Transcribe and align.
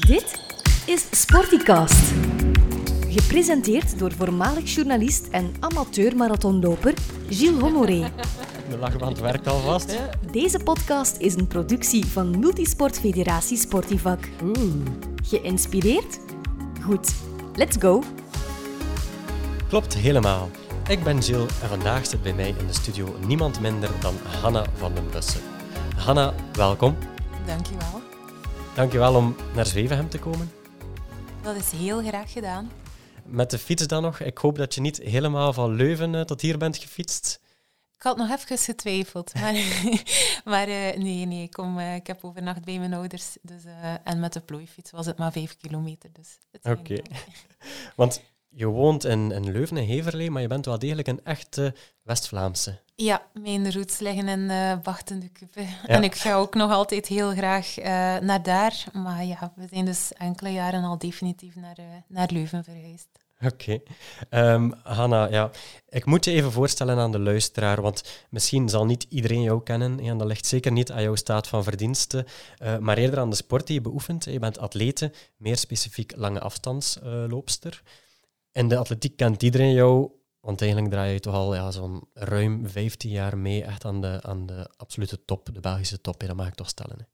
Dit 0.00 0.40
is 0.86 1.06
Sporticast. 1.10 2.12
Gepresenteerd 3.08 3.98
door 3.98 4.12
voormalig 4.12 4.74
journalist 4.74 5.28
en 5.28 5.54
amateur 5.60 6.16
marathonloper 6.16 6.94
Gilles 7.28 7.60
Honoré. 7.60 8.10
De 8.70 8.78
lachband 8.78 9.18
werkt 9.18 9.46
alvast. 9.46 9.98
Deze 10.30 10.58
podcast 10.58 11.16
is 11.16 11.34
een 11.34 11.46
productie 11.46 12.06
van 12.06 12.38
Multisport 12.38 12.98
Federatie 12.98 13.56
Sportivak. 13.56 14.28
Geïnspireerd? 15.22 16.18
Goed, 16.82 17.14
let's 17.54 17.76
go! 17.80 18.02
Klopt 19.68 19.94
helemaal. 19.94 20.50
Ik 20.88 21.04
ben 21.04 21.22
Gilles 21.22 21.50
en 21.62 21.68
vandaag 21.68 22.06
zit 22.06 22.22
bij 22.22 22.34
mij 22.34 22.54
in 22.58 22.66
de 22.66 22.72
studio 22.72 23.16
niemand 23.26 23.60
minder 23.60 23.90
dan 24.00 24.14
Hanna 24.40 24.64
van 24.76 24.94
den 24.94 25.10
Bussen. 25.10 25.40
Hanna, 25.96 26.34
welkom. 26.52 26.96
Dankjewel. 27.46 28.01
Dankjewel 28.74 29.14
om 29.14 29.36
naar 29.54 29.66
Zwevenhem 29.66 30.08
te 30.08 30.18
komen. 30.18 30.52
Dat 31.42 31.56
is 31.56 31.70
heel 31.70 32.02
graag 32.02 32.32
gedaan. 32.32 32.70
Met 33.24 33.50
de 33.50 33.58
fiets 33.58 33.86
dan 33.86 34.02
nog. 34.02 34.20
Ik 34.20 34.38
hoop 34.38 34.56
dat 34.56 34.74
je 34.74 34.80
niet 34.80 34.98
helemaal 34.98 35.52
van 35.52 35.74
Leuven 35.74 36.14
eh, 36.14 36.20
tot 36.20 36.40
hier 36.40 36.58
bent 36.58 36.76
gefietst. 36.76 37.40
Ik 37.96 38.02
had 38.02 38.16
nog 38.16 38.30
even 38.30 38.58
getwijfeld, 38.58 39.34
maar, 39.40 39.54
maar 40.44 40.68
eh, 40.68 40.96
nee, 40.96 41.26
nee. 41.26 41.42
Ik, 41.42 41.50
kom, 41.50 41.78
eh, 41.78 41.94
ik 41.94 42.06
heb 42.06 42.24
overnacht 42.24 42.64
bij 42.64 42.78
mijn 42.78 42.94
ouders. 42.94 43.36
Dus, 43.42 43.62
en 44.04 44.20
met 44.20 44.32
de 44.32 44.40
plooifiets 44.40 44.90
was 44.90 45.06
het 45.06 45.18
maar 45.18 45.32
vijf 45.32 45.56
kilometer. 45.56 46.10
Dus 46.12 46.38
Oké. 46.62 47.02
Want 47.96 48.22
je 48.54 48.66
woont 48.66 49.04
in, 49.04 49.30
in 49.30 49.52
Leuven, 49.52 49.76
in 49.76 49.88
Heverlee, 49.88 50.30
maar 50.30 50.42
je 50.42 50.48
bent 50.48 50.66
wel 50.66 50.78
degelijk 50.78 51.08
een 51.08 51.24
echte 51.24 51.74
West-Vlaamse. 52.02 52.80
Ja, 52.94 53.22
mijn 53.32 53.72
roots 53.72 53.98
liggen 53.98 54.28
in 54.28 54.40
uh, 54.40 54.78
Bachten 54.82 55.20
de 55.20 55.28
Kuppe. 55.28 55.66
En 55.86 56.02
ik 56.02 56.14
ga 56.14 56.34
ook 56.34 56.54
nog 56.54 56.70
altijd 56.70 57.06
heel 57.06 57.30
graag 57.30 57.78
eh, 57.78 57.84
naar 58.18 58.42
daar. 58.42 58.84
Maar 58.92 59.24
ja, 59.24 59.52
we 59.56 59.66
zijn 59.70 59.84
dus 59.84 60.12
enkele 60.12 60.52
jaren 60.52 60.84
al 60.84 60.98
definitief 60.98 61.54
naar, 61.54 61.78
eh, 61.78 61.84
naar 62.08 62.28
Leuven 62.32 62.64
verhuisd. 62.64 63.08
Oké. 63.44 63.80
Ehm, 64.28 64.70
Hanna, 64.82 65.28
ja, 65.30 65.50
ik 65.88 66.04
moet 66.04 66.24
je 66.24 66.30
even 66.30 66.52
voorstellen 66.52 66.98
aan 66.98 67.12
de 67.12 67.18
luisteraar, 67.18 67.82
want 67.82 68.26
misschien 68.30 68.68
zal 68.68 68.86
niet 68.86 69.06
iedereen 69.08 69.42
jou 69.42 69.62
kennen. 69.62 70.00
En 70.00 70.18
dat 70.18 70.26
ligt 70.26 70.46
zeker 70.46 70.72
niet 70.72 70.90
aan 70.92 71.02
jouw 71.02 71.14
staat 71.14 71.48
van 71.48 71.64
verdiensten, 71.64 72.26
eh, 72.56 72.78
maar 72.78 72.98
eerder 72.98 73.18
aan 73.18 73.30
de 73.30 73.36
sport 73.36 73.66
die 73.66 73.76
je 73.76 73.80
beoefent. 73.80 74.24
Je 74.24 74.38
bent 74.38 74.58
atlete, 74.58 75.12
meer 75.36 75.56
specifiek 75.56 76.12
lange 76.16 76.40
afstandsloopster. 76.40 77.82
In 78.52 78.68
de 78.68 78.76
atletiek 78.76 79.16
kent 79.16 79.42
iedereen 79.42 79.72
jou, 79.72 80.10
want 80.40 80.60
eigenlijk 80.60 80.92
draai 80.92 81.12
je 81.12 81.20
toch 81.20 81.34
al 81.34 81.54
ja, 81.54 81.70
zo'n 81.70 82.08
ruim 82.14 82.68
15 82.68 83.10
jaar 83.10 83.38
mee 83.38 83.64
echt 83.64 83.84
aan 83.84 84.00
de, 84.00 84.18
aan 84.22 84.46
de 84.46 84.70
absolute 84.76 85.24
top, 85.24 85.48
de 85.52 85.60
Belgische 85.60 86.00
top. 86.00 86.20
hè, 86.20 86.26
Dat 86.26 86.36
mag 86.36 86.46
ik 86.46 86.54
toch 86.54 86.68
stellen. 86.68 86.96
Hè. 86.98 87.04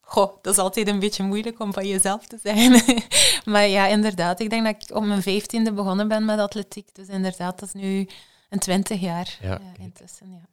Goh, 0.00 0.42
dat 0.42 0.52
is 0.52 0.58
altijd 0.58 0.88
een 0.88 0.98
beetje 0.98 1.22
moeilijk 1.22 1.60
om 1.60 1.72
van 1.72 1.88
jezelf 1.88 2.26
te 2.26 2.38
zijn. 2.42 2.82
maar 3.52 3.66
ja, 3.66 3.86
inderdaad. 3.86 4.40
Ik 4.40 4.50
denk 4.50 4.64
dat 4.64 4.82
ik 4.82 4.96
op 4.96 5.04
mijn 5.04 5.22
vijftiende 5.22 5.72
begonnen 5.72 6.08
ben 6.08 6.24
met 6.24 6.38
atletiek. 6.38 6.94
Dus 6.94 7.08
inderdaad, 7.08 7.58
dat 7.58 7.68
is 7.74 7.82
nu 7.82 8.08
een 8.48 8.58
twintig 8.58 9.00
jaar 9.00 9.38
Ja, 9.40 9.60
intussen. 9.78 10.30
Ja. 10.30 10.48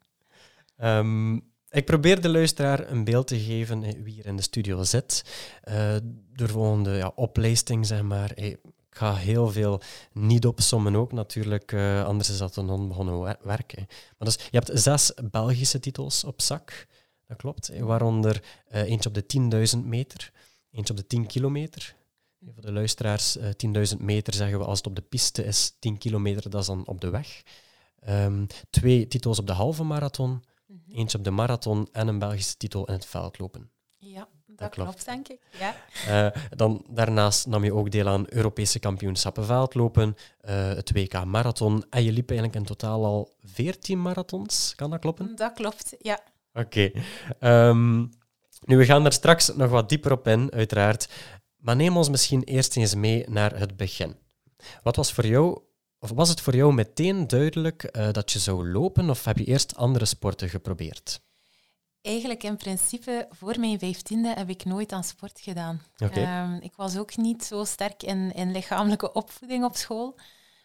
Ehm, 0.78 1.36
ik 1.70 1.86
probeer 1.86 2.22
de 2.22 2.30
luisteraar 2.30 2.92
een 2.92 3.04
beeld 3.04 3.28
te 3.28 3.39
geven 3.39 3.81
wie 4.04 4.14
hier 4.14 4.26
in 4.26 4.36
de 4.36 4.42
studio 4.42 4.83
zit. 4.83 5.23
Eh 5.61 5.95
door 6.33 6.50
volgende 6.50 6.92
ja, 6.92 7.11
oplijsting, 7.16 7.86
zeg 7.86 8.02
maar. 8.02 8.31
Ga 9.00 9.16
heel 9.16 9.50
veel 9.52 9.81
niet 10.14 10.45
opsommen 10.45 10.95
ook 10.95 11.11
natuurlijk, 11.11 11.72
eh, 11.72 12.03
anders 12.05 12.30
is 12.30 12.38
dat 12.38 12.55
een 12.55 12.69
onbegonnen 12.69 13.19
wer- 13.22 13.39
werk. 13.44 13.72
hè. 13.72 13.81
Maar 14.17 14.28
dus, 14.28 14.36
je 14.36 14.58
hebt 14.58 14.69
zes 14.73 15.14
Belgische 15.31 15.80
titels 15.80 16.23
op 16.23 16.42
zak, 16.42 16.88
dat 17.27 17.38
klopt. 17.38 17.70
eh, 17.70 17.81
waaronder 17.83 18.44
eh, 18.67 18.81
eentje 18.81 19.09
op 19.09 19.16
de 19.16 19.25
10.000 19.25 19.86
meter, 19.86 20.31
eentje 20.72 20.94
op 20.94 21.00
de 21.00 21.08
10 21.08 21.25
kilometer. 21.25 21.95
Eh, 22.42 22.50
Voor 22.53 22.61
de 22.61 22.72
luisteraars, 22.72 23.38
eh 23.38 23.50
10.000 23.50 24.00
meter 24.02 24.33
zeggen 24.33 24.59
we 24.59 24.66
als 24.66 24.77
het 24.77 24.88
op 24.88 24.95
de 24.95 25.02
piste 25.02 25.44
is, 25.44 25.75
10 25.80 25.97
kilometer, 25.97 26.50
dat 26.50 26.61
is 26.61 26.67
dan 26.67 26.88
op 26.88 27.02
de 27.02 27.09
weg. 27.09 27.42
Ehm, 27.99 28.45
twee 28.70 29.08
titels 29.08 29.39
op 29.39 29.48
de 29.48 29.54
halve 29.54 29.83
marathon, 29.83 30.43
Mhm. 30.67 30.92
eentje 30.98 31.17
op 31.17 31.23
de 31.23 31.32
marathon 31.32 31.88
en 31.92 32.08
een 32.08 32.20
Belgische 32.20 32.58
titel 32.58 32.86
in 32.86 32.93
het 32.93 33.05
veldlopen. 33.05 33.70
Ja, 33.98 34.27
dat, 34.59 34.70
klopt. 34.70 34.89
klopt, 34.89 35.05
denk 35.05 35.27
ik. 35.27 35.39
Ja. 35.59 35.75
Eh, 36.08 36.42
dan, 36.55 36.86
daarnaast 36.89 37.47
nam 37.47 37.64
je 37.64 37.73
ook 37.73 37.92
deel 37.92 38.08
aan 38.08 38.25
Europese 38.30 38.80
kampioenschappen 38.80 39.45
veldlopen, 39.45 40.17
eh, 40.42 40.67
het 40.67 40.92
WK 40.92 41.25
marathon 41.25 41.83
en 41.89 42.03
je 42.03 42.11
liep 42.11 42.30
eigenlijk 42.30 42.59
in 42.59 42.65
totaal 42.65 43.05
al 43.05 43.33
14 43.43 44.02
marathons. 44.02 44.73
Kan 44.75 44.89
dat 44.89 44.99
kloppen? 44.99 45.36
Dat 45.36 45.53
klopt, 45.53 45.95
ja. 45.99 46.20
Oké. 46.53 46.92
Ehm, 47.39 47.97
nu, 48.65 48.77
we 48.77 48.86
gaan 48.86 49.05
er 49.05 49.14
straks 49.14 49.55
nog 49.55 49.70
wat 49.70 49.89
dieper 49.89 50.11
op 50.11 50.27
in, 50.27 50.52
uiteraard. 50.52 51.09
Maar 51.58 51.76
neem 51.76 51.97
ons 51.97 52.09
misschien 52.09 52.43
eerst 52.43 52.76
eens 52.76 52.95
mee 52.95 53.26
naar 53.30 53.59
het 53.59 53.77
begin. 53.77 54.15
Wat 54.83 54.95
was 54.95 55.14
voor 55.14 55.26
jou, 55.26 55.61
of 55.99 56.11
was 56.11 56.30
het 56.30 56.41
voor 56.41 56.55
jou 56.55 56.73
meteen 56.73 57.27
duidelijk 57.27 57.83
eh, 57.83 58.11
dat 58.11 58.31
je 58.31 58.39
zou 58.39 58.71
lopen, 58.71 59.09
of 59.09 59.26
heb 59.26 59.37
je 59.37 59.45
eerst 59.45 59.76
andere 59.76 60.05
sporten 60.05 60.49
geprobeerd? 60.49 61.21
Eigenlijk 62.02 62.43
in 62.43 62.58
principe, 62.58 63.27
voor 63.30 63.60
mijn 63.60 63.80
vijftiende 63.80 64.33
heb 64.33 64.49
ik 64.49 64.65
nooit 64.65 64.92
aan 64.92 65.04
sport 65.04 65.39
gedaan. 65.39 65.82
Ehm, 65.98 66.55
ik 66.55 66.76
was 66.76 66.98
ook 66.98 67.17
niet 67.17 67.43
zo 67.43 67.64
sterk 67.64 68.04
in, 68.04 68.33
in 68.33 68.52
lichamelijke 68.52 69.11
opvoeding 69.11 69.64
op 69.64 69.76
school. 69.76 70.20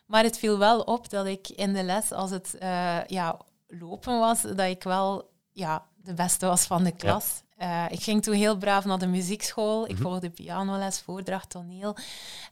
Maar 0.06 0.22
het 0.22 0.38
viel 0.38 0.58
wel 0.58 0.80
op 0.80 1.10
dat 1.10 1.26
ik 1.26 1.48
in 1.48 1.72
de 1.72 1.82
les, 1.82 2.12
als 2.12 2.30
het 2.30 2.54
eh, 2.54 3.04
ja, 3.06 3.40
lopen 3.68 4.18
was, 4.18 4.42
dat 4.42 4.58
ik 4.60 4.82
wel 4.82 5.30
ja, 5.52 5.86
de 5.96 6.14
beste 6.14 6.46
was 6.46 6.64
van 6.64 6.84
de 6.84 6.92
klas. 6.92 7.42
Eh, 7.56 7.84
ik 7.90 8.02
ging 8.02 8.22
toen 8.22 8.34
heel 8.34 8.56
braaf 8.56 8.84
naar 8.84 8.98
de 8.98 9.06
muziekschool. 9.06 9.84
Ik 9.84 9.92
Mhm. 9.92 10.02
volgde 10.02 10.30
pianoles, 10.30 11.00
voordracht, 11.00 11.50
toneel. 11.50 11.96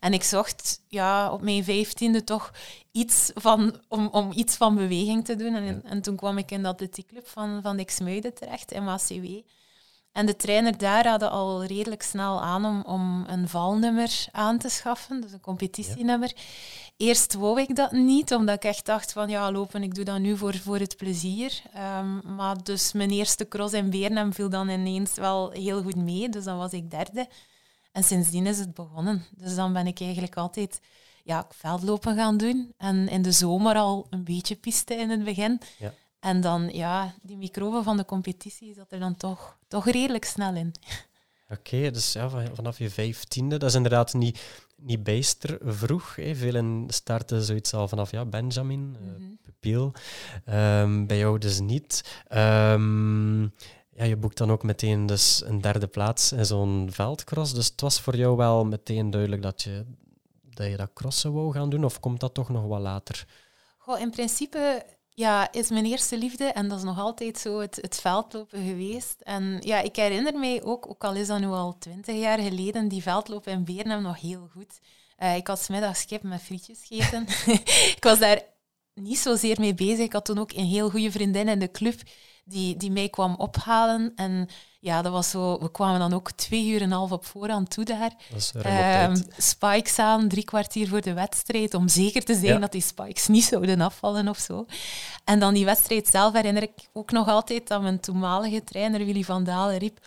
En 0.00 0.12
ik 0.12 0.22
zocht 0.22 0.80
ja, 0.88 1.32
op 1.32 1.40
mijn 1.42 1.64
vijftiende 1.64 2.24
toch 2.24 2.52
iets 2.92 3.30
van, 3.34 3.80
om, 3.88 4.08
om 4.12 4.32
iets 4.32 4.56
van 4.56 4.74
beweging 4.74 5.24
te 5.24 5.36
doen. 5.36 5.54
En, 5.54 5.64
Ja. 5.64 5.80
en 5.84 6.02
toen 6.02 6.16
kwam 6.16 6.38
ik 6.38 6.50
in 6.50 6.62
de 6.62 6.68
atletiekclub 6.68 7.28
van, 7.28 7.62
van 7.62 7.76
de 7.76 7.84
Xmuiden 7.84 8.34
terecht, 8.34 8.72
in 8.72 8.84
MACW. 8.84 9.24
En 10.12 10.26
de 10.26 10.36
trainer 10.36 10.78
daar 10.78 11.06
hadden 11.08 11.30
al 11.30 11.64
redelijk 11.64 12.02
snel 12.02 12.42
aan 12.42 12.64
om, 12.64 12.82
om 12.82 13.24
een 13.28 13.48
valnummer 13.48 14.26
aan 14.32 14.58
te 14.58 14.68
schaffen, 14.68 15.20
dus 15.20 15.32
een 15.32 15.40
competitienummer. 15.40 16.32
Eerst 17.02 17.34
wou 17.34 17.60
ik 17.60 17.76
dat 17.76 17.92
niet, 17.92 18.34
omdat 18.34 18.54
ik 18.54 18.64
echt 18.64 18.86
dacht 18.86 19.12
van 19.12 19.28
ja, 19.28 19.52
lopen, 19.52 19.82
ik 19.82 19.94
doe 19.94 20.04
dat 20.04 20.18
nu 20.18 20.36
voor, 20.36 20.54
voor 20.54 20.78
het 20.78 20.96
plezier. 20.96 21.62
Ehm, 21.74 22.34
maar 22.34 22.62
dus 22.62 22.92
mijn 22.92 23.10
eerste 23.10 23.48
cross 23.48 23.74
in 23.74 23.90
Beernem 23.90 24.32
viel 24.32 24.48
dan 24.48 24.68
ineens 24.68 25.14
wel 25.14 25.50
heel 25.50 25.82
goed 25.82 25.96
mee, 25.96 26.28
dus 26.28 26.44
dan 26.44 26.58
was 26.58 26.72
ik 26.72 26.90
derde. 26.90 27.28
En 27.92 28.04
sindsdien 28.04 28.46
is 28.46 28.58
het 28.58 28.74
begonnen. 28.74 29.24
Dus 29.36 29.54
dan 29.54 29.72
ben 29.72 29.86
ik 29.86 30.00
eigenlijk 30.00 30.36
altijd 30.36 30.80
ja, 31.24 31.46
veldlopen 31.48 32.16
gaan 32.16 32.36
doen. 32.36 32.72
En 32.76 33.08
in 33.08 33.22
de 33.22 33.32
zomer 33.32 33.76
al 33.76 34.06
een 34.10 34.24
beetje 34.24 34.56
piste 34.56 34.94
in 34.94 35.10
het 35.10 35.24
begin. 35.24 35.60
Ja. 35.78 35.94
En 36.20 36.40
dan, 36.40 36.68
ja, 36.72 37.14
die 37.22 37.36
microbe 37.36 37.82
van 37.82 37.96
de 37.96 38.04
competitie 38.04 38.74
zat 38.74 38.92
er 38.92 39.00
dan 39.00 39.16
toch, 39.16 39.58
toch 39.68 39.90
redelijk 39.90 40.24
snel 40.24 40.54
in. 40.54 40.74
Oké, 41.52 41.90
dus 41.90 42.12
ja, 42.12 42.28
van- 42.28 42.54
vanaf 42.54 42.78
je 42.78 42.90
vijftiende, 42.90 43.56
dat 43.56 43.68
is 43.68 43.74
inderdaad 43.74 44.14
niet, 44.14 44.40
niet 44.76 45.02
bijster 45.02 45.58
vroeg. 45.64 46.16
Hè. 46.16 46.34
Velen 46.34 46.84
starten 46.88 47.42
zoiets 47.42 47.74
al 47.74 47.88
vanaf 47.88 48.10
ja, 48.10 48.24
Benjamin, 48.24 48.96
eh, 49.00 49.06
Mhm. 49.06 49.22
pupil. 49.42 49.92
Ehm, 50.44 51.06
bij 51.06 51.18
jou 51.18 51.38
dus 51.38 51.60
niet. 51.60 52.20
Ehm, 52.28 53.42
ja, 53.94 54.04
je 54.04 54.16
boekt 54.16 54.36
dan 54.38 54.50
ook 54.52 54.62
meteen 54.62 55.06
dus 55.06 55.42
een 55.46 55.60
derde 55.60 55.86
plaats 55.86 56.32
in 56.32 56.46
zo'n 56.46 56.88
veldcross. 56.90 57.54
Dus 57.54 57.66
het 57.66 57.80
was 57.80 58.00
voor 58.00 58.16
jou 58.16 58.36
wel 58.36 58.64
meteen 58.64 59.10
duidelijk 59.10 59.42
dat 59.42 59.62
je 59.62 59.84
dat, 60.54 60.66
je 60.66 60.76
dat 60.76 60.90
crossen 60.94 61.32
wou 61.32 61.52
gaan 61.52 61.70
doen, 61.70 61.84
of 61.84 62.00
komt 62.00 62.20
dat 62.20 62.34
toch 62.34 62.48
nog 62.48 62.64
wat 62.66 62.80
later? 62.80 63.26
Goh, 63.78 64.00
in 64.00 64.10
principe 64.10 64.82
ja, 65.14 65.52
is 65.52 65.70
mijn 65.70 65.84
eerste 65.84 66.18
liefde, 66.18 66.44
en 66.44 66.68
dat 66.68 66.78
is 66.78 66.84
nog 66.84 66.98
altijd 66.98 67.38
zo, 67.38 67.60
het, 67.60 67.78
het 67.80 68.00
veldlopen 68.00 68.66
geweest. 68.66 69.20
En 69.20 69.58
ja, 69.60 69.80
ik 69.80 69.96
herinner 69.96 70.38
mij 70.38 70.62
ook, 70.62 70.88
ook 70.88 71.04
al 71.04 71.14
is 71.14 71.26
dat 71.26 71.40
nu 71.40 71.46
al 71.46 71.78
twintig 71.78 72.16
jaar 72.16 72.38
geleden, 72.38 72.88
die 72.88 73.02
veldlopen 73.02 73.52
in 73.52 73.64
Beernem 73.64 74.02
nog 74.02 74.20
heel 74.20 74.48
goed. 74.52 74.78
Eh, 75.16 75.36
ik 75.36 75.46
had 75.46 75.58
's 75.58 75.68
middags 75.68 76.04
kip 76.04 76.22
met 76.22 76.40
frietjes 76.40 76.84
gegeten. 76.84 77.26
ik 77.96 78.04
was 78.04 78.18
daar 78.18 78.42
niet 78.94 79.18
zozeer 79.18 79.60
mee 79.60 79.74
bezig. 79.74 80.04
Ik 80.04 80.12
had 80.12 80.24
toen 80.24 80.38
ook 80.38 80.52
een 80.52 80.66
heel 80.66 80.90
goede 80.90 81.10
vriendin 81.10 81.48
in 81.48 81.58
de 81.58 81.70
club 81.70 82.00
die, 82.44 82.76
die 82.76 82.90
mij 82.90 83.08
kwam 83.08 83.34
ophalen. 83.34 84.12
En 84.16 84.48
ja, 84.84 85.02
dat 85.02 85.12
was 85.12 85.30
zo... 85.30 85.58
We 85.58 85.70
kwamen 85.70 85.98
dan 86.00 86.12
ook 86.12 86.30
twee 86.30 86.66
uur 86.68 86.76
en 86.80 86.82
een 86.82 86.92
half 86.96 87.12
op 87.12 87.24
voorhand 87.24 87.70
toe 87.70 87.84
daar. 87.84 88.12
Ehm, 89.12 89.16
spikes 89.36 89.98
aan, 89.98 90.28
drie 90.28 90.44
kwartier 90.44 90.88
voor 90.88 91.00
de 91.00 91.12
wedstrijd, 91.12 91.74
om 91.74 91.88
zeker 91.88 92.24
te 92.24 92.34
zijn 92.34 92.46
Ja. 92.52 92.58
dat 92.58 92.72
die 92.72 92.80
spikes 92.82 93.26
niet 93.28 93.44
zouden 93.44 93.80
afvallen 93.80 94.28
of 94.28 94.38
zo. 94.38 94.66
En 95.24 95.38
dan 95.38 95.54
die 95.54 95.64
wedstrijd 95.64 96.08
zelf 96.08 96.32
herinner 96.32 96.62
ik 96.62 96.72
ook 96.92 97.10
nog 97.10 97.28
altijd 97.28 97.68
dat 97.68 97.82
mijn 97.82 98.00
toenmalige 98.00 98.64
trainer 98.64 99.04
Willy 99.04 99.22
van 99.22 99.44
Dalen 99.44 99.78
riep 99.78 99.98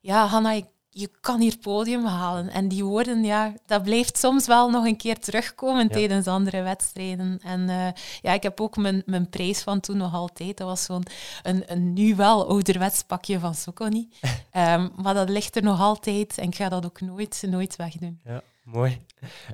ja, 0.00 0.26
Hanna, 0.26 0.52
ik- 0.52 0.66
je 0.98 1.10
kan 1.20 1.40
hier 1.40 1.58
podium 1.58 2.04
halen. 2.04 2.48
En 2.50 2.68
die 2.68 2.84
woorden, 2.84 3.24
ja, 3.24 3.54
dat 3.66 3.82
blijft 3.82 4.18
soms 4.18 4.46
wel 4.46 4.70
nog 4.70 4.84
een 4.84 4.96
keer 4.96 5.18
terugkomen 5.18 5.88
tijdens 5.88 6.26
andere 6.26 6.62
wedstrijden. 6.62 7.38
En 7.42 7.60
uh, 7.60 7.88
ja, 8.20 8.32
ik 8.32 8.42
heb 8.42 8.60
ook 8.60 8.76
mijn, 8.76 9.02
mijn 9.06 9.28
prijs 9.28 9.62
van 9.62 9.80
toen 9.80 9.96
nog 9.96 10.14
altijd. 10.14 10.56
Dat 10.56 10.66
was 10.66 10.84
zo'n 10.84 11.04
een, 11.42 11.62
een 11.66 11.92
nu 11.92 12.16
wel 12.16 12.48
ouderwets 12.48 13.02
pakje 13.02 13.38
van 13.38 13.54
Soconi. 13.54 14.08
um, 14.56 14.90
maar 15.02 15.14
dat 15.14 15.28
ligt 15.28 15.56
er 15.56 15.62
nog 15.62 15.80
altijd 15.80 16.38
en 16.38 16.46
ik 16.46 16.54
ga 16.54 16.68
dat 16.68 16.84
ook 16.84 17.00
nooit, 17.00 17.44
nooit 17.46 17.76
wegdoen. 17.76 18.20
Ja, 18.24 18.42
mooi. 18.64 19.00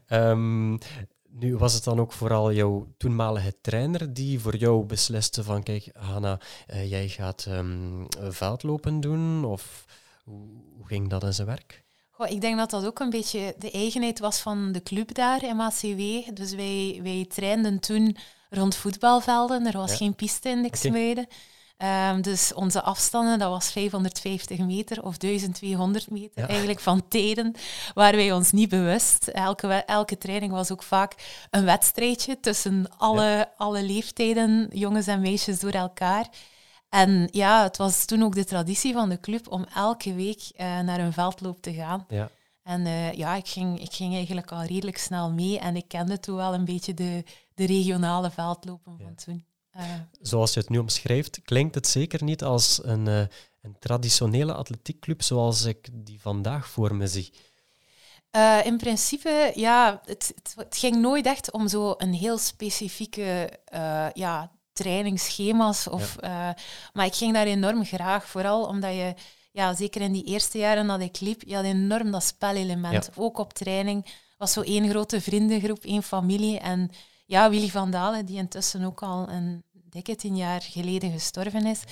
Um, 0.08 0.78
nu 1.28 1.56
was 1.56 1.74
het 1.74 1.84
dan 1.84 2.00
ook 2.00 2.12
vooral 2.12 2.52
jouw 2.52 2.86
toenmalige 2.96 3.54
trainer 3.60 4.14
die 4.14 4.40
voor 4.40 4.56
jou 4.56 4.84
besliste 4.84 5.44
van 5.44 5.62
kijk, 5.62 5.90
Hanna, 5.94 6.38
uh, 6.70 6.90
jij 6.90 7.08
gaat 7.08 7.46
um, 7.48 8.06
veldlopen 8.18 9.00
doen 9.00 9.44
of 9.44 9.84
hoe, 10.24 10.46
hoe 10.84 10.96
ging 10.96 11.10
dat 11.10 11.22
in 11.22 11.32
zijn 11.32 11.46
werk? 11.46 11.84
Goh, 12.10 12.30
ik 12.30 12.40
denk 12.40 12.56
dat 12.56 12.70
dat 12.70 12.86
ook 12.86 12.98
een 12.98 13.10
beetje 13.10 13.54
de 13.58 13.70
eigenheid 13.70 14.18
was 14.18 14.38
van 14.38 14.72
de 14.72 14.82
club 14.82 15.14
daar 15.14 15.44
in 15.44 15.56
MACW. 15.56 16.00
Dus 16.34 16.54
wij, 16.54 17.00
wij 17.02 17.26
trainden 17.28 17.80
toen 17.80 18.16
rond 18.50 18.76
voetbalvelden. 18.76 19.66
Er 19.66 19.78
was 19.78 19.96
geen 19.96 20.14
piste 20.14 20.48
in 20.48 20.62
Dixmuiden. 20.62 21.26
Um, 21.78 22.22
dus 22.22 22.54
onze 22.54 22.82
afstanden, 22.82 23.38
dat 23.38 23.50
was 23.50 23.70
550 23.70 24.58
meter 24.58 25.02
of 25.02 25.16
1200 25.16 26.10
meter 26.10 26.48
eigenlijk 26.48 26.80
van 26.80 27.08
tijden, 27.08 27.54
waar 27.94 28.16
wij 28.16 28.32
ons 28.32 28.52
niet 28.52 28.68
bewust. 28.68 29.28
Elke, 29.28 29.68
elke 29.68 30.18
training 30.18 30.52
was 30.52 30.72
ook 30.72 30.82
vaak 30.82 31.14
een 31.50 31.64
wedstrijdje 31.64 32.40
tussen 32.40 32.86
alle, 32.96 33.48
alle 33.56 33.82
leeftijden, 33.82 34.68
jongens 34.72 35.06
en 35.06 35.20
meisjes 35.20 35.60
door 35.60 35.70
elkaar. 35.70 36.28
En 36.94 37.28
ja, 37.30 37.62
het 37.62 37.76
was 37.76 38.04
toen 38.04 38.22
ook 38.22 38.34
de 38.34 38.44
traditie 38.44 38.92
van 38.92 39.08
de 39.08 39.20
club 39.20 39.48
om 39.48 39.66
elke 39.74 40.14
week 40.14 40.40
uh, 40.56 40.80
naar 40.80 41.00
een 41.00 41.12
veldloop 41.12 41.62
te 41.62 41.72
gaan. 41.72 42.04
Ja. 42.08 42.30
En 42.62 42.80
uh, 42.80 43.12
ja, 43.12 43.34
ik 43.34 43.46
ging, 43.46 43.80
ik 43.80 43.92
ging 43.92 44.14
eigenlijk 44.14 44.52
al 44.52 44.62
redelijk 44.62 44.98
snel 44.98 45.30
mee 45.30 45.58
en 45.58 45.76
ik 45.76 45.88
kende 45.88 46.20
toen 46.20 46.36
wel 46.36 46.54
een 46.54 46.64
beetje 46.64 46.94
de, 46.94 47.24
de 47.54 47.66
regionale 47.66 48.30
veldlopen 48.30 48.98
van 48.98 49.14
toen. 49.14 49.44
Uh. 49.76 49.82
Zoals 50.20 50.54
je 50.54 50.60
het 50.60 50.68
nu 50.68 50.78
omschrijft, 50.78 51.42
klinkt 51.42 51.74
het 51.74 51.86
zeker 51.86 52.24
niet 52.24 52.42
als 52.42 52.80
een, 52.84 53.06
een 53.06 53.76
traditionele 53.78 54.54
atletiekclub 54.54 55.22
zoals 55.22 55.64
ik 55.64 55.88
die 55.92 56.20
vandaag 56.20 56.68
voor 56.68 56.94
me 56.94 57.06
zie. 57.06 57.32
in 58.64 58.76
principe, 58.76 59.52
ja, 59.54 60.00
het, 60.04 60.32
het, 60.34 60.54
het, 60.56 60.76
ging 60.76 60.96
nooit 60.96 61.26
echt 61.26 61.52
om 61.52 61.68
zo 61.68 61.94
een 61.96 62.14
heel 62.14 62.38
specifieke 62.38 63.58
ja, 64.12 64.52
trainingsschema's. 64.74 65.88
Of, 65.88 66.16
eh, 66.16 66.48
maar 66.92 67.06
ik 67.06 67.14
ging 67.14 67.32
daar 67.32 67.46
enorm 67.46 67.84
graag, 67.84 68.26
vooral 68.26 68.64
omdat 68.66 68.92
je, 68.92 69.14
ja, 69.52 69.74
zeker 69.74 70.00
in 70.00 70.12
die 70.12 70.24
eerste 70.24 70.58
jaren 70.58 70.86
dat 70.86 71.00
ik 71.00 71.20
liep, 71.20 71.42
je 71.46 71.54
had 71.54 71.64
enorm 71.64 72.10
dat 72.10 72.24
spelelement. 72.24 73.10
Ook 73.16 73.38
op 73.38 73.52
training 73.52 74.06
was 74.38 74.52
zo 74.52 74.60
één 74.60 74.88
grote 74.88 75.20
vriendengroep, 75.20 75.84
één 75.84 76.02
familie. 76.02 76.58
En 76.58 76.90
ja, 77.26 77.50
Willy 77.50 77.68
van 77.68 77.90
Dalen, 77.90 78.26
die 78.26 78.36
intussen 78.36 78.84
ook 78.84 79.02
al 79.02 79.28
een 79.28 79.64
dikke 79.72 80.16
tien 80.16 80.36
jaar 80.36 80.62
geleden 80.62 81.12
gestorven 81.12 81.66
is. 81.66 81.82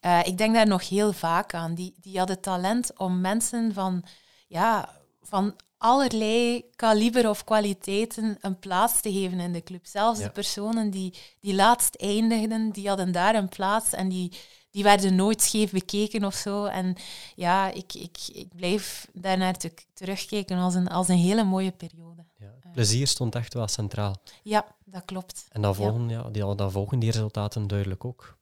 Uh, 0.00 0.20
ik 0.24 0.38
denk 0.38 0.54
daar 0.54 0.66
nog 0.66 0.88
heel 0.88 1.12
vaak 1.12 1.54
aan. 1.54 1.74
Die, 1.74 1.94
die 2.00 2.18
had 2.18 2.28
het 2.28 2.42
talent 2.42 2.98
om 2.98 3.20
mensen 3.20 3.74
van, 3.74 4.04
ja, 4.46 4.88
van 5.22 5.54
allerlei 5.80 6.64
kaliber 6.76 7.28
of 7.28 7.44
kwaliteiten 7.44 8.38
een 8.40 8.58
plaats 8.58 9.00
te 9.00 9.12
geven 9.12 9.40
in 9.40 9.52
de 9.52 9.62
club. 9.62 9.86
Zelfs 9.86 10.20
de 10.20 10.30
personen 10.30 10.90
die, 10.90 11.14
die 11.40 11.54
laatst 11.54 11.94
eindigden, 11.94 12.70
die 12.70 12.88
hadden 12.88 13.12
daar 13.12 13.34
een 13.34 13.48
plaats 13.48 13.92
en 13.92 14.08
die, 14.08 14.32
die 14.70 14.82
werden 14.82 15.14
nooit 15.14 15.42
scheef 15.42 15.70
bekeken 15.70 16.24
of 16.24 16.34
zo. 16.34 16.64
En 16.64 16.96
ja, 17.34 17.70
ik, 17.70 17.94
ik, 17.94 18.18
ik 18.32 18.48
blijf 18.56 19.08
daarnaar 19.12 19.56
te, 19.56 19.72
terugkijken 19.94 20.58
als 20.58 20.74
een, 20.74 20.88
als 20.88 21.08
een 21.08 21.18
hele 21.18 21.44
mooie 21.44 21.72
periode. 21.72 22.24
Ja, 22.38 22.70
plezier 22.72 23.06
stond 23.06 23.34
echt 23.34 23.54
wel 23.54 23.68
centraal. 23.68 24.16
Ja, 24.42 24.66
dat 24.84 25.04
klopt. 25.04 25.46
En 25.52 25.62
dan 25.62 25.74
volgen, 25.74 26.08
ja. 26.08 26.22
die, 26.22 26.54
dan 26.54 26.70
volgen 26.70 26.98
die 26.98 27.10
resultaten 27.10 27.66
duidelijk 27.66 28.04
ook. 28.04 28.36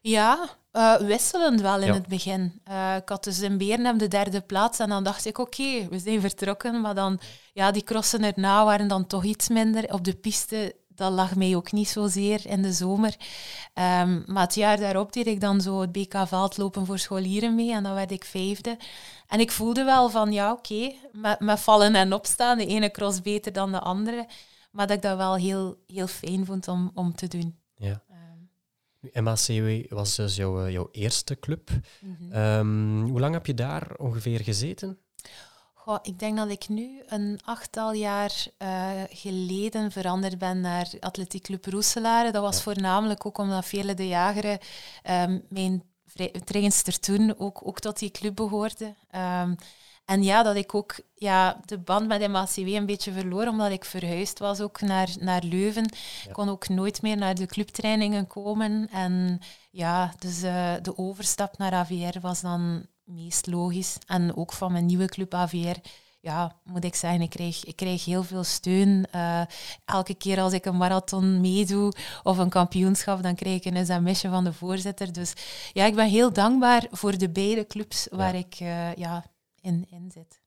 Ja, 0.00 0.56
uh, 0.76 0.96
wisselend 0.96 1.60
wel 1.60 1.82
in 1.82 1.92
het 1.92 2.06
begin. 2.06 2.60
Uh, 2.68 2.96
ik 2.96 3.08
had 3.08 3.24
dus 3.24 3.40
in 3.40 3.58
Beernem 3.58 3.98
de 3.98 4.08
derde 4.08 4.40
plaats 4.40 4.78
en 4.78 4.88
dan 4.88 5.04
dacht 5.04 5.24
ik, 5.26 5.38
oké, 5.38 5.88
we 5.88 5.98
zijn 5.98 6.20
vertrokken. 6.20 6.80
Maar 6.80 6.94
dan, 6.94 7.20
ja, 7.52 7.70
die 7.70 7.84
crossen 7.84 8.24
erna 8.24 8.64
waren 8.64 8.88
dan 8.88 9.06
toch 9.06 9.24
iets 9.24 9.48
minder. 9.48 9.92
Op 9.92 10.04
de 10.04 10.14
piste, 10.14 10.76
dat 10.88 11.12
lag 11.12 11.36
mij 11.36 11.56
ook 11.56 11.72
niet 11.72 11.88
zozeer 11.88 12.46
in 12.46 12.62
de 12.62 12.72
zomer. 12.72 13.14
Um, 13.74 14.22
maar 14.26 14.42
het 14.42 14.54
jaar 14.54 14.76
daarop 14.76 15.12
deed 15.12 15.26
ik 15.26 15.40
dan 15.40 15.60
zo 15.60 15.80
het 15.80 15.92
BK 15.92 16.14
veldlopen 16.26 16.86
voor 16.86 16.98
scholieren 16.98 17.54
mee 17.54 17.72
en 17.72 17.82
dan 17.82 17.94
werd 17.94 18.10
ik 18.10 18.24
vijfde. 18.24 18.76
En 19.28 19.40
ik 19.40 19.50
voelde 19.50 19.84
wel 19.84 20.10
van, 20.10 20.32
ja, 20.32 20.52
oké, 20.52 20.92
met, 21.12 21.40
met 21.40 21.60
vallen 21.60 21.94
en 21.94 22.12
opstaan, 22.12 22.58
de 22.58 22.66
ene 22.66 22.90
cross 22.90 23.20
beter 23.20 23.52
dan 23.52 23.72
de 23.72 23.80
andere. 23.80 24.26
Maar 24.70 24.86
dat 24.86 24.96
ik 24.96 25.02
dat 25.02 25.16
wel 25.16 25.34
heel, 25.34 25.76
heel 25.86 26.06
fijn 26.06 26.46
vond 26.46 26.68
om, 26.68 26.90
om 26.94 27.14
te 27.14 27.28
doen. 27.28 27.58
Ja. 27.76 28.02
MACW 29.12 29.92
was 29.92 30.14
dus 30.14 30.36
jouw, 30.36 30.64
eh, 30.64 30.72
jouw 30.72 30.88
eerste 30.92 31.38
club. 31.38 31.70
Mhm. 32.00 32.32
Ehm, 32.32 33.00
hoe 33.02 33.20
lang 33.20 33.34
heb 33.34 33.46
je 33.46 33.54
daar 33.54 33.94
ongeveer 33.96 34.40
gezeten? 34.40 34.98
Goh, 35.84 35.98
ik 36.02 36.18
denk 36.18 36.36
dat 36.36 36.50
ik 36.50 36.68
nu 36.68 37.02
een 37.06 37.40
achttal 37.44 37.92
jaar 37.92 38.46
uh, 38.58 39.02
geleden 39.08 39.90
veranderd 39.90 40.38
ben 40.38 40.60
naar 40.60 40.92
Atletiek 41.00 41.42
Club 41.42 41.66
Roeselare. 41.66 42.32
Dat 42.32 42.42
was 42.42 42.62
voornamelijk 42.62 43.26
ook 43.26 43.38
omdat 43.38 43.64
Vele 43.64 43.94
de 43.94 44.08
Jageren, 44.08 44.58
um, 45.10 45.42
mijn 45.48 45.82
trainster 46.44 47.00
toen, 47.00 47.38
ook, 47.38 47.66
ook 47.66 47.80
tot 47.80 47.98
die 47.98 48.10
club 48.10 48.34
behoorde. 48.36 48.94
Um, 49.14 49.56
en 50.04 50.22
ja, 50.22 50.42
dat 50.42 50.56
ik 50.56 50.74
ook 50.74 51.00
ja, 51.14 51.60
de 51.64 51.78
band 51.78 52.06
met 52.06 52.28
MACW 52.28 52.58
een 52.58 52.86
beetje 52.86 53.12
verloor, 53.12 53.46
omdat 53.46 53.70
ik 53.70 53.84
verhuisd 53.84 54.38
was 54.38 54.60
ook 54.60 54.80
naar, 54.80 55.08
naar 55.18 55.42
Leuven. 55.42 55.84
Ik 55.84 56.32
kon 56.32 56.48
ook 56.48 56.68
nooit 56.68 57.02
meer 57.02 57.16
naar 57.16 57.34
de 57.34 57.46
clubtrainingen 57.46 58.26
komen. 58.26 58.88
En 58.90 59.40
ja, 59.70 60.14
dus 60.18 60.42
uh, 60.42 60.72
de 60.82 60.98
overstap 60.98 61.58
naar 61.58 61.72
AVR 61.72 62.20
was 62.20 62.40
dan 62.40 62.86
meest 63.04 63.46
logisch. 63.46 63.98
En 64.06 64.36
ook 64.36 64.52
van 64.52 64.72
mijn 64.72 64.86
nieuwe 64.86 65.06
club 65.06 65.34
AVR 65.34 65.78
ja, 66.24 66.56
moet 66.64 66.84
ik 66.84 66.94
zeggen, 66.94 67.20
ik 67.20 67.30
krijg, 67.30 67.64
ik 67.64 67.76
krijg 67.76 68.04
heel 68.04 68.22
veel 68.22 68.44
steun. 68.44 69.06
Uh, 69.14 69.40
elke 69.84 70.14
keer 70.14 70.40
als 70.40 70.52
ik 70.52 70.64
een 70.64 70.76
marathon 70.76 71.40
meedoe 71.40 71.92
of 72.22 72.38
een 72.38 72.48
kampioenschap, 72.48 73.22
dan 73.22 73.34
krijg 73.34 73.64
ik 73.64 73.74
een 73.74 73.86
sms'je 73.86 74.28
van 74.28 74.44
de 74.44 74.52
voorzitter. 74.52 75.12
Dus 75.12 75.32
ja, 75.72 75.84
ik 75.84 75.94
ben 75.94 76.08
heel 76.08 76.32
dankbaar 76.32 76.86
voor 76.90 77.18
de 77.18 77.30
beide 77.30 77.66
clubs 77.66 78.06
waar 78.10 78.34
ik 78.34 78.60
uh, 78.60 78.94
ja, 78.94 79.24
in, 79.64 79.86
in 79.90 80.10
zit. 80.10 80.40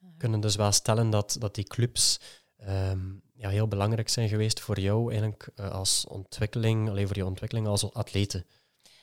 We 0.00 0.16
kunnen 0.16 0.40
dus 0.40 0.56
wel 0.56 0.72
stellen 0.72 1.10
dat, 1.10 1.36
dat 1.38 1.54
die 1.54 1.64
clubs 1.64 2.20
ehm, 2.56 3.00
ja, 3.34 3.48
heel 3.48 3.68
belangrijk 3.68 4.08
zijn 4.08 4.28
geweest 4.28 4.60
voor 4.60 4.80
jou 4.80 5.10
eigenlijk 5.10 5.48
uh, 5.56 5.70
als 5.70 6.06
ontwikkeling, 6.06 6.88
alleen 6.88 7.06
voor 7.06 7.16
je 7.16 7.26
ontwikkeling 7.26 7.66
als 7.66 7.92
atlete. 7.92 8.44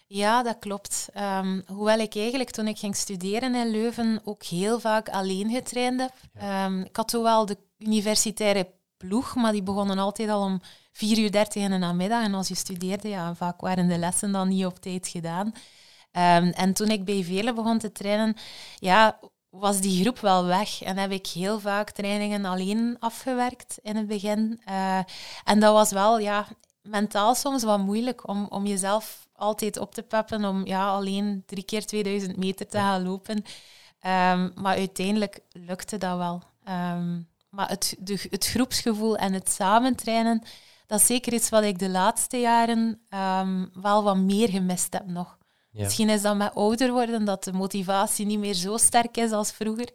Ja, 0.07 0.43
dat 0.43 0.59
klopt. 0.59 1.09
Um, 1.17 1.63
hoewel 1.67 1.99
ik 1.99 2.15
eigenlijk 2.15 2.49
toen 2.49 2.67
ik 2.67 2.77
ging 2.77 2.95
studeren 2.95 3.55
in 3.55 3.71
Leuven 3.71 4.21
ook 4.23 4.43
heel 4.43 4.79
vaak 4.79 5.09
alleen 5.09 5.49
getraind 5.49 5.99
heb. 5.99 6.13
Um, 6.43 6.81
ik 6.81 6.95
had 6.95 7.11
wel 7.11 7.45
de 7.45 7.57
universitaire 7.77 8.73
ploeg, 8.97 9.35
maar 9.35 9.51
die 9.51 9.63
begonnen 9.63 9.97
altijd 9.97 10.29
al 10.29 10.41
om 10.41 10.61
4 10.91 11.17
uur 11.17 11.31
30 11.31 11.63
in 11.63 11.69
de 11.69 11.77
namiddag. 11.77 12.23
En 12.23 12.33
als 12.33 12.47
je 12.47 12.55
studeerde, 12.55 13.09
ja, 13.09 13.35
vaak 13.35 13.61
waren 13.61 13.87
de 13.87 13.97
lessen 13.97 14.31
dan 14.31 14.47
niet 14.47 14.65
op 14.65 14.79
tijd 14.79 15.07
gedaan. 15.07 15.47
Um, 15.47 16.49
en 16.49 16.73
toen 16.73 16.87
ik 16.89 17.05
bij 17.05 17.23
Velen 17.23 17.55
begon 17.55 17.79
te 17.79 17.91
trainen, 17.91 18.35
ja, 18.79 19.19
was 19.59 19.79
die 19.81 20.01
groep 20.01 20.19
wel 20.19 20.45
weg. 20.45 20.81
En 20.81 20.97
heb 20.97 21.11
ik 21.11 21.27
heel 21.27 21.59
vaak 21.59 21.89
trainingen 21.89 22.45
alleen 22.45 22.95
afgewerkt 22.99 23.77
in 23.81 23.95
het 23.95 24.07
begin. 24.07 24.61
Uh, 24.69 24.97
en 25.43 25.59
dat 25.59 25.73
was 25.73 25.91
wel 25.91 26.19
ja, 26.19 26.47
mentaal 26.81 27.35
soms 27.35 27.63
wat 27.63 27.79
moeilijk 27.79 28.27
om, 28.27 28.45
om 28.49 28.65
jezelf 28.65 29.27
altijd 29.35 29.77
op 29.77 29.93
te 29.93 30.03
peppen 30.03 30.45
om 30.45 30.65
ja, 30.65 30.89
alleen 30.89 31.43
drie 31.45 31.63
keer 31.63 31.85
2000 31.85 32.37
meter 32.37 32.67
te 32.67 32.77
gaan 32.77 33.03
lopen. 33.03 33.35
Um, 33.35 34.51
maar 34.55 34.75
uiteindelijk 34.77 35.39
lukte 35.51 35.97
dat 35.97 36.17
wel. 36.17 36.41
Um, 36.69 37.27
maar 37.49 37.69
het, 37.69 37.95
de, 37.99 38.27
het 38.29 38.45
groepsgevoel 38.45 39.17
en 39.17 39.33
het 39.33 39.49
samen 39.49 39.95
trainen, 39.95 40.43
dat 40.87 40.99
is 40.99 41.05
zeker 41.05 41.33
iets 41.33 41.49
wat 41.49 41.63
ik 41.63 41.79
de 41.79 41.89
laatste 41.89 42.37
jaren 42.37 43.01
um, 43.09 43.69
wel 43.73 44.03
wat 44.03 44.17
meer 44.17 44.49
gemist 44.49 44.93
heb 44.93 45.05
nog. 45.05 45.37
Misschien 45.83 46.09
is 46.09 46.21
dat 46.21 46.37
met 46.37 46.55
ouder 46.55 46.91
worden 46.91 47.25
dat 47.25 47.43
de 47.43 47.53
motivatie 47.53 48.25
niet 48.25 48.39
meer 48.39 48.53
zo 48.53 48.77
sterk 48.77 49.17
is 49.17 49.31
als 49.31 49.51
vroeger. 49.51 49.89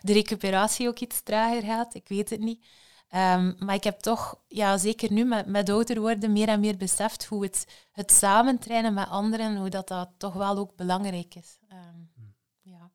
De 0.00 0.12
recuperatie 0.12 0.88
ook 0.88 0.98
iets 0.98 1.22
trager 1.22 1.62
gaat, 1.62 1.94
ik 1.94 2.08
weet 2.08 2.30
het 2.30 2.40
niet. 2.40 2.64
Um, 3.14 3.56
maar 3.58 3.74
ik 3.74 3.84
heb 3.84 3.98
toch, 3.98 4.40
ja, 4.48 4.78
zeker 4.78 5.12
nu 5.12 5.24
met, 5.24 5.46
met 5.46 5.68
ouder 5.68 6.00
worden, 6.00 6.32
meer 6.32 6.48
en 6.48 6.60
meer 6.60 6.76
beseft 6.76 7.24
hoe 7.24 7.42
het, 7.42 7.66
het 7.92 8.12
samen 8.12 8.58
trainen 8.58 8.94
met 8.94 9.08
anderen, 9.08 9.56
hoe 9.56 9.68
dat, 9.68 9.88
dat 9.88 10.08
toch 10.16 10.34
wel 10.34 10.56
ook 10.56 10.76
belangrijk 10.76 11.34
is. 11.34 11.58
Um, 11.72 12.10
ja. 12.62 12.90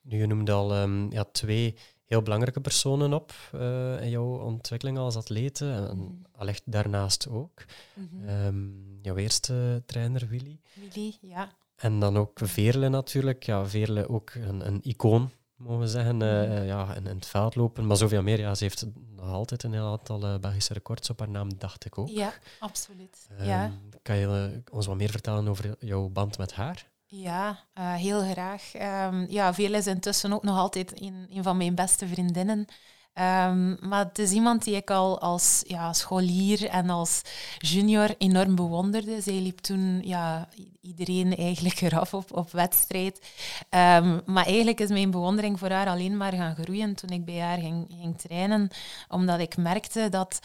Nu, 0.00 0.18
je 0.18 0.26
noemde 0.26 0.52
al 0.52 0.76
um, 0.82 1.12
ja, 1.12 1.24
twee 1.24 1.76
heel 2.04 2.22
belangrijke 2.22 2.60
personen 2.60 3.12
op 3.12 3.32
uh, 3.54 4.02
in 4.02 4.10
jouw 4.10 4.38
ontwikkeling 4.42 4.98
als 4.98 5.16
atlete, 5.16 5.72
en 5.72 5.96
mm. 5.96 6.26
allicht 6.32 6.62
daarnaast 6.64 7.28
ook. 7.28 7.64
Mm 7.94 8.08
-hmm. 8.10 8.98
jouw 9.02 9.16
eerste 9.16 9.82
trainer, 9.86 10.28
Willy. 10.28 10.60
Willy, 10.74 11.16
ja. 11.20 11.52
En 11.84 11.98
dan 12.00 12.16
ook 12.16 12.38
Veerle 12.42 12.88
natuurlijk. 12.88 13.42
Ja, 13.42 13.66
Veerle 13.66 14.08
ook 14.08 14.30
een, 14.34 14.66
een 14.66 14.80
icoon 14.82 15.30
mogen 15.56 15.80
we 15.80 15.86
zeggen, 15.86 16.20
uh, 16.20 16.66
ja, 16.66 16.94
in, 16.94 17.06
in, 17.06 17.16
het 17.16 17.26
veld 17.26 17.54
lopen. 17.54 17.86
Maar 17.86 17.96
zoveel 17.96 18.22
meer, 18.22 18.38
ja, 18.38 18.54
ze 18.54 18.64
heeft 18.64 18.86
nog 19.16 19.30
altijd 19.30 19.62
een 19.62 19.72
heel 19.72 19.86
aantal 19.86 20.24
uh, 20.24 20.38
Belgische 20.38 20.72
records 20.72 21.10
op 21.10 21.18
haar 21.18 21.28
naam, 21.28 21.58
dacht 21.58 21.84
ik 21.84 21.98
ook. 21.98 22.08
Ja, 22.08 22.32
absoluut. 22.58 23.28
Um, 23.40 23.46
ja. 23.46 23.70
Kan 24.02 24.16
je 24.16 24.62
ons 24.70 24.86
wat 24.86 24.96
meer 24.96 25.10
vertellen 25.10 25.48
over 25.48 25.76
jouw 25.78 26.08
band 26.08 26.38
met 26.38 26.52
haar? 26.52 26.86
Ja, 27.06 27.58
heel 27.74 28.20
graag. 28.20 28.74
Um, 28.74 29.26
ja, 29.30 29.54
veel 29.54 29.74
is 29.74 29.86
intussen 29.86 30.32
ook 30.32 30.42
nog 30.42 30.58
altijd 30.58 31.00
een, 31.00 31.26
een 31.30 31.42
van 31.42 31.56
mijn 31.56 31.74
beste 31.74 32.06
vriendinnen. 32.06 32.66
Um, 33.18 33.76
maar 33.80 34.04
het 34.04 34.18
is 34.18 34.30
iemand 34.30 34.64
die 34.64 34.76
ik 34.76 34.90
al 34.90 35.20
als 35.20 35.62
ja, 35.66 35.92
scholier 35.92 36.68
en 36.68 36.90
als 36.90 37.22
junior 37.58 38.14
enorm 38.18 38.54
bewonderde. 38.54 39.20
Zij 39.20 39.40
liep 39.40 39.58
toen 39.58 40.00
ja, 40.04 40.48
iedereen 40.80 41.36
eigenlijk 41.36 41.80
eraf 41.80 42.14
op, 42.14 42.36
op 42.36 42.50
wedstrijd. 42.50 43.18
Um, 43.70 44.20
maar 44.26 44.46
eigenlijk 44.46 44.80
is 44.80 44.88
mijn 44.88 45.10
bewondering 45.10 45.58
voor 45.58 45.70
haar 45.70 45.86
alleen 45.86 46.16
maar 46.16 46.32
gaan 46.32 46.56
groeien 46.56 46.94
toen 46.94 47.10
ik 47.10 47.24
bij 47.24 47.38
haar 47.40 47.58
ging, 47.58 47.86
ging 48.00 48.18
trainen. 48.18 48.68
Omdat 49.08 49.38
ik 49.38 49.56
merkte 49.56 50.08
dat 50.08 50.38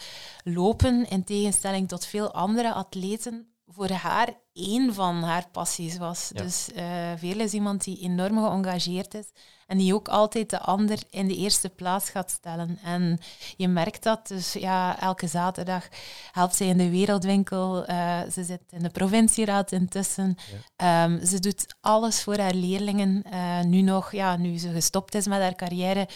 lopen, 0.44 1.08
in 1.08 1.24
tegenstelling 1.24 1.88
tot 1.88 2.06
veel 2.06 2.32
andere 2.32 2.72
atleten, 2.72 3.46
voor 3.66 3.90
haar 3.90 4.28
één 4.52 4.94
van 4.94 5.22
haar 5.22 5.48
passies 5.52 5.98
was. 5.98 6.30
Dus 6.34 6.68
uh, 6.76 6.82
Veel 7.16 7.40
is 7.40 7.52
iemand 7.52 7.84
die 7.84 8.00
enorm 8.00 8.38
geëngageerd 8.44 9.14
is 9.14 9.26
en 9.70 9.78
die 9.78 9.94
ook 9.94 10.08
altijd 10.08 10.50
de 10.50 10.60
ander 10.60 10.98
in 11.10 11.28
de 11.28 11.36
eerste 11.36 11.68
plaats 11.68 12.10
gaat 12.10 12.30
stellen. 12.30 12.78
En 12.84 13.18
je 13.56 13.68
merkt 13.68 14.02
dat. 14.02 14.26
Dus 14.26 14.52
ja, 14.52 15.00
elke 15.00 15.26
zaterdag 15.26 15.88
helpt 16.32 16.56
zij 16.56 16.66
in 16.66 16.78
de 16.78 16.90
wereldwinkel. 16.90 17.90
Uh, 17.90 18.20
ze 18.32 18.44
zit 18.44 18.60
in 18.70 18.82
de 18.82 18.88
provincieraad 18.88 19.72
intussen. 19.72 20.36
Um, 20.76 21.26
ze 21.26 21.38
doet 21.38 21.74
alles 21.80 22.22
voor 22.22 22.38
haar 22.38 22.54
leerlingen. 22.54 23.22
Uh, 23.32 23.60
nu 23.60 23.80
nog, 23.80 24.12
ja, 24.12 24.36
nu 24.36 24.58
ze 24.58 24.68
gestopt 24.72 25.14
is 25.14 25.26
met 25.26 25.40
haar 25.40 25.54
carrière, 25.54 26.08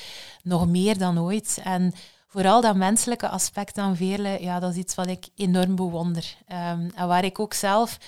nog 0.42 0.66
meer 0.66 0.98
dan 0.98 1.18
ooit. 1.20 1.60
En 1.64 1.92
vooral 2.26 2.60
dat 2.60 2.76
menselijke 2.76 3.28
aspect 3.28 3.78
aan 3.78 3.96
Veerle, 3.96 4.38
ja, 4.40 4.60
dat 4.60 4.70
is 4.70 4.76
iets 4.76 4.94
wat 4.94 5.06
ik 5.06 5.28
enorm 5.34 5.76
bewonder. 5.76 6.36
Um, 6.48 6.90
en 6.94 7.08
waar 7.08 7.24
ik 7.24 7.38
ook 7.38 7.54
zelf, 7.54 7.98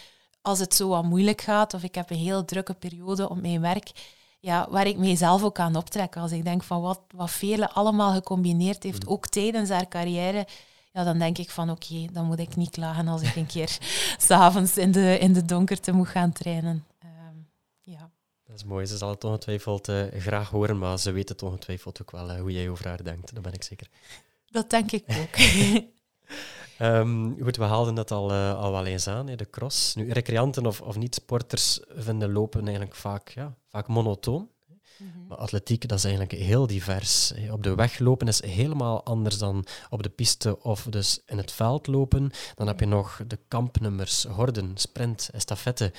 als 0.42 0.58
het 0.58 0.74
zo 0.74 0.88
wat 0.88 1.04
moeilijk 1.04 1.40
gaat, 1.40 1.74
of 1.74 1.82
ik 1.82 1.94
heb 1.94 2.10
een 2.10 2.16
heel 2.16 2.44
drukke 2.44 2.74
periode 2.74 3.28
op 3.28 3.40
mijn 3.40 3.60
werk, 3.60 4.14
ja, 4.46 4.66
waar 4.70 4.86
ik 4.86 4.96
mezelf 4.96 5.42
ook 5.42 5.58
aan 5.58 5.76
optrek. 5.76 6.16
Als 6.16 6.32
ik 6.32 6.44
denk 6.44 6.62
van 6.62 6.80
wat, 6.80 7.00
wat 7.14 7.30
Veerle 7.30 7.70
allemaal 7.70 8.12
gecombineerd 8.12 8.82
heeft, 8.82 9.04
mm. 9.04 9.10
ook 9.10 9.26
tijdens 9.26 9.70
haar 9.70 9.88
carrière, 9.88 10.46
ja, 10.92 11.04
dan 11.04 11.18
denk 11.18 11.38
ik 11.38 11.50
van 11.50 11.70
oké, 11.70 12.06
dan 12.12 12.26
moet 12.26 12.38
ik 12.38 12.56
niet 12.56 12.70
klagen 12.70 13.08
als 13.08 13.22
ik 13.22 13.36
een 13.36 13.46
keer 13.46 13.78
s'avonds 14.28 14.76
in 14.76 14.92
de, 14.92 15.18
in 15.18 15.32
de 15.32 15.44
donkerte 15.44 15.92
moet 15.92 16.08
gaan 16.08 16.32
trainen. 16.32 16.84
Um, 17.04 17.48
ja. 17.82 18.10
Dat 18.46 18.56
is 18.56 18.64
mooi. 18.64 18.86
Ze 18.86 18.96
zal 18.96 19.10
het 19.10 19.24
ongetwijfeld 19.24 19.88
uh, 19.88 20.02
graag 20.16 20.50
horen, 20.50 20.78
maar 20.78 20.98
ze 20.98 21.10
weet 21.10 21.28
het 21.28 21.42
ongetwijfeld 21.42 22.00
ook 22.02 22.10
wel 22.10 22.30
uh, 22.30 22.40
hoe 22.40 22.52
jij 22.52 22.68
over 22.68 22.88
haar 22.88 23.04
denkt. 23.04 23.34
Dat 23.34 23.42
ben 23.42 23.52
ik 23.52 23.62
zeker. 23.62 23.88
Dat 24.50 24.70
denk 24.70 24.92
ik 24.92 25.04
ook. 25.08 25.36
um, 26.82 27.36
goed, 27.42 27.56
we 27.56 27.64
haalden 27.64 27.94
dat 27.94 28.10
al, 28.10 28.30
uh, 28.30 28.58
al 28.58 28.72
wel 28.72 28.86
eens 28.86 29.08
aan, 29.08 29.28
hè, 29.28 29.34
de 29.34 29.50
cross. 29.50 29.94
Nu, 29.94 30.12
recreanten 30.12 30.66
of, 30.66 30.80
of 30.80 30.96
niet-sporters 30.96 31.80
vinden 31.88 32.32
lopen 32.32 32.62
eigenlijk 32.62 32.94
vaak, 32.94 33.28
ja, 33.28 33.54
vaak 33.68 33.88
monotoon. 33.88 34.48
Mhm. 34.98 35.26
Maar 35.28 35.38
atletiek, 35.38 35.88
dat 35.88 35.98
is 35.98 36.04
eigenlijk 36.04 36.34
heel 36.34 36.66
divers. 36.66 37.32
Op 37.50 37.62
de 37.62 37.74
weg 37.74 37.98
lopen 37.98 38.28
is 38.28 38.42
helemaal 38.42 39.04
anders 39.04 39.38
dan 39.38 39.64
op 39.90 40.02
de 40.02 40.08
piste 40.08 40.62
of 40.62 40.86
dus 40.90 41.22
in 41.26 41.36
het 41.36 41.52
veld 41.52 41.86
lopen. 41.86 42.30
Dan 42.54 42.66
heb 42.66 42.80
je 42.80 42.86
nog 42.86 43.20
de 43.26 43.38
kampnummers, 43.48 44.24
horden, 44.24 44.72
sprint, 44.74 45.28
estafette. 45.32 45.92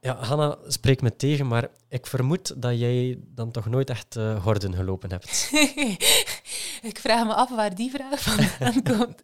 Ja, 0.00 0.16
Hanna 0.16 0.58
spreekt 0.66 1.02
me 1.02 1.16
tegen, 1.16 1.46
maar 1.46 1.68
ik 1.88 2.06
vermoed 2.06 2.62
dat 2.62 2.78
jij 2.78 3.18
dan 3.20 3.50
toch 3.50 3.66
nooit 3.66 3.90
echt 3.90 4.16
uh, 4.16 4.44
horden 4.44 4.74
gelopen 4.74 5.10
hebt. 5.10 5.50
ik 6.90 6.98
vraag 7.00 7.26
me 7.26 7.34
af 7.34 7.50
waar 7.50 7.74
die 7.74 7.90
vraag 7.90 8.22
vandaan 8.22 8.82
komt. 8.96 9.22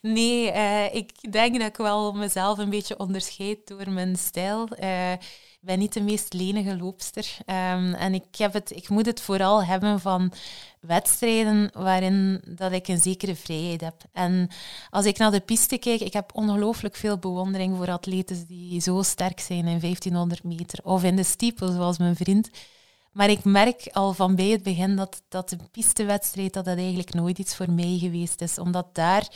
Nee, 0.00 0.52
uh, 0.52 0.94
ik 0.94 1.32
denk 1.32 1.58
dat 1.58 1.68
ik 1.68 1.76
wel 1.76 2.12
mezelf 2.12 2.58
een 2.58 2.70
beetje 2.70 2.98
onderscheid 2.98 3.58
door 3.66 3.90
mijn 3.90 4.16
stijl. 4.16 4.62
Ik 4.62 5.18
ben 5.62 5.78
niet 5.78 5.92
de 5.92 6.00
meest 6.00 6.32
lenige 6.32 6.76
loopster. 6.76 7.36
Um, 7.46 7.94
en 7.94 8.14
ik, 8.14 8.36
heb 8.36 8.52
het, 8.52 8.70
ik 8.70 8.88
moet 8.88 9.06
het 9.06 9.20
vooral 9.20 9.64
hebben 9.64 10.00
van 10.00 10.32
wedstrijden 10.80 11.70
waarin 11.74 12.42
dat 12.48 12.72
ik 12.72 12.88
een 12.88 13.00
zekere 13.00 13.34
vrijheid 13.34 13.80
heb. 13.80 14.02
En 14.12 14.48
als 14.90 15.04
ik 15.04 15.18
naar 15.18 15.30
de 15.30 15.40
piste 15.40 15.78
kijk, 15.78 16.00
ik 16.00 16.12
heb 16.12 16.30
ongelooflijk 16.34 16.96
veel 16.96 17.18
bewondering 17.18 17.76
voor 17.76 17.90
atleten 17.90 18.46
die 18.46 18.80
zo 18.80 19.02
sterk 19.02 19.40
zijn 19.40 19.66
in 19.66 19.80
1500 19.80 20.44
meter 20.44 20.78
of 20.84 21.02
in 21.02 21.16
de 21.16 21.24
stiepel, 21.24 21.72
zoals 21.72 21.98
mijn 21.98 22.16
vriend. 22.16 22.50
Maar 23.12 23.30
ik 23.30 23.44
merk 23.44 23.88
al 23.92 24.12
van 24.12 24.34
bij 24.34 24.48
het 24.48 24.62
begin 24.62 24.96
dat, 24.96 25.22
dat 25.28 25.48
de 25.48 25.58
pistewedstrijd 25.70 26.52
dat 26.52 26.64
dat 26.64 26.76
eigenlijk 26.76 27.14
nooit 27.14 27.38
iets 27.38 27.56
voor 27.56 27.70
mij 27.70 27.98
geweest 28.00 28.40
is. 28.40 28.58
Omdat 28.58 28.94
daar, 28.94 29.28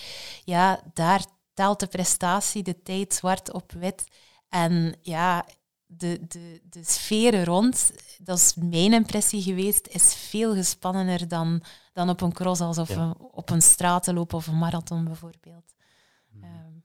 ja, 0.45 0.81
daar 0.95 1.25
telt 1.55 1.81
de 1.81 1.87
prestatie, 1.87 2.63
de 2.63 2.83
tijd 2.83 3.15
zwart 3.15 3.53
op 3.53 3.73
wit. 3.73 4.05
En 4.49 4.97
ja, 5.03 5.47
de, 5.87 6.27
de, 6.29 6.61
de 6.71 6.85
sfeer 6.85 7.45
rond, 7.45 7.93
dat 8.19 8.39
is 8.39 8.55
mijn 8.55 8.93
impressie 8.93 9.43
geweest, 9.43 9.87
is 9.87 10.15
veel 10.15 10.55
gespannener 10.55 11.29
dan, 11.29 11.63
dan 11.93 12.09
op 12.09 12.21
een 12.21 12.33
cross, 12.33 12.61
alsof 12.61 12.89
ja. 12.89 13.15
op 13.31 13.51
een 13.51 13.63
stratenloop 13.63 14.33
of 14.33 14.47
een 14.47 14.59
marathon 14.59 15.05
bijvoorbeeld. 15.05 15.75
Um. 16.43 16.85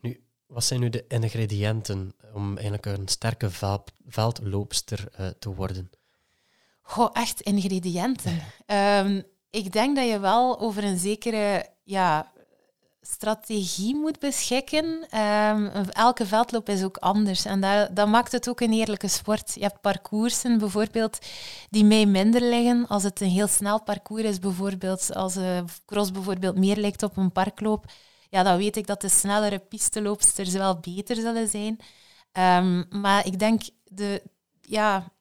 Nu, 0.00 0.24
wat 0.46 0.64
zijn 0.64 0.80
nu 0.80 0.90
de 0.90 1.04
ingrediënten 1.08 2.14
om 2.32 2.56
eigenlijk 2.56 2.86
een 2.86 3.08
sterke 3.08 3.50
veld, 3.50 3.92
veldloopster 4.06 5.08
uh, 5.20 5.26
te 5.26 5.54
worden? 5.54 5.90
Goh, 6.82 7.10
echt 7.12 7.40
ingrediënten. 7.40 8.40
um, 8.66 9.24
ik 9.50 9.72
denk 9.72 9.96
dat 9.96 10.08
je 10.08 10.18
wel 10.18 10.60
over 10.60 10.84
een 10.84 10.98
zekere 10.98 11.68
ja, 11.82 12.32
strategie 13.10 13.94
moet 13.94 14.18
beschikken. 14.18 14.84
Um, 15.20 15.66
elke 15.92 16.26
veldloop 16.26 16.68
is 16.68 16.82
ook 16.82 16.96
anders 16.96 17.44
en 17.44 17.60
dat, 17.90 18.08
maakt 18.08 18.32
het 18.32 18.48
ook 18.48 18.60
een 18.60 18.72
eerlijke 18.72 19.08
sport. 19.08 19.54
Je 19.54 19.60
hebt 19.60 19.80
parcoursen 19.80 20.58
bijvoorbeeld 20.58 21.18
die 21.70 21.84
mij 21.84 22.06
minder 22.06 22.40
liggen. 22.40 22.86
Als 22.88 23.02
het 23.02 23.20
een 23.20 23.30
heel 23.30 23.46
snel 23.46 23.82
parcours 23.82 24.22
is, 24.22 24.38
bijvoorbeeld 24.38 25.14
als 25.14 25.34
een 25.34 25.68
cross 25.86 26.10
bijvoorbeeld 26.10 26.56
meer 26.56 26.76
lijkt 26.76 27.02
op 27.02 27.16
een 27.16 27.32
parkloop, 27.32 27.84
ja, 28.30 28.42
dan 28.42 28.56
weet 28.56 28.76
ik 28.76 28.86
dat 28.86 29.00
de 29.00 29.08
snellere 29.08 29.58
pisteloopsters 29.58 30.52
wel 30.52 30.80
beter 30.80 31.16
zullen 31.16 31.48
zijn. 31.48 31.78
Um, 32.64 32.86
maar 33.00 33.26
ik 33.26 33.38
denk, 33.38 33.62
de, 33.84 34.22
ja, 34.60 35.12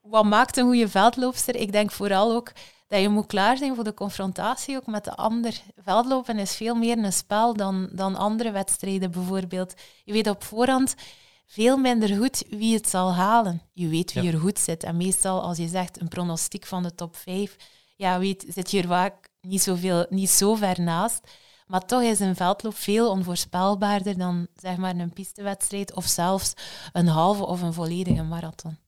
wat 0.00 0.24
maakt 0.24 0.56
een 0.56 0.64
goede 0.64 0.88
veldloopster? 0.88 1.56
Ik 1.56 1.72
denk 1.72 1.90
vooral 1.90 2.32
ook 2.32 2.52
dat 2.90 3.00
je 3.00 3.08
moet 3.08 3.26
klaar 3.26 3.56
zijn 3.56 3.74
voor 3.74 3.84
de 3.84 3.94
confrontatie 3.94 4.76
ook 4.76 4.86
met 4.86 5.04
de 5.04 5.14
ander. 5.14 5.60
Veldlopen 5.76 6.38
is 6.38 6.56
veel 6.56 6.74
meer 6.74 6.98
een 6.98 7.12
spel 7.12 7.54
dan, 7.54 7.88
dan 7.92 8.16
andere 8.16 8.50
wedstrijden 8.50 9.10
bijvoorbeeld. 9.10 9.74
Je 10.04 10.12
weet 10.12 10.28
op 10.28 10.44
voorhand 10.44 10.94
veel 11.46 11.76
minder 11.76 12.16
goed 12.16 12.44
wie 12.48 12.74
het 12.74 12.88
zal 12.88 13.14
halen. 13.14 13.62
Je 13.72 13.88
weet 13.88 14.12
wie 14.12 14.32
er 14.32 14.38
goed 14.38 14.58
zit. 14.58 14.82
En 14.82 14.96
meestal 14.96 15.42
als 15.42 15.56
je 15.56 15.68
zegt 15.68 16.00
een 16.00 16.08
pronostiek 16.08 16.66
van 16.66 16.82
de 16.82 16.94
top 16.94 17.16
5, 17.16 17.56
ja, 17.96 18.18
weet, 18.18 18.44
zit 18.48 18.70
je 18.70 18.82
er 18.82 18.88
vaak 18.88 19.28
niet, 19.40 19.62
zoveel, 19.62 20.06
niet 20.08 20.30
zo 20.30 20.54
ver 20.54 20.80
naast. 20.80 21.20
Maar 21.66 21.86
toch 21.86 22.02
is 22.02 22.20
een 22.20 22.36
veldloop 22.36 22.76
veel 22.76 23.10
onvoorspelbaarder 23.10 24.18
dan 24.18 24.46
zeg 24.54 24.76
maar, 24.76 24.96
een 24.96 25.12
pistewedstrijd 25.12 25.94
of 25.94 26.06
zelfs 26.06 26.52
een 26.92 27.06
halve 27.06 27.46
of 27.46 27.62
een 27.62 27.72
volledige 27.72 28.22
marathon. 28.22 28.78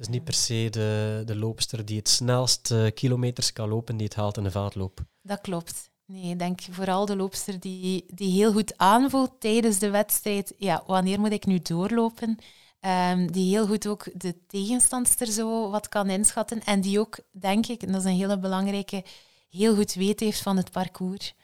Is 0.00 0.08
niet 0.08 0.24
per 0.24 0.34
se 0.34 0.68
de, 0.70 1.22
de 1.24 1.36
loopster 1.36 1.84
die 1.84 1.96
het 1.96 2.08
snelst 2.08 2.74
kilometers 2.94 3.52
kan 3.52 3.68
lopen, 3.68 3.96
die 3.96 4.06
het 4.06 4.16
haalt 4.16 4.36
in 4.36 4.42
de 4.42 4.50
veldloop. 4.50 5.00
Dat 5.22 5.40
klopt. 5.40 5.90
Nee, 6.06 6.30
ik 6.30 6.38
denk 6.38 6.60
vooral 6.70 7.06
de 7.06 7.16
loopster 7.16 7.60
die, 7.60 8.04
die 8.14 8.32
heel 8.32 8.52
goed 8.52 8.78
aanvoelt 8.78 9.32
tijdens 9.38 9.78
de 9.78 9.90
wedstrijd. 9.90 10.54
Ja, 10.58 10.82
wanneer 10.86 11.20
moet 11.20 11.32
ik 11.32 11.46
nu 11.46 11.58
doorlopen? 11.58 12.38
Um, 12.80 13.32
die 13.32 13.48
heel 13.48 13.66
goed 13.66 13.86
ook 13.86 14.08
de 14.14 14.46
tegenstandster 14.46 15.26
zo 15.26 15.70
wat 15.70 15.88
kan 15.88 16.10
inschatten. 16.10 16.64
En 16.64 16.80
die 16.80 17.00
ook, 17.00 17.18
denk 17.30 17.66
ik, 17.66 17.82
en 17.82 17.92
dat 17.92 18.00
is 18.00 18.10
een 18.10 18.16
hele 18.16 18.38
belangrijke, 18.38 19.04
heel 19.50 19.74
goed 19.74 19.94
weet 19.94 20.20
heeft 20.20 20.42
van 20.42 20.56
het 20.56 20.70
parcours. 20.70 21.34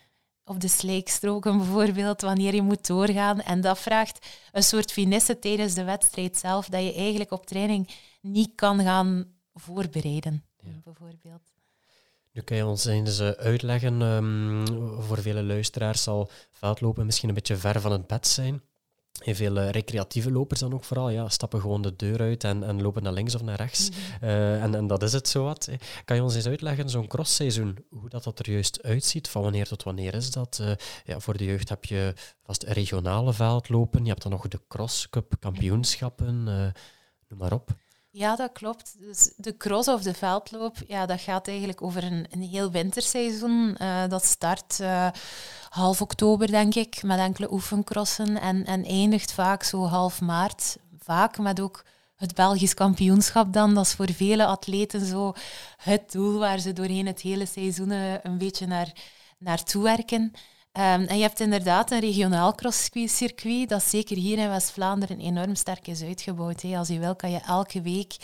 Op 0.49 0.61
de 0.61 0.69
slijkstroken 0.69 1.57
bijvoorbeeld, 1.57 2.21
wanneer 2.21 2.55
je 2.55 2.63
moet 2.63 2.87
doorgaan. 2.87 3.41
En 3.41 3.61
dat 3.61 3.79
vraagt 3.79 4.27
een 4.53 4.63
soort 4.63 4.93
finesse 4.93 5.39
tijdens 5.39 5.75
de 5.75 5.85
wedstrijd 5.85 6.37
zelf, 6.37 6.69
dat 6.69 6.83
je 6.83 6.95
eigenlijk 6.95 7.31
op 7.31 7.47
training 7.47 7.91
niet 8.21 8.53
kan 8.55 8.81
gaan 8.81 9.27
voorbereiden, 9.55 10.45
bijvoorbeeld. 10.85 11.53
Nu 12.33 12.43
kan 12.43 12.57
je 12.57 12.67
ons 12.67 12.85
eens 12.85 13.21
uitleggen, 13.21 14.01
um, 14.01 14.65
voor 15.03 15.19
vele 15.19 15.43
luisteraars 15.43 16.03
zal 16.03 16.31
veldlopen 16.53 17.07
misschien 17.07 17.29
een 17.29 17.35
beetje 17.35 17.57
ver 17.57 17.81
van 17.81 17.93
het 17.93 18.07
bed 18.07 18.27
zijn. 18.27 18.63
Heel 19.23 19.35
veel 19.35 19.57
uh, 19.57 19.71
recreatieve 19.71 20.31
lopers 20.31 20.61
dan 20.61 20.75
ook 20.75 20.85
vooral, 20.85 21.11
ja, 21.11 21.29
stappen 21.29 21.61
gewoon 21.61 21.83
de 21.83 21.97
deur 21.97 22.21
uit 22.21 22.45
en, 22.45 22.63
en 22.63 22.83
lopen 22.83 23.03
naar 23.03 23.13
links 23.13 23.35
of 23.35 23.43
naar 23.43 23.57
rechts. 23.57 23.91
Mhm. 23.91 24.25
uh, 24.25 24.63
en, 24.63 24.75
en 24.75 24.87
dat 24.87 25.03
is 25.03 25.13
het 25.13 25.29
zo 25.29 25.45
wat. 25.45 25.69
Kan 26.05 26.17
je 26.17 26.23
ons 26.23 26.35
eens 26.35 26.47
uitleggen, 26.47 26.91
zo'n 26.91 27.07
crossseizoen, 27.07 27.77
hoe 27.91 28.09
dat, 28.09 28.25
dat 28.25 28.39
er 28.39 28.51
juist 28.51 28.83
uitziet? 28.83 29.29
Van 29.29 29.43
wanneer 29.43 29.67
tot 29.67 29.83
wanneer 29.83 30.15
is 30.15 30.31
dat? 30.31 30.59
Uh, 30.63 30.71
ja, 31.05 31.21
voor 31.21 31.37
de 31.37 31.45
jeugd 31.45 31.69
heb 31.69 31.85
je 31.85 32.15
vast 32.43 32.63
regionale 32.63 33.33
veldlopen, 33.33 34.03
je 34.03 34.09
hebt 34.11 34.23
dan 34.23 34.33
nog 34.33 34.49
de 34.49 34.61
Cross 34.69 35.09
Cup 35.11 35.35
kampioenschappen, 35.41 36.43
noem 37.29 37.39
maar 37.39 37.53
op. 37.53 37.75
Ja, 38.17 38.37
dat 38.37 38.53
klopt. 38.53 38.97
Dus 38.99 39.33
de 39.37 39.57
cross 39.57 39.89
of 39.89 40.03
de 40.03 40.15
veldloop, 40.15 40.77
ja, 40.87 41.07
dat 41.07 41.21
gaat 41.21 41.49
eigenlijk 41.49 41.83
over 41.83 42.05
een, 42.05 42.27
een 42.31 42.43
heel 42.43 42.71
winterseizoen. 42.71 43.77
Uh, 43.83 44.09
dat 44.09 44.25
start 44.25 44.79
uh, 44.81 45.09
half 45.69 46.01
oktober, 46.01 46.47
denk 46.47 46.75
ik, 46.75 47.03
met 47.03 47.19
enkele 47.19 47.53
oefencrossen 47.53 48.41
en, 48.41 48.65
en 48.65 48.85
eindigt 48.85 49.33
vaak 49.33 49.63
zo 49.63 49.85
half 49.85 50.21
maart. 50.21 50.77
Vaak 50.99 51.39
met 51.39 51.61
ook 51.61 51.85
het 52.15 52.35
Belgisch 52.35 52.75
kampioenschap 52.75 53.53
dan. 53.53 53.75
Dat 53.75 53.87
is 53.87 53.95
voor 53.95 54.13
vele 54.13 54.47
atleten 54.47 55.07
zo 55.07 55.33
het 55.77 56.13
doel 56.13 56.39
waar 56.39 56.59
ze 56.59 56.73
doorheen 56.73 57.07
het 57.07 57.21
hele 57.21 57.47
seizoen 57.47 57.91
eh, 57.91 58.13
een 58.23 58.39
beetje 58.39 58.67
naar, 58.67 58.93
naartoe 59.39 59.83
werken. 59.83 60.33
Um, 60.79 60.83
en 60.83 61.17
je 61.17 61.23
hebt 61.23 61.41
inderdaad 61.41 61.91
een 61.91 62.01
regionaal 62.01 62.55
crosscircuit 62.55 63.69
dat 63.69 63.83
zeker 63.83 64.17
hier 64.17 64.39
in 64.39 64.49
West-Vlaanderen 64.49 65.21
enorm 65.21 65.55
sterk 65.55 65.87
is 65.87 66.03
uitgebouwd. 66.03 66.65
Als 66.65 66.89
je 66.89 66.99
wil, 66.99 67.17
kan 67.17 67.31
je 67.31 67.39
elke 67.39 67.81
week 67.81 68.17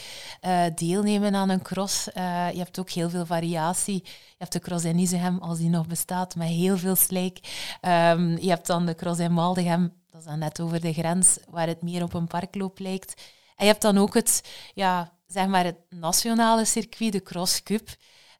uh, 0.42 0.64
deelnemen 0.75 1.35
aan 1.35 1.49
een 1.49 1.62
cross. 1.62 2.09
Uh, 2.09 2.50
je 2.52 2.59
hebt 2.59 2.78
ook 2.78 2.90
heel 2.90 3.11
veel 3.11 3.26
variatie. 3.26 4.00
Je 4.04 4.38
hebt 4.38 4.52
de 4.52 4.59
cross 4.59 4.85
in 4.85 4.99
Isegem, 4.99 5.38
als 5.38 5.59
die 5.59 5.68
nog 5.68 5.87
bestaat, 5.87 6.35
met 6.35 6.49
heel 6.49 6.76
veel 6.76 6.97
slijk. 6.97 7.38
Um, 7.80 8.38
je 8.38 8.49
hebt 8.49 8.66
dan 8.66 8.87
de 8.87 8.94
cross 8.94 9.21
in 9.21 9.32
Maldegem, 9.32 9.92
dat 10.11 10.21
is 10.21 10.26
dan 10.26 10.38
net 10.38 10.61
over 10.61 10.80
de 10.80 10.92
grens, 10.92 11.38
waar 11.50 11.66
het 11.66 11.82
meer 11.82 12.02
op 12.02 12.14
een 12.14 12.26
parkloop 12.26 12.78
lijkt. 12.78 13.14
En 13.56 13.66
je 13.66 13.71
hebt 13.71 13.82
dan 13.82 13.99
ook 13.99 14.14
het, 14.14 14.42
ja, 14.75 15.12
zeg 15.26 15.47
maar 15.47 15.64
het 15.64 15.78
nationale 15.88 16.64
circuit, 16.64 17.12
de 17.12 17.23
Cross 17.23 17.62
Cup. 17.62 17.88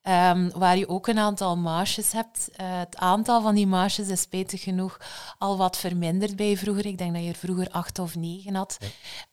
Um, 0.09 0.51
waar 0.55 0.77
je 0.77 0.89
ook 0.89 1.07
een 1.07 1.19
aantal 1.19 1.57
marges 1.57 2.13
hebt. 2.13 2.49
Uh, 2.51 2.79
het 2.79 2.97
aantal 2.97 3.43
van 3.43 3.55
die 3.55 3.67
marges 3.67 4.09
is 4.09 4.21
spijtig 4.21 4.63
genoeg 4.63 5.01
al 5.39 5.57
wat 5.57 5.79
verminderd 5.79 6.37
bij 6.37 6.57
vroeger. 6.57 6.87
Ik 6.87 6.99
denk 6.99 7.13
dat 7.15 7.23
je 7.23 7.29
er 7.29 7.35
vroeger 7.35 7.71
acht 7.71 7.99
of 7.99 8.15
negen 8.15 8.55
had. 8.55 8.79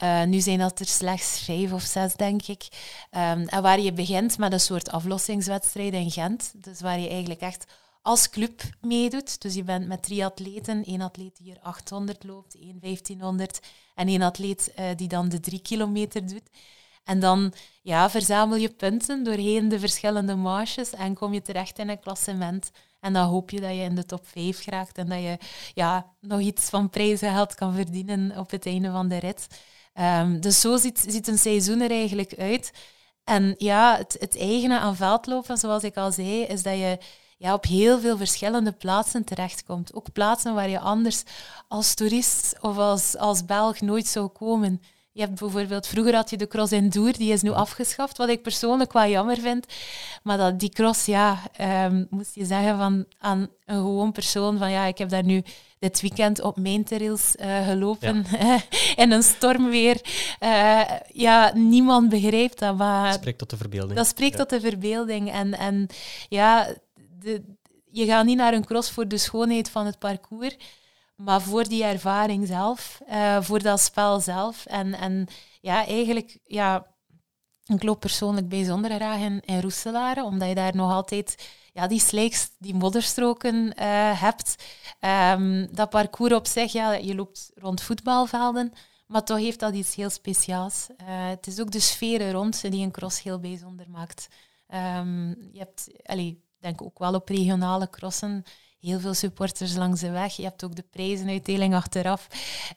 Uh, 0.04 0.24
nu 0.24 0.40
zijn 0.40 0.60
dat 0.60 0.80
er 0.80 0.86
slechts 0.86 1.40
vijf 1.40 1.72
of 1.72 1.82
zes, 1.82 2.16
denk 2.16 2.42
ik. 2.48 2.68
Um, 3.12 3.48
en 3.48 3.62
waar 3.62 3.80
je 3.80 3.94
begint 3.94 4.38
met 4.38 4.54
een 4.54 4.60
soort 4.60 4.92
aflossingswedstrijd 4.92 5.94
in 5.94 6.12
Gent. 6.12 6.54
Dus 6.56 6.82
waar 6.82 7.00
je 7.00 7.10
eigenlijk 7.10 7.42
echt 7.42 7.66
als 8.02 8.30
club 8.30 8.62
meedoet. 8.82 9.42
Dus 9.42 9.54
je 9.54 9.64
bent 9.64 9.88
met 9.88 10.04
drie 10.04 10.26
atleten. 10.26 10.84
één 10.84 11.02
atleet 11.02 11.38
die 11.38 11.46
hier 11.46 11.60
800 11.62 12.24
loopt, 12.24 12.56
één 12.56 12.80
1500 12.82 13.60
en 13.96 14.08
één 14.08 14.22
atleet 14.22 14.72
uh, 14.80 14.86
die 14.96 15.08
dan 15.08 15.30
de 15.30 15.40
drie 15.40 15.62
kilometer 15.62 16.28
doet. 16.28 16.50
En 17.10 17.20
dan 17.20 17.54
ja, 17.82 18.10
verzamel 18.10 18.58
je 18.58 18.70
punten 18.70 19.24
doorheen 19.24 19.70
de 19.70 19.80
verschillende 19.80 20.36
marches 20.36 20.90
en 20.90 21.14
kom 21.14 21.34
je 21.34 21.42
terecht 21.42 21.80
in 21.80 21.90
een 21.90 22.00
klassement. 22.00 22.72
En 23.00 23.14
dan 23.14 23.28
hoop 23.28 23.50
je 23.50 23.60
dat 23.60 23.70
je 23.70 23.82
in 23.82 23.96
de 23.96 24.06
top 24.06 24.28
5 24.28 24.64
geraakt 24.64 24.98
en 24.98 25.10
dat 25.10 25.20
je 25.20 25.38
ja, 25.74 26.14
nog 26.20 26.40
iets 26.40 26.70
van 26.70 26.90
prijzengeld 26.90 27.56
kan 27.56 27.74
verdienen 27.74 28.38
op 28.38 28.52
het 28.52 28.66
einde 28.66 28.92
van 28.92 29.08
de 29.08 29.18
rit. 29.18 29.48
Um, 29.94 30.42
dus 30.42 30.60
zo 30.60 30.78
ziet, 30.78 31.06
ziet 31.08 31.28
een 31.28 31.38
seizoen 31.38 31.82
er 31.82 31.92
eigenlijk 31.92 32.34
uit. 32.38 32.72
En 33.24 33.56
ja, 33.58 33.98
het, 33.98 34.16
het 34.20 34.38
eigene 34.38 34.80
aan 34.80 34.96
veldlopen, 34.96 35.58
zoals 35.58 35.84
ik 35.84 35.98
al 35.98 36.12
zei, 36.12 36.42
is 36.42 36.64
dat 36.64 36.78
je 36.78 36.98
ja, 37.38 37.54
op 37.54 37.66
heel 37.66 38.00
veel 38.00 38.18
verschillende 38.18 38.72
plaatsen 38.72 39.24
terechtkomt. 39.24 39.94
Ook 39.94 40.12
plaatsen 40.12 40.54
waar 40.54 40.70
je 40.70 40.80
anders 40.80 41.24
als 41.68 41.94
toerist 41.94 42.56
of 42.62 42.78
als, 42.78 43.18
als 43.18 43.46
Belg 43.46 43.82
nooit 43.82 44.08
zou 44.08 44.28
komen. 44.28 44.82
Je 45.12 45.22
hebt 45.22 45.40
bijvoorbeeld, 45.40 45.88
vroeger 45.88 46.16
had 46.16 46.30
je 46.30 46.38
de 46.38 46.48
cross 46.48 46.72
Endur, 46.72 47.18
die 47.18 47.32
is 47.32 47.42
nu 47.42 47.52
afgeschaft, 47.52 48.18
wat 48.18 48.30
ik 48.30 48.42
persoonlijk 48.42 48.94
wel 48.94 49.08
jammer 49.08 49.38
vind. 49.38 49.66
Maar 50.24 50.38
dat, 50.38 50.60
die 50.60 50.70
cross, 50.70 51.06
ja, 51.06 51.40
um, 51.86 52.08
moest 52.10 52.36
je 52.36 52.46
zeggen 52.46 52.78
van, 52.78 53.06
aan 53.18 53.50
een 53.66 53.76
gewoon 53.76 54.12
persoon 54.12 54.58
van 54.58 54.72
ja, 54.72 54.86
ik 54.86 54.98
heb 54.98 55.10
daar 55.10 55.24
nu 55.24 55.44
dit 55.80 56.02
weekend 56.02 56.42
op 56.42 56.58
mijn 56.58 56.84
trails 56.84 57.36
uh, 57.40 57.68
gelopen 57.68 58.26
in 58.96 59.12
een 59.12 59.24
stormweer. 59.24 60.02
Uh, 60.40 60.82
ja, 61.12 61.52
niemand 61.54 62.10
begrijpt 62.10 62.60
dat. 62.60 62.78
Maar 62.78 63.06
dat 63.06 63.20
spreekt 63.20 63.38
tot 63.38 63.50
de 63.50 63.58
verbeelding. 63.58 63.98
Dat 63.98 64.08
spreekt 64.08 64.38
tot 64.38 64.50
de 64.50 64.60
verbeelding. 64.60 65.32
En, 65.32 65.58
en 65.58 65.88
ja, 66.30 66.68
de, 67.20 67.44
je 67.92 68.06
gaat 68.06 68.26
niet 68.26 68.38
naar 68.38 68.54
een 68.54 68.66
cross 68.66 68.92
voor 68.92 69.08
de 69.08 69.18
schoonheid 69.18 69.70
van 69.70 69.86
het 69.86 70.00
parcours, 70.00 70.58
maar 71.20 71.42
voor 71.42 71.64
die 71.64 71.84
ervaring 71.84 72.48
zelf, 72.48 73.02
uh, 73.10 73.42
voor 73.42 73.62
dat 73.62 73.80
spel 73.80 74.20
zelf. 74.20 74.66
En, 74.66 74.94
en 74.94 75.28
ja, 75.62 75.86
eigenlijk, 75.86 76.40
ja, 76.44 76.88
ik 77.66 77.84
loop 77.84 78.00
persoonlijk 78.00 78.50
bijzonder 78.50 78.92
graag 78.92 79.20
in, 79.20 79.42
in 79.46 80.24
omdat 80.24 80.48
je 80.48 80.56
daar 80.56 80.76
nog 80.76 80.92
altijd 80.92 81.50
ja, 81.74 81.88
die 81.88 82.00
slijks, 82.00 82.50
die 82.58 82.76
modderstroken 82.76 83.56
uh, 83.56 84.22
hebt. 84.22 84.56
Um, 85.34 85.76
dat 85.76 85.90
parcours 85.90 86.34
op 86.34 86.48
zich, 86.48 86.72
ja, 86.72 86.94
je 86.94 87.16
loopt 87.16 87.52
rond 87.56 87.82
voetbalvelden, 87.82 88.74
maar 89.08 89.24
toch 89.24 89.38
heeft 89.38 89.60
dat 89.60 89.74
iets 89.74 89.96
heel 89.96 90.10
speciaals. 90.10 90.88
Uh, 90.90 91.28
het 91.28 91.48
is 91.48 91.60
ook 91.60 91.72
de 91.72 91.80
sfeer 91.80 92.22
er 92.22 92.32
rond 92.32 92.62
die 92.62 92.84
een 92.84 92.92
cross 92.92 93.22
heel 93.22 93.40
bijzonder 93.40 93.90
maakt. 93.90 94.28
Um, 94.74 95.28
je 95.52 95.60
hebt, 95.60 95.88
allee, 96.04 96.44
denk 96.60 96.82
ook 96.82 97.00
wel 97.00 97.14
op 97.14 97.30
regionale 97.30 97.90
crossen 97.90 98.44
heel 98.80 99.00
veel 99.00 99.14
supporters 99.14 99.76
langs 99.76 100.02
de 100.02 100.10
weg. 100.10 100.36
Je 100.36 100.44
hebt 100.44 100.64
ook 100.64 100.76
de 100.76 100.86
prijzenuitdeling 100.92 101.76
achteraf. 101.76 102.28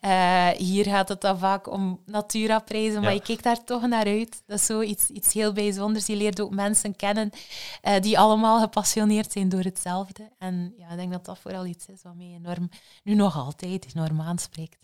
Uh, 0.01 0.49
hier 0.49 0.85
gaat 0.85 1.09
het 1.09 1.21
dan 1.21 1.39
vaak 1.39 1.71
om 1.71 2.01
Natura-prijzen, 2.07 3.03
maar 3.03 3.15
je 3.15 3.23
kijkt 3.23 3.43
daar 3.43 3.65
toch 3.65 3.87
naar 3.87 4.07
uit. 4.07 4.43
Dat 4.47 4.59
is 4.59 4.67
zo 4.67 4.81
iets, 4.81 5.09
iets 5.09 5.33
heel 5.33 5.53
bijzonders. 5.53 6.07
Je 6.07 6.17
leert 6.17 6.41
ook 6.41 6.55
mensen 6.55 6.97
kennen 6.97 7.31
uh, 7.83 8.01
die 8.01 8.19
allemaal 8.19 8.61
gepassioneerd 8.61 9.33
zijn 9.33 9.49
door 9.49 9.63
hetzelfde. 9.63 10.31
En 10.39 10.75
ja, 10.77 10.89
ik 10.89 10.97
denk 10.97 11.13
dat 11.13 11.25
dat 11.25 11.39
vooral 11.39 11.67
iets 11.67 11.87
is 11.87 12.03
wat 12.03 12.15
mij 12.15 12.33
enorm, 12.35 12.69
nu 13.03 13.15
nog 13.15 13.37
altijd 13.37 13.87
enorm 13.95 14.21
aanspreekt. 14.21 14.81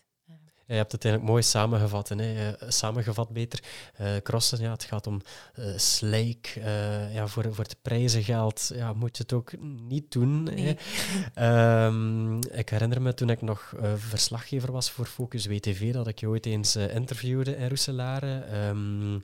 Je 0.69 0.75
hebt 0.75 0.93
het 0.93 1.05
eigenlijk 1.05 1.33
mooi 1.33 1.45
samengevat. 1.45 2.09
Hè? 2.09 2.15
Eh, 2.17 2.69
samengevat 2.69 3.29
beter. 3.29 3.63
Uh, 4.01 4.17
crossen, 4.17 4.61
ja, 4.61 4.71
het 4.71 4.85
gaat 4.85 5.07
om 5.07 5.21
uh, 5.59 5.67
slijk. 5.77 6.55
Uh, 6.59 7.15
ja, 7.15 7.27
voor, 7.27 7.55
voor 7.55 7.65
het 7.65 7.83
prijzengeld 7.83 8.71
ja, 8.75 8.93
moet 8.93 9.17
je 9.17 9.23
het 9.23 9.33
ook 9.33 9.53
niet 9.61 10.13
doen. 10.13 10.43
Nee. 10.43 10.77
Um, 11.35 12.39
ik 12.39 12.69
herinner 12.69 13.03
me 13.03 13.15
toen 13.15 13.31
ik 13.31 13.43
nog 13.43 13.75
verslaggever 13.97 14.73
was 14.73 14.91
voor 14.91 15.07
Focus 15.07 15.47
WTV, 15.47 15.93
dat 15.93 16.07
ik 16.07 16.21
je 16.21 16.29
ooit 16.29 16.47
eens 16.47 16.77
interviewde 16.77 17.57
in 17.57 17.69
Roeselare. 17.69 18.45
Um, 18.69 19.21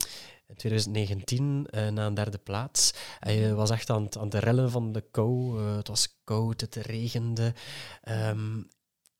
in 0.47 0.55
2019 0.55 1.67
uh, 1.69 1.87
na 1.87 2.05
een 2.05 2.13
derde 2.13 2.37
plaats. 2.37 2.93
En 3.19 3.33
je 3.33 3.53
was 3.53 3.69
echt 3.69 3.89
aan, 3.89 4.07
aan 4.17 4.25
het 4.25 4.33
rellen 4.33 4.71
van 4.71 4.91
de 4.91 5.03
kou. 5.11 5.61
Uh, 5.61 5.75
het 5.75 5.87
was 5.87 6.19
koud, 6.23 6.61
het 6.61 6.75
regende. 6.75 7.53
Um, 8.03 8.67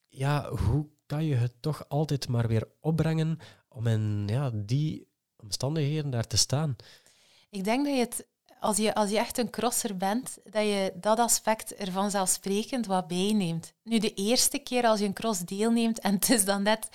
ja, 0.10 0.50
hoe 0.50 0.88
kan 1.06 1.26
je 1.26 1.36
het 1.36 1.54
toch 1.60 1.90
altijd 1.90 2.28
maar 2.28 2.48
weer 2.48 2.68
opbrengen 2.80 3.40
om 3.70 3.88
in 3.88 4.24
ja, 4.28 4.52
die 4.54 5.08
omstandigheden 5.38 6.10
daar 6.12 6.28
te 6.28 6.38
staan? 6.38 6.76
Ik 7.50 7.64
denk 7.64 7.86
dat 7.86 7.94
je 7.94 8.00
het, 8.00 8.26
als 8.60 8.78
je, 8.78 8.96
als 8.96 9.10
je 9.10 9.18
echt 9.18 9.38
een 9.38 9.50
crosser 9.50 9.98
bent, 9.98 10.38
dat 10.44 10.64
je 10.64 10.94
dat 10.96 11.20
aspect 11.20 11.80
er 11.80 11.92
vanzelfsprekend 11.92 12.86
wat 12.86 13.08
bijneemt. 13.08 13.74
Nu, 13.84 14.00
de 14.00 14.14
eerste 14.14 14.60
keer 14.60 14.84
als 14.84 15.00
je 15.00 15.06
een 15.06 15.14
cross 15.14 15.40
deelneemt 15.40 16.00
en 16.00 16.14
het 16.14 16.30
is 16.30 16.46
dan 16.46 16.64
net 16.64 16.90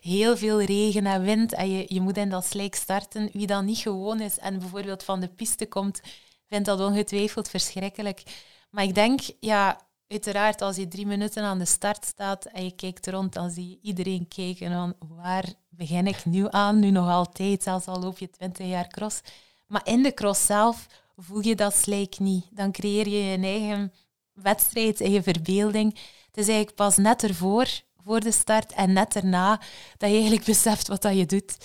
heel 0.00 0.36
veel 0.36 0.62
regen 0.62 1.06
en 1.06 1.22
wind 1.22 1.52
en 1.52 1.70
je, 1.70 1.84
je 1.88 2.00
moet 2.00 2.16
in 2.16 2.30
dat 2.30 2.46
slijk 2.46 2.74
starten, 2.74 3.30
wie 3.32 3.46
dan 3.46 3.64
niet 3.64 3.78
gewoon 3.78 4.20
is 4.20 4.38
en 4.38 4.58
bijvoorbeeld 4.58 5.02
van 5.02 5.20
de 5.20 5.28
piste 5.28 5.66
komt, 5.66 6.00
vindt 6.46 6.66
dat 6.66 6.80
ongetwijfeld 6.80 7.48
verschrikkelijk. 7.48 8.22
Maar 8.70 8.84
ik 8.84 8.94
denk, 8.94 9.20
ja, 9.40 9.85
uiteraard, 10.08 10.62
als 10.62 10.76
je 10.76 10.88
drie 10.88 11.06
minuten 11.06 11.42
aan 11.42 11.58
de 11.58 11.64
start 11.64 12.04
staat 12.04 12.44
en 12.44 12.64
je 12.64 12.74
kijkt 12.74 13.06
rond, 13.06 13.32
dan 13.32 13.50
zie 13.50 13.68
je 13.68 13.78
iedereen 13.82 14.28
kijken 14.28 14.72
van 14.72 14.94
waar 15.16 15.44
begin 15.68 16.06
ik 16.06 16.24
nu 16.24 16.46
aan? 16.50 16.78
Nu 16.78 16.90
nog 16.90 17.08
altijd, 17.08 17.62
zelfs 17.62 17.86
al 17.86 18.00
loop 18.00 18.18
je 18.18 18.30
twintig 18.30 18.66
jaar 18.66 18.88
cross. 18.88 19.20
Maar 19.66 19.80
in 19.84 20.02
de 20.02 20.14
cross 20.14 20.46
zelf 20.46 20.86
voel 21.16 21.40
je 21.40 21.54
dat 21.54 21.74
slijk 21.74 22.18
niet. 22.18 22.46
Dan 22.50 22.72
creëer 22.72 23.08
je 23.08 23.24
je 23.24 23.38
eigen 23.38 23.92
wedstrijd, 24.32 24.98
je 24.98 25.22
verbeelding. 25.22 25.92
Het 26.26 26.36
is 26.36 26.46
eigenlijk 26.46 26.76
pas 26.76 26.96
net 26.96 27.22
ervoor, 27.22 27.68
voor 28.04 28.20
de 28.20 28.32
start 28.32 28.72
en 28.72 28.92
net 28.92 29.16
erna, 29.16 29.60
dat 29.96 30.08
je 30.08 30.16
eigenlijk 30.16 30.44
beseft 30.44 30.88
wat 30.88 31.02
dat 31.02 31.16
je 31.16 31.26
doet. 31.26 31.56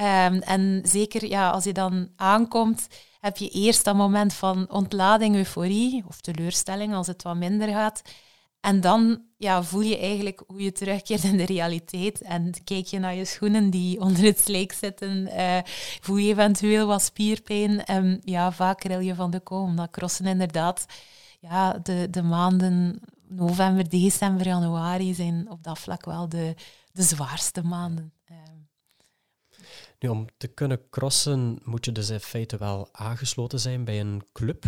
Um, 0.00 0.38
en 0.40 0.80
zeker 0.84 1.26
ja, 1.28 1.50
als 1.50 1.64
je 1.64 1.72
dan 1.72 2.08
aankomt, 2.16 2.86
heb 3.20 3.36
je 3.36 3.48
eerst 3.48 3.84
dat 3.84 3.94
moment 3.94 4.34
van 4.34 4.70
ontlading, 4.70 5.36
euforie 5.36 6.04
of 6.08 6.20
teleurstelling 6.20 6.94
als 6.94 7.06
het 7.06 7.22
wat 7.22 7.36
minder 7.36 7.68
gaat. 7.68 8.02
En 8.60 8.80
dan 8.80 9.22
ja, 9.36 9.62
voel 9.62 9.80
je 9.80 9.98
eigenlijk 9.98 10.42
hoe 10.46 10.62
je 10.62 10.72
terugkeert 10.72 11.24
in 11.24 11.36
de 11.36 11.44
realiteit. 11.44 12.22
En 12.22 12.52
kijk 12.64 12.86
je 12.86 12.98
naar 12.98 13.14
je 13.14 13.24
schoenen 13.24 13.70
die 13.70 14.00
onder 14.00 14.22
het 14.22 14.40
slijk 14.40 14.72
zitten. 14.72 15.28
Uh, 15.36 15.58
voel 16.00 16.16
je 16.16 16.32
eventueel 16.32 16.86
wat 16.86 17.02
spierpijn. 17.02 17.84
En 17.84 18.20
ja, 18.24 18.52
vaak 18.52 18.82
ril 18.82 19.00
je 19.00 19.14
van 19.14 19.30
de 19.30 19.40
kou. 19.40 19.62
Omdat 19.62 19.90
crossen 19.90 20.26
inderdaad 20.26 20.86
ja, 21.40 21.72
de, 21.72 22.06
de 22.10 22.22
maanden 22.22 23.00
november, 23.28 23.88
december, 23.88 24.46
januari 24.46 25.14
zijn 25.14 25.50
op 25.50 25.62
dat 25.62 25.78
vlak 25.78 26.04
wel 26.04 26.28
de, 26.28 26.54
de 26.92 27.02
zwaarste 27.02 27.62
maanden. 27.62 28.12
Nu, 29.98 30.08
om 30.08 30.26
te 30.36 30.48
kunnen 30.48 30.88
crossen 30.90 31.58
moet 31.64 31.84
je 31.84 31.92
dus 31.92 32.10
in 32.10 32.20
feite 32.20 32.56
wel 32.56 32.88
aangesloten 32.92 33.60
zijn 33.60 33.84
bij 33.84 34.00
een 34.00 34.22
club, 34.32 34.62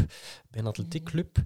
bij 0.51 0.61
een 0.61 0.67
atletiekclub. 0.67 1.39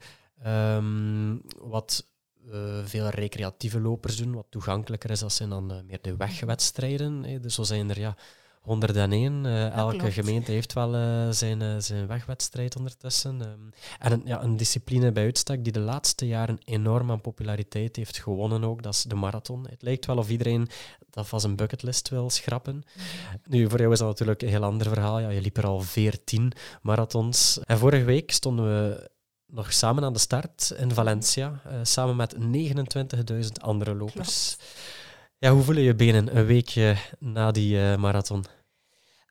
Um, 0.47 1.43
wat 1.59 2.07
uh, 2.47 2.85
veel 2.85 3.09
recreatieve 3.09 3.81
lopers 3.81 4.17
doen, 4.17 4.35
wat 4.35 4.47
toegankelijker 4.49 5.11
is. 5.11 5.21
Dat 5.21 5.33
zijn 5.33 5.49
dan 5.49 5.73
uh, 5.73 5.79
meer 5.87 5.99
de 6.03 6.17
wegwedstrijden. 6.17 7.23
Hè. 7.23 7.41
Dus 7.41 7.55
zo 7.55 7.63
zijn 7.63 7.91
er 7.91 7.99
ja, 7.99 8.17
101. 8.65 9.45
Uh, 9.45 9.71
elke 9.71 9.97
klopt. 9.97 10.15
gemeente 10.15 10.53
heeft 10.53 10.73
wel 10.73 10.95
uh, 10.95 11.31
zijn, 11.31 11.63
uh, 11.63 11.75
zijn 11.79 12.07
wegwedstrijd 12.07 12.77
ondertussen. 12.77 13.41
Um, 13.41 13.73
en 13.99 14.13
een, 14.13 14.23
ja, 14.25 14.43
een 14.43 14.57
discipline 14.57 15.13
bij 15.13 15.25
uitstek 15.25 15.65
die 15.65 15.73
de 15.73 15.81
laatste 15.81 16.27
jaren 16.27 16.59
enorm 16.65 17.11
aan 17.11 17.21
populariteit 17.21 17.97
heeft 17.97 18.19
gewonnen 18.19 18.65
ook, 18.65 18.83
dat 18.83 18.95
is 18.95 19.03
de 19.03 19.15
marathon. 19.15 19.67
Het 19.71 19.83
lijkt 19.83 20.07
wel 20.07 20.17
of 20.17 20.31
iedereen 20.31 20.69
dat 21.11 21.29
van 21.29 21.41
zijn 21.41 21.57
bucketlist 21.57 22.09
wil 22.09 22.31
schrappen. 22.31 22.75
Mm 22.75 22.83
-hmm. 22.83 23.41
Nu, 23.45 23.69
voor 23.69 23.79
jou 23.79 23.93
is 23.93 23.99
dat 23.99 24.09
natuurlijk 24.09 24.43
een 24.43 24.49
heel 24.49 24.65
ander 24.65 24.89
verhaal. 24.89 25.19
Ja, 25.19 25.29
je 25.29 25.41
liep 25.41 25.57
er 25.57 25.67
al 25.67 25.81
14 25.81 26.53
marathons. 26.83 27.59
En 27.65 27.79
vorige 27.79 28.05
week 28.05 28.31
stonden 28.31 28.65
we 28.65 29.11
nog 29.47 29.73
samen 29.73 30.05
aan 30.05 30.13
de 30.13 30.19
start 30.19 30.75
in 30.77 30.91
Valencia, 30.91 31.61
samen 31.83 32.17
met 32.17 32.35
29.000 32.35 33.47
andere 33.61 33.95
lopers. 33.95 34.57
Klopt. 34.57 35.04
Ja, 35.45 35.53
hoe 35.53 35.63
voelen 35.63 35.83
je 35.83 35.95
benen 35.95 36.37
een 36.37 36.47
weekje 36.47 36.97
na 37.19 37.51
die 37.51 37.77
uh, 37.77 37.97
marathon? 37.97 38.45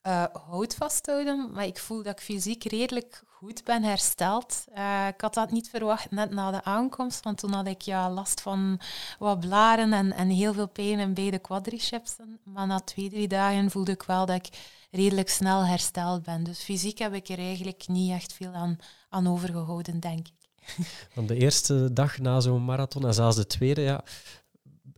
Uh, 0.08 0.26
hout 0.48 0.76
vasthouden, 0.76 1.52
maar 1.52 1.66
ik 1.66 1.78
voel 1.78 2.04
dat 2.04 2.12
ik 2.12 2.26
fysiek 2.26 2.64
redelijk 2.64 3.24
goed 3.26 3.64
ben 3.64 3.84
hersteld. 3.84 4.66
Uh, 4.78 5.08
ik 5.08 5.22
had 5.22 5.34
dat 5.34 5.52
niet 5.52 5.70
verwacht 5.70 6.12
net 6.12 6.32
na 6.32 6.52
de 6.52 6.64
aankomst, 6.64 7.24
want 7.24 7.38
toen 7.38 7.54
had 7.54 7.68
ik 7.68 7.82
ja, 7.82 8.12
last 8.12 8.42
van 8.42 8.80
wat 9.20 9.40
blaren 9.40 9.94
en, 9.94 10.14
en 10.14 10.30
heel 10.30 10.54
veel 10.54 10.68
pijn 10.68 11.00
in 11.00 11.14
beide 11.14 11.40
quadricepsen. 11.40 12.40
Maar 12.44 12.68
na 12.68 12.80
twee, 12.80 13.10
drie 13.10 13.28
dagen 13.28 13.72
voelde 13.72 13.92
ik 13.92 14.04
wel 14.04 14.26
dat 14.26 14.36
ik 14.36 14.50
redelijk 14.92 15.30
snel 15.30 15.66
hersteld 15.66 16.24
ben. 16.24 16.44
Dus 16.44 16.60
fysiek 16.60 16.98
heb 16.98 17.14
ik 17.14 17.30
er 17.30 17.40
eigenlijk 17.40 17.88
niet 17.88 18.12
echt 18.12 18.34
veel 18.34 18.52
aan, 18.52 18.78
aan 19.10 19.28
overgehouden, 19.28 20.00
denk 20.00 20.28
ik. 20.28 20.44
Want 21.16 21.28
de 21.28 21.36
eerste 21.36 21.94
dag 21.94 22.18
na 22.18 22.40
zo'n 22.40 22.66
marathon 22.66 23.06
en 23.06 23.14
zelfs 23.14 23.36
de 23.36 23.48
tweede, 23.48 23.82
ja, 23.82 24.04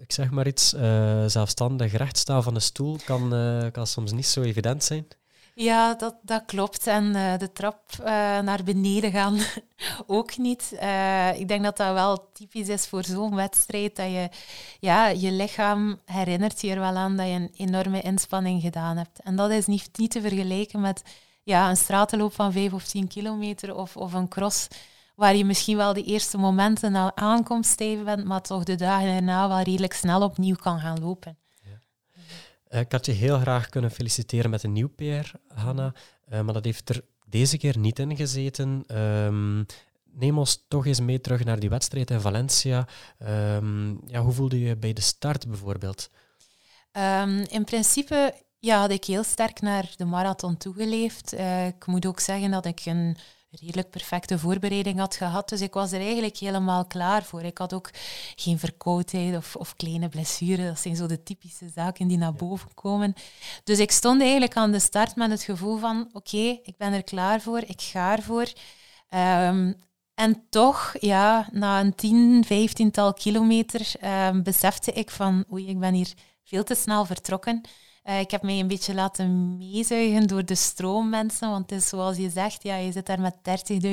ik 0.05 0.13
zeg 0.13 0.31
maar 0.31 0.47
iets, 0.47 0.73
uh, 0.73 1.25
zelfstandig 1.25 1.93
rechtstaan 1.93 2.43
van 2.43 2.55
een 2.55 2.61
stoel 2.61 2.97
kan, 3.05 3.33
uh, 3.33 3.71
kan 3.71 3.87
soms 3.87 4.11
niet 4.11 4.25
zo 4.25 4.41
evident 4.41 4.83
zijn. 4.83 5.07
Ja, 5.55 5.93
dat, 5.93 6.15
dat 6.21 6.43
klopt. 6.45 6.87
En 6.87 7.03
uh, 7.03 7.37
de 7.37 7.51
trap 7.51 7.81
naar 8.43 8.63
beneden 8.63 9.11
gaan 9.11 9.39
ook 10.07 10.37
niet. 10.37 10.71
ik 11.35 11.47
denk 11.47 11.63
dat 11.63 11.77
dat 11.77 11.93
wel 11.93 12.29
typisch 12.33 12.67
is 12.67 12.87
voor 12.87 13.03
zo'n 13.03 13.35
wedstrijd. 13.35 13.95
Dat 13.95 14.05
je, 14.05 14.29
ja, 14.79 15.07
je 15.07 15.31
lichaam 15.31 15.99
herinnert 16.05 16.61
je 16.61 16.71
er 16.71 16.79
wel 16.79 16.95
aan 16.95 17.17
dat 17.17 17.27
je 17.27 17.33
een 17.33 17.53
enorme 17.57 18.01
inspanning 18.01 18.61
gedaan 18.61 18.97
hebt. 18.97 19.19
En 19.23 19.35
dat 19.35 19.51
is 19.51 19.65
niet, 19.65 19.89
niet 19.97 20.11
te 20.11 20.21
vergelijken 20.21 20.81
met 20.81 21.01
ja, 21.43 21.69
een 21.69 21.77
stratenloop 21.77 22.33
van 22.33 22.51
5 22.51 22.73
of 22.73 22.85
10 22.85 23.07
kilometer 23.07 23.75
of, 23.75 23.97
of 23.97 24.13
een 24.13 24.27
cross 24.27 24.67
waar 25.15 25.35
je 25.35 25.45
misschien 25.45 25.77
wel 25.77 25.93
de 25.93 26.03
eerste 26.03 26.37
momenten 26.37 26.91
na 26.91 27.15
aankomst 27.15 27.71
stijf 27.71 28.03
bent, 28.03 28.25
maar 28.25 28.41
toch 28.41 28.63
de 28.63 28.75
dagen 28.75 29.07
erna 29.07 29.47
wel 29.47 29.61
redelijk 29.61 29.93
snel 29.93 30.21
opnieuw 30.21 30.55
kan 30.55 30.79
gaan 30.79 30.99
lopen. 30.99 31.37
Ja. 31.61 31.79
Uh, 32.69 32.79
ik 32.79 32.91
had 32.91 33.05
je 33.05 33.11
heel 33.11 33.39
graag 33.39 33.69
kunnen 33.69 33.91
feliciteren 33.91 34.49
met 34.49 34.63
een 34.63 34.73
nieuw 34.73 34.89
PR, 34.89 35.31
Hanna, 35.47 35.93
uh, 36.33 36.41
maar 36.41 36.53
dat 36.53 36.65
heeft 36.65 36.89
er 36.89 37.01
deze 37.25 37.57
keer 37.57 37.77
niet 37.77 37.99
in 37.99 38.15
gezeten. 38.15 38.83
Um, 38.97 39.65
neem 40.03 40.37
ons 40.37 40.65
toch 40.67 40.85
eens 40.85 40.99
mee 40.99 41.21
terug 41.21 41.43
naar 41.43 41.59
die 41.59 41.69
wedstrijd 41.69 42.11
in 42.11 42.21
Valencia. 42.21 42.87
Um, 43.19 44.01
ja, 44.07 44.21
hoe 44.21 44.33
voelde 44.33 44.59
je 44.59 44.77
bij 44.77 44.93
de 44.93 45.01
start 45.01 45.47
bijvoorbeeld? 45.47 46.09
Um, 46.91 47.43
in 47.47 47.63
principe 47.63 48.33
ja, 48.59 48.79
had 48.79 48.91
ik 48.91 49.05
heel 49.05 49.23
sterk 49.23 49.61
naar 49.61 49.93
de 49.95 50.05
marathon 50.05 50.57
toegeleefd. 50.57 51.33
Uh, 51.33 51.67
ik 51.67 51.85
moet 51.85 52.05
ook 52.05 52.19
zeggen 52.19 52.51
dat 52.51 52.65
ik 52.65 52.85
een 52.85 53.17
redelijk 53.61 53.89
perfecte 53.89 54.39
voorbereiding 54.39 54.99
had 54.99 55.15
gehad. 55.15 55.49
Dus 55.49 55.61
ik 55.61 55.73
was 55.73 55.91
er 55.91 55.99
eigenlijk 55.99 56.37
helemaal 56.37 56.85
klaar 56.85 57.23
voor. 57.23 57.41
Ik 57.41 57.57
had 57.57 57.73
ook 57.73 57.89
geen 58.35 58.59
verkoudheid 58.59 59.35
of, 59.35 59.55
of 59.55 59.75
kleine 59.75 60.09
blessures. 60.09 60.67
Dat 60.67 60.79
zijn 60.79 60.95
zo 60.95 61.05
de 61.07 61.23
typische 61.23 61.69
zaken 61.75 62.07
die 62.07 62.17
naar 62.17 62.33
boven 62.33 62.73
komen. 62.73 63.13
Dus 63.63 63.79
ik 63.79 63.91
stond 63.91 64.21
eigenlijk 64.21 64.55
aan 64.55 64.71
de 64.71 64.79
start 64.79 65.15
met 65.15 65.29
het 65.29 65.43
gevoel 65.43 65.77
van 65.77 66.09
oké, 66.13 66.59
ik 66.63 66.77
ben 66.77 66.93
er 66.93 67.03
klaar 67.03 67.41
voor, 67.41 67.61
ik 67.65 67.81
ga 67.81 68.15
ervoor. 68.15 68.53
Um, 69.09 69.75
en 70.15 70.45
toch, 70.49 70.95
ja, 70.99 71.49
na 71.51 71.79
een 71.79 71.95
tien, 71.95 72.43
vijftiental 72.45 73.13
kilometer 73.13 73.91
um, 74.27 74.43
besefte 74.43 74.91
ik 74.91 75.09
van 75.09 75.45
oei, 75.51 75.67
ik 75.67 75.79
ben 75.79 75.93
hier 75.93 76.13
veel 76.43 76.63
te 76.63 76.75
snel 76.75 77.05
vertrokken. 77.05 77.61
Uh, 78.05 78.19
ik 78.19 78.31
heb 78.31 78.41
mij 78.41 78.59
een 78.59 78.67
beetje 78.67 78.93
laten 78.93 79.57
meezuigen 79.57 80.27
door 80.27 80.45
de 80.45 80.55
stroommensen, 80.55 81.49
want 81.49 81.69
het 81.69 81.79
is 81.81 81.89
zoals 81.89 82.17
je 82.17 82.29
zegt, 82.29 82.63
ja, 82.63 82.75
je 82.75 82.91
zit 82.91 83.05
daar 83.05 83.21
met 83.21 83.35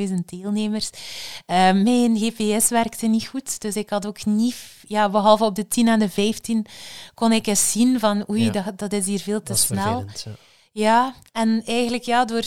30.000 0.09 0.15
deelnemers. 0.27 0.91
Uh, 0.91 1.57
mijn 1.73 2.19
GPS 2.19 2.69
werkte 2.69 3.07
niet 3.07 3.27
goed, 3.27 3.61
dus 3.61 3.77
ik 3.77 3.91
had 3.91 4.07
ook 4.07 4.25
niet, 4.25 4.57
ja, 4.87 5.11
behalve 5.11 5.45
op 5.45 5.55
de 5.55 5.69
10 5.69 5.89
en 5.89 5.99
de 5.99 6.09
15, 6.09 6.67
kon 7.15 7.33
ik 7.33 7.47
eens 7.47 7.71
zien 7.71 8.01
van 8.01 8.29
oei, 8.31 8.45
ja. 8.45 8.51
dat, 8.51 8.79
dat 8.79 8.93
is 8.93 9.07
hier 9.07 9.21
veel 9.21 9.43
te 9.43 9.55
snel. 9.55 10.05
Ja. 10.25 10.33
Ja, 10.73 11.15
en 11.33 11.63
eigenlijk 11.65 12.03
ja, 12.03 12.25
door, 12.25 12.45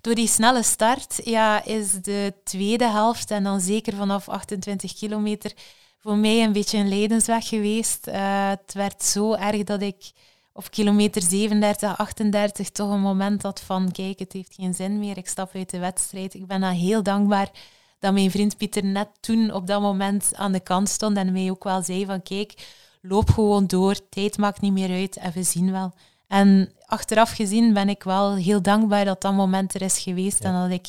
door 0.00 0.14
die 0.14 0.28
snelle 0.28 0.62
start 0.62 1.20
ja, 1.24 1.64
is 1.64 1.92
de 1.92 2.34
tweede 2.44 2.88
helft, 2.88 3.30
en 3.30 3.42
dan 3.42 3.60
zeker 3.60 3.94
vanaf 3.94 4.28
28 4.28 4.94
kilometer, 4.94 5.52
voor 5.98 6.16
mij 6.16 6.42
een 6.42 6.52
beetje 6.52 6.78
een 6.78 6.88
leidensweg 6.88 7.48
geweest. 7.48 8.06
Uh, 8.08 8.48
het 8.48 8.74
werd 8.74 9.04
zo 9.04 9.34
erg 9.34 9.64
dat 9.64 9.82
ik 9.82 10.12
op 10.58 10.70
kilometer 10.70 11.22
37, 11.22 11.98
38 11.98 12.70
toch 12.70 12.90
een 12.90 13.00
moment 13.00 13.42
had 13.42 13.60
van 13.60 13.92
kijk, 13.92 14.18
het 14.18 14.32
heeft 14.32 14.54
geen 14.54 14.74
zin 14.74 14.98
meer, 14.98 15.16
ik 15.16 15.28
stap 15.28 15.54
uit 15.54 15.70
de 15.70 15.78
wedstrijd. 15.78 16.34
Ik 16.34 16.46
ben 16.46 16.60
dan 16.60 16.72
heel 16.72 17.02
dankbaar 17.02 17.50
dat 17.98 18.12
mijn 18.12 18.30
vriend 18.30 18.56
Pieter 18.56 18.84
net 18.84 19.08
toen 19.20 19.52
op 19.52 19.66
dat 19.66 19.80
moment 19.80 20.34
aan 20.34 20.52
de 20.52 20.60
kant 20.60 20.88
stond 20.88 21.16
en 21.16 21.32
mij 21.32 21.50
ook 21.50 21.64
wel 21.64 21.82
zei 21.82 22.06
van 22.06 22.22
kijk, 22.22 22.54
loop 23.02 23.30
gewoon 23.30 23.66
door, 23.66 24.08
tijd 24.08 24.38
maakt 24.38 24.60
niet 24.60 24.72
meer 24.72 24.90
uit 24.90 25.16
en 25.16 25.32
we 25.32 25.42
zien 25.42 25.72
wel. 25.72 25.92
En 26.28 26.72
achteraf 26.88 27.30
gezien 27.30 27.72
ben 27.72 27.88
ik 27.88 28.02
wel 28.02 28.36
heel 28.36 28.62
dankbaar 28.62 29.04
dat 29.04 29.20
dat 29.20 29.34
moment 29.34 29.74
er 29.74 29.82
is 29.82 29.98
geweest 29.98 30.40
en 30.40 30.52
dat 30.52 30.70
ik 30.70 30.88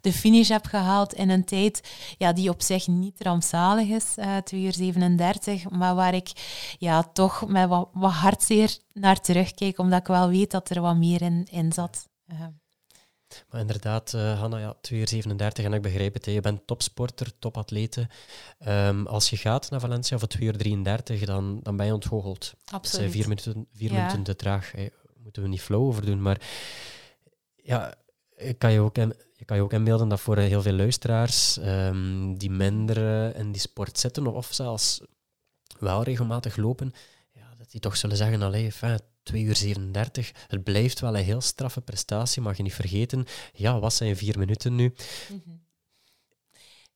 de 0.00 0.12
finish 0.12 0.48
heb 0.48 0.66
gehaald 0.66 1.12
in 1.12 1.30
een 1.30 1.44
tijd 1.44 1.88
ja, 2.18 2.32
die 2.32 2.50
op 2.50 2.62
zich 2.62 2.86
niet 2.86 3.22
rampzalig 3.22 3.88
is, 3.88 4.14
uh, 4.16 4.36
2 4.36 4.62
uur 4.62 4.72
37, 4.72 5.70
maar 5.70 5.94
waar 5.94 6.14
ik 6.14 6.30
ja, 6.78 7.02
toch 7.02 7.46
met 7.48 7.68
wat, 7.68 7.88
wat 7.92 8.12
hartzeer 8.12 8.78
naar 8.92 9.20
terugkijk, 9.20 9.78
omdat 9.78 10.00
ik 10.00 10.06
wel 10.06 10.28
weet 10.28 10.50
dat 10.50 10.70
er 10.70 10.80
wat 10.80 10.96
meer 10.96 11.22
in, 11.22 11.46
in 11.50 11.72
zat. 11.72 12.08
Uh. 12.32 12.40
Maar 13.50 13.60
inderdaad, 13.60 14.12
uh, 14.12 14.40
Hanna, 14.40 14.58
ja, 14.58 14.74
2 14.80 15.00
uur 15.00 15.08
37 15.08 15.64
en 15.64 15.72
ik 15.72 15.82
begrijp 15.82 16.14
het. 16.14 16.24
Hè. 16.24 16.32
Je 16.32 16.40
bent 16.40 16.66
topsporter, 16.66 17.38
topatlete. 17.38 18.08
Um, 18.68 19.06
als 19.06 19.30
je 19.30 19.36
gaat 19.36 19.70
naar 19.70 19.80
Valencia 19.80 20.18
voor 20.18 20.28
2 20.28 20.46
uur 20.46 20.56
33, 20.56 21.24
dan, 21.24 21.60
dan 21.62 21.76
ben 21.76 21.86
je 21.86 21.94
ontgoocheld. 21.94 22.54
Absoluut. 22.64 22.82
Dat 22.82 22.90
zijn 22.90 23.10
vier 23.10 23.28
minuten, 23.28 23.66
vier 23.72 23.92
ja. 23.92 23.96
minuten 23.96 24.22
te 24.22 24.36
traag. 24.36 24.72
Hè. 24.72 24.88
Moeten 25.30 25.50
we 25.50 25.56
niet 25.56 25.66
flow 25.66 25.86
over 25.86 26.06
doen. 26.06 26.22
Maar 26.22 26.40
ja, 27.56 27.94
kan 28.58 28.72
je 28.72 28.80
ook, 28.80 28.94
kan 29.44 29.56
je 29.56 29.62
ook 29.62 29.72
inbeelden 29.72 30.08
dat 30.08 30.20
voor 30.20 30.38
heel 30.38 30.62
veel 30.62 30.72
luisteraars 30.72 31.56
um, 31.56 32.38
die 32.38 32.50
minder 32.50 32.98
uh, 32.98 33.38
in 33.38 33.52
die 33.52 33.60
sport 33.60 33.98
zitten, 33.98 34.26
of 34.26 34.48
zelfs 34.50 35.00
wel 35.78 36.02
regelmatig 36.02 36.56
lopen, 36.56 36.92
ja, 37.32 37.54
dat 37.58 37.70
die 37.70 37.80
toch 37.80 37.96
zullen 37.96 38.16
zeggen, 38.16 38.42
allee, 38.42 38.72
fijn, 38.72 39.00
2 39.22 39.42
uur 39.42 39.56
37. 39.56 40.32
Het 40.46 40.64
blijft 40.64 41.00
wel 41.00 41.16
een 41.16 41.24
heel 41.24 41.40
straffe 41.40 41.80
prestatie, 41.80 42.42
mag 42.42 42.56
je 42.56 42.62
niet 42.62 42.74
vergeten. 42.74 43.26
Ja, 43.52 43.78
wat 43.78 43.94
zijn 43.94 44.16
vier 44.16 44.38
minuten 44.38 44.74
nu? 44.74 44.94
-hmm. 45.28 45.68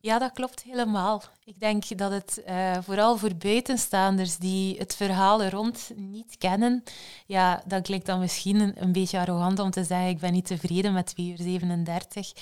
Ja, 0.04 0.18
dat 0.18 0.32
klopt 0.32 0.62
helemaal. 0.62 1.22
Ik 1.44 1.60
denk 1.60 1.98
dat 1.98 2.10
het 2.10 2.42
uh, 2.48 2.76
vooral 2.82 3.16
voor 3.16 3.34
buitenstaanders 3.34 4.36
die 4.36 4.78
het 4.78 4.96
verhaal 4.96 5.42
er 5.42 5.50
rond 5.50 5.90
niet 5.96 6.36
kennen, 6.38 6.82
ja, 7.26 7.62
dat 7.66 7.82
klinkt 7.82 8.06
dan 8.06 8.18
misschien 8.20 8.60
een, 8.60 8.82
een, 8.82 8.92
beetje 8.92 9.18
arrogant 9.18 9.58
om 9.58 9.70
te 9.70 9.84
zeggen 9.84 10.08
ik 10.08 10.18
ben 10.18 10.32
niet 10.32 10.46
tevreden 10.46 10.92
met 10.92 11.06
2 11.06 11.26
uur 11.26 11.36
37. 11.36 12.32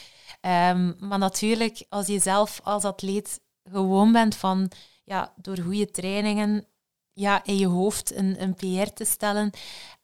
Um, 0.41 0.97
maar 0.99 1.19
natuurlijk, 1.19 1.85
als 1.89 2.07
je 2.07 2.19
zelf 2.19 2.61
als 2.65 2.85
atleet 2.85 3.41
gewoon 3.71 4.13
bent 4.13 4.37
van 4.37 4.71
ja, 5.05 5.33
door 5.37 5.59
goede 5.59 5.91
trainingen 5.91 6.67
ja, 7.13 7.45
in 7.45 7.57
je 7.57 7.67
hoofd 7.67 8.15
een, 8.15 8.43
een 8.43 8.55
PR 8.55 8.93
te 8.95 9.05
stellen. 9.05 9.51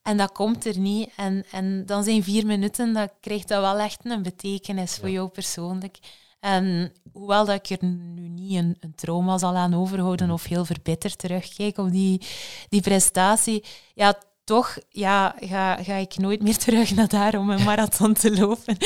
En 0.02 0.16
dat 0.16 0.32
komt 0.32 0.64
er 0.64 0.78
niet. 0.78 1.10
En, 1.16 1.44
en 1.50 1.86
dan 1.86 2.04
zijn 2.04 2.22
vier 2.22 2.46
minuten, 2.46 2.92
dat 2.92 3.12
krijgt 3.20 3.48
dat 3.48 3.60
wel 3.60 3.78
echt 3.78 4.04
een 4.04 4.22
betekenis 4.22 4.96
voor 4.96 5.10
jou 5.10 5.28
persoonlijk. 5.28 5.98
En 6.40 6.92
hoewel 7.12 7.44
dat 7.44 7.54
ik 7.54 7.80
er 7.80 7.86
nu 7.88 8.28
niet 8.28 8.56
een, 8.56 8.76
een 8.80 8.94
trauma 8.94 9.38
zal 9.38 9.56
aan 9.56 9.74
overhouden 9.74 10.30
of 10.30 10.44
heel 10.44 10.64
verbitterd 10.64 11.18
terugkijk 11.18 11.78
op 11.78 11.90
die, 11.90 12.22
die 12.68 12.80
prestatie, 12.80 13.64
ja, 13.94 14.18
toch 14.44 14.78
ja, 14.88 15.34
ga, 15.40 15.82
ga 15.82 15.94
ik 15.94 16.16
nooit 16.16 16.42
meer 16.42 16.56
terug 16.66 16.94
naar 16.94 17.08
daar 17.08 17.38
om 17.38 17.50
een 17.50 17.64
marathon 17.64 18.14
te 18.14 18.36
lopen. 18.36 18.76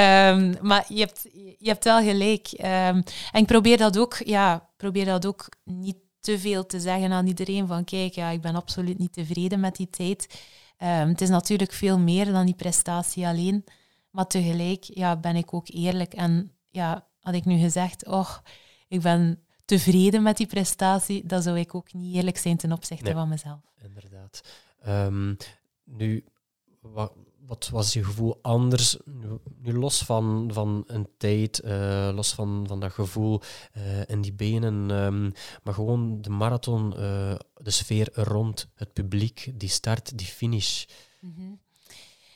Um, 0.00 0.56
maar 0.60 0.84
je 0.88 0.98
hebt, 0.98 1.28
je 1.58 1.68
hebt 1.68 1.84
wel 1.84 2.02
gelijk. 2.02 2.48
Um, 2.52 3.02
en 3.32 3.40
ik 3.40 3.46
probeer 3.46 3.76
dat 3.76 3.98
ook, 3.98 4.16
ja, 4.24 4.68
probeer 4.76 5.04
dat 5.04 5.26
ook 5.26 5.48
niet 5.64 5.96
te 6.20 6.38
veel 6.38 6.66
te 6.66 6.80
zeggen 6.80 7.12
aan 7.12 7.26
iedereen 7.26 7.66
van 7.66 7.84
kijk, 7.84 8.14
ja, 8.14 8.28
ik 8.28 8.40
ben 8.40 8.54
absoluut 8.54 8.98
niet 8.98 9.12
tevreden 9.12 9.60
met 9.60 9.76
die 9.76 9.90
tijd. 9.90 10.40
Het 10.76 11.20
is 11.20 11.28
natuurlijk 11.28 11.72
veel 11.72 11.98
meer 11.98 12.32
dan 12.32 12.46
die 12.46 12.54
prestatie 12.54 13.26
alleen. 13.26 13.64
Maar 14.10 14.26
tegelijk 14.26 14.84
ja, 14.84 15.16
ben 15.16 15.36
ik 15.36 15.54
ook 15.54 15.68
eerlijk. 15.68 16.14
En 16.14 16.52
ja, 16.70 17.06
had 17.20 17.34
ik 17.34 17.44
nu 17.44 17.58
gezegd, 17.58 18.06
oh, 18.06 18.36
ik 18.88 19.00
ben 19.00 19.42
tevreden 19.64 20.22
met 20.22 20.36
die 20.36 20.46
prestatie, 20.46 21.26
dan 21.26 21.42
zou 21.42 21.58
ik 21.58 21.74
ook 21.74 21.92
niet 21.92 22.14
eerlijk 22.14 22.38
zijn 22.38 22.56
ten 22.56 22.72
opzichte 22.72 23.04
nee, 23.04 23.14
van 23.14 23.28
mezelf. 23.28 23.60
Inderdaad. 23.82 24.40
Um, 24.86 25.36
nu, 25.84 26.24
wat, 26.80 27.12
wat 27.46 27.68
was 27.68 27.92
je 27.92 28.04
gevoel 28.04 28.38
anders? 28.42 28.96
Nu, 29.62 29.72
los 29.72 30.02
van, 30.02 30.50
van 30.52 30.84
een 30.86 31.08
tijd, 31.16 31.62
uh, 31.64 32.10
los 32.14 32.32
van, 32.32 32.64
van 32.68 32.80
dat 32.80 32.92
gevoel 32.92 33.40
uh, 33.76 34.00
in 34.06 34.20
die 34.20 34.32
benen, 34.32 34.90
um, 34.90 35.32
maar 35.62 35.74
gewoon 35.74 36.22
de 36.22 36.30
marathon, 36.30 36.92
uh, 36.92 37.34
de 37.54 37.70
sfeer 37.70 38.08
rond, 38.12 38.68
het 38.74 38.92
publiek, 38.92 39.52
die 39.54 39.68
start, 39.68 40.18
die 40.18 40.26
finish. 40.26 40.84
Mm 41.20 41.34
-hmm. 41.36 41.60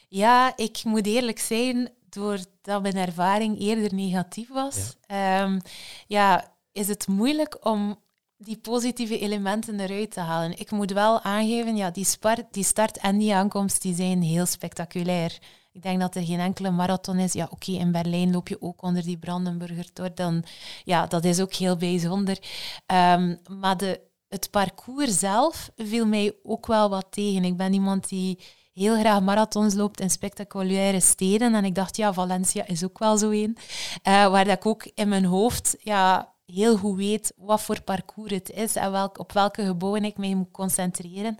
Ja, 0.08 0.56
ik 0.56 0.84
moet 0.84 1.06
eerlijk 1.06 1.38
zijn, 1.38 1.92
doordat 2.14 2.82
mijn 2.82 2.96
ervaring 2.96 3.60
eerder 3.60 3.94
negatief 3.94 4.48
was, 4.48 4.96
ja. 5.06 5.42
Um, 5.42 5.60
ja, 6.06 6.54
is 6.72 6.88
het 6.88 7.06
moeilijk 7.06 7.66
om 7.66 8.02
die 8.36 8.58
positieve 8.58 9.18
elementen 9.18 9.80
eruit 9.80 10.10
te 10.10 10.20
halen. 10.20 10.58
Ik 10.58 10.70
moet 10.70 10.92
wel 10.92 11.20
aangeven, 11.20 11.76
ja, 11.76 11.90
die, 11.90 12.04
spart, 12.04 12.44
die 12.50 12.64
start 12.64 12.98
en 12.98 13.18
die 13.18 13.34
aankomst 13.34 13.82
die 13.82 13.94
zijn 13.94 14.22
heel 14.22 14.46
spectaculair. 14.46 15.38
Ik 15.72 15.82
denk 15.82 16.00
dat 16.00 16.14
er 16.14 16.24
geen 16.24 16.40
enkele 16.40 16.70
marathon 16.70 17.18
is. 17.18 17.32
Ja, 17.32 17.48
oké, 17.50 17.72
in 17.72 17.92
Berlijn 17.92 18.30
loop 18.30 18.48
je 18.48 18.62
ook 18.62 18.82
onder 18.82 19.02
die 19.02 19.18
Brandenburger 19.18 19.92
Tor. 19.92 20.14
Dan, 20.14 20.44
ja, 20.84 21.06
dat 21.06 21.24
is 21.24 21.40
ook 21.40 21.52
heel 21.52 21.76
bijzonder. 21.76 22.38
Um, 22.86 23.38
maar 23.58 23.76
de, 23.76 24.00
het 24.28 24.50
parcours 24.50 25.18
zelf 25.18 25.70
viel 25.76 26.06
mij 26.06 26.32
ook 26.42 26.66
wel 26.66 26.88
wat 26.88 27.06
tegen. 27.10 27.44
Ik 27.44 27.56
ben 27.56 27.72
iemand 27.72 28.08
die 28.08 28.38
heel 28.74 28.98
graag 28.98 29.20
marathons 29.20 29.74
loopt 29.74 30.00
in 30.00 30.10
spectaculaire 30.10 31.00
steden. 31.00 31.54
En 31.54 31.64
ik 31.64 31.74
dacht, 31.74 31.96
ja, 31.96 32.12
Valencia 32.12 32.66
is 32.66 32.84
ook 32.84 32.98
wel 32.98 33.16
zo 33.16 33.30
een. 33.30 33.56
Uh, 34.04 34.28
waar 34.28 34.44
dat 34.44 34.56
ik 34.56 34.66
ook 34.66 34.90
in 34.94 35.08
mijn 35.08 35.24
hoofd 35.24 35.76
ja, 35.78 36.32
heel 36.46 36.76
goed 36.76 36.96
weet 36.96 37.32
wat 37.36 37.60
voor 37.60 37.82
parcours 37.82 38.32
het 38.32 38.50
is 38.50 38.76
en 38.76 38.90
welk, 38.90 39.18
op 39.18 39.32
welke 39.32 39.64
gebouwen 39.64 40.04
ik 40.04 40.16
mij 40.16 40.34
moet 40.34 40.50
concentreren. 40.50 41.38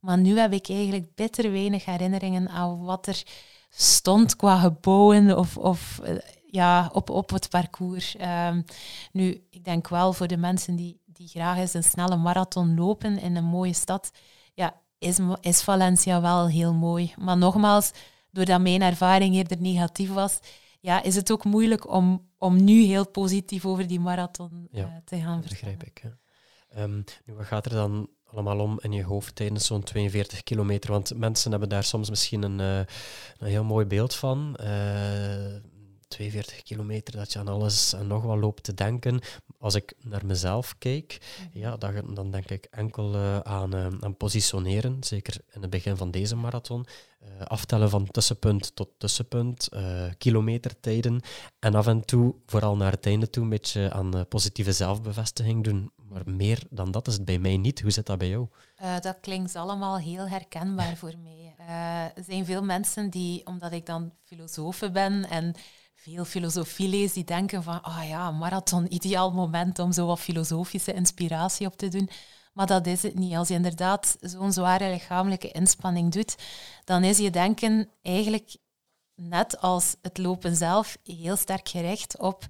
Maar 0.00 0.18
nu 0.18 0.38
heb 0.38 0.52
ik 0.52 0.68
eigenlijk 0.68 1.14
bitter 1.14 1.52
weinig 1.52 1.84
herinneringen 1.84 2.48
aan 2.48 2.84
wat 2.84 3.06
er 3.06 3.22
stond 3.70 4.36
qua 4.36 4.58
gebouwen 4.58 5.38
of, 5.38 5.56
of 5.56 6.00
eh, 6.02 6.16
ja, 6.46 6.90
op, 6.92 7.10
op 7.10 7.30
het 7.30 7.48
parcours. 7.48 8.16
Um, 8.48 8.64
nu, 9.12 9.46
ik 9.50 9.64
denk 9.64 9.88
wel 9.88 10.12
voor 10.12 10.26
de 10.26 10.36
mensen 10.36 10.76
die, 10.76 11.00
die 11.06 11.28
graag 11.28 11.56
eens 11.56 11.74
een 11.74 11.82
snelle 11.82 12.16
marathon 12.16 12.74
lopen 12.74 13.18
in 13.18 13.36
een 13.36 13.44
mooie 13.44 13.72
stad, 13.72 14.10
is, 15.00 15.18
is 15.40 15.62
Valencia 15.62 16.20
wel 16.20 16.48
heel 16.48 16.74
mooi. 16.74 17.14
Maar 17.18 17.36
nogmaals, 17.36 17.90
doordat 18.30 18.60
mijn 18.60 18.82
ervaring 18.82 19.34
eerder 19.34 19.60
negatief 19.60 20.12
was, 20.12 20.38
ja, 20.80 21.02
is 21.02 21.14
het 21.14 21.32
ook 21.32 21.44
moeilijk 21.44 21.92
om, 21.92 22.28
om 22.38 22.64
nu 22.64 22.82
heel 22.82 23.08
positief 23.08 23.66
over 23.66 23.86
die 23.86 24.00
marathon 24.00 24.68
uh, 24.72 24.84
te 25.04 25.16
gaan 25.16 25.42
vertellen. 25.42 25.78
begrijp 25.78 25.82
ik. 25.82 26.02
Um, 26.78 27.04
nu, 27.24 27.34
wat 27.34 27.46
gaat 27.46 27.64
er 27.64 27.72
dan 27.72 28.08
allemaal 28.24 28.58
om 28.58 28.78
in 28.80 28.92
je 28.92 29.04
hoofd 29.04 29.34
tijdens 29.34 29.66
zo'n 29.66 29.82
42 29.82 30.42
kilometer? 30.42 30.90
Want 30.90 31.16
mensen 31.16 31.50
hebben 31.50 31.68
daar 31.68 31.84
soms 31.84 32.10
misschien 32.10 32.42
een, 32.42 32.58
uh, 32.58 32.78
een 33.38 33.48
heel 33.48 33.64
mooi 33.64 33.86
beeld 33.86 34.14
van. 34.14 34.56
Uh, 34.60 34.66
42 36.10 36.62
kilometer, 36.62 37.16
dat 37.16 37.32
je 37.32 37.38
aan 37.38 37.48
alles 37.48 37.92
en 37.92 38.06
nog 38.06 38.22
wat 38.22 38.38
loopt 38.38 38.62
te 38.62 38.74
denken. 38.74 39.20
Als 39.58 39.74
ik 39.74 39.92
naar 40.00 40.26
mezelf 40.26 40.74
kijk, 40.78 41.18
mhm. 41.50 41.58
ja, 41.58 41.76
dan, 41.76 42.14
dan 42.14 42.30
denk 42.30 42.50
ik 42.50 42.66
enkel 42.70 43.14
uh, 43.14 43.38
aan, 43.38 43.76
uh, 43.76 43.86
aan 44.00 44.16
positioneren, 44.16 44.96
zeker 45.04 45.40
in 45.52 45.60
het 45.60 45.70
begin 45.70 45.96
van 45.96 46.10
deze 46.10 46.36
marathon. 46.36 46.86
Uh, 47.22 47.46
aftellen 47.46 47.90
van 47.90 48.06
tussenpunt 48.06 48.76
tot 48.76 48.88
tussenpunt, 48.98 49.68
kilometertijden 50.18 51.20
en 51.58 51.74
af 51.74 51.86
en 51.86 52.04
toe, 52.04 52.34
vooral 52.46 52.76
naar 52.76 52.92
het 52.92 53.06
einde 53.06 53.30
toe, 53.30 53.42
een 53.42 53.48
beetje 53.48 53.92
aan 53.92 54.26
positieve 54.28 54.72
zelfbevestiging 54.72 55.64
doen. 55.64 55.90
Maar 56.08 56.22
meer 56.24 56.62
dan 56.70 56.90
dat 56.90 57.06
is 57.06 57.14
het 57.14 57.24
bij 57.24 57.38
mij 57.38 57.56
niet. 57.56 57.80
Hoe 57.80 57.90
zit 57.90 58.06
dat 58.06 58.18
bij 58.18 58.28
jou? 58.28 58.46
dat 59.00 59.18
klinkt 59.20 59.56
allemaal 59.56 59.98
heel 59.98 60.28
herkenbaar 60.28 60.96
voor 60.96 61.14
mij. 61.22 61.54
er 62.14 62.24
zijn 62.24 62.44
veel 62.44 62.62
mensen 62.62 63.10
die, 63.10 63.46
omdat 63.46 63.72
ik 63.72 63.86
dan 63.86 64.12
filosoof 64.24 64.82
ben 64.92 65.28
en 65.28 65.54
veel 66.02 66.24
filosofie 66.24 66.88
lees 66.88 67.12
die 67.12 67.24
denken 67.24 67.62
van, 67.62 67.82
ah 67.82 67.98
oh 67.98 68.08
ja, 68.08 68.30
marathon, 68.30 68.94
ideaal 68.94 69.32
moment 69.32 69.78
om 69.78 69.92
zo 69.92 70.06
wat 70.06 70.20
filosofische 70.20 70.92
inspiratie 70.92 71.66
op 71.66 71.76
te 71.76 71.88
doen. 71.88 72.10
Maar 72.52 72.66
dat 72.66 72.86
is 72.86 73.02
het 73.02 73.14
niet. 73.14 73.34
Als 73.34 73.48
je 73.48 73.54
inderdaad 73.54 74.16
zo'n 74.20 74.52
zware 74.52 74.88
lichamelijke 74.88 75.50
inspanning 75.50 76.12
doet, 76.12 76.36
dan 76.84 77.04
is 77.04 77.18
je 77.18 77.30
denken 77.30 77.90
eigenlijk 78.02 78.56
net 79.14 79.60
als 79.60 79.96
het 80.02 80.18
lopen 80.18 80.56
zelf 80.56 80.96
heel 81.02 81.36
sterk 81.36 81.68
gericht 81.68 82.18
op 82.18 82.46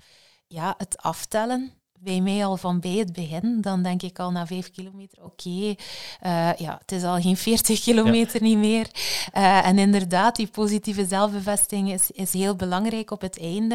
ja, 0.46 0.74
het 0.78 0.96
aftellen 0.98 1.79
bij 2.00 2.20
mij 2.20 2.44
al 2.44 2.56
van 2.56 2.80
bij 2.80 2.96
het 2.96 3.12
begin. 3.12 3.60
Dan 3.60 3.82
denk 3.82 4.02
ik 4.02 4.18
al 4.18 4.30
na 4.30 4.46
vijf 4.46 4.70
kilometer, 4.70 5.24
oké, 5.24 5.74
eh, 6.20 6.54
ja, 6.56 6.78
het 6.78 6.92
is 6.92 7.02
al 7.02 7.20
geen 7.20 7.36
40 7.36 7.80
kilometer 7.80 8.42
niet 8.42 8.58
meer. 8.58 8.90
Uh, 9.36 9.66
en 9.66 9.78
inderdaad, 9.78 10.36
die 10.36 10.46
positieve 10.46 11.06
zelfbevestiging 11.06 11.92
is, 11.92 12.10
is 12.10 12.32
heel 12.32 12.56
belangrijk 12.56 13.10
op 13.10 13.20
het 13.20 13.40
einde. 13.40 13.74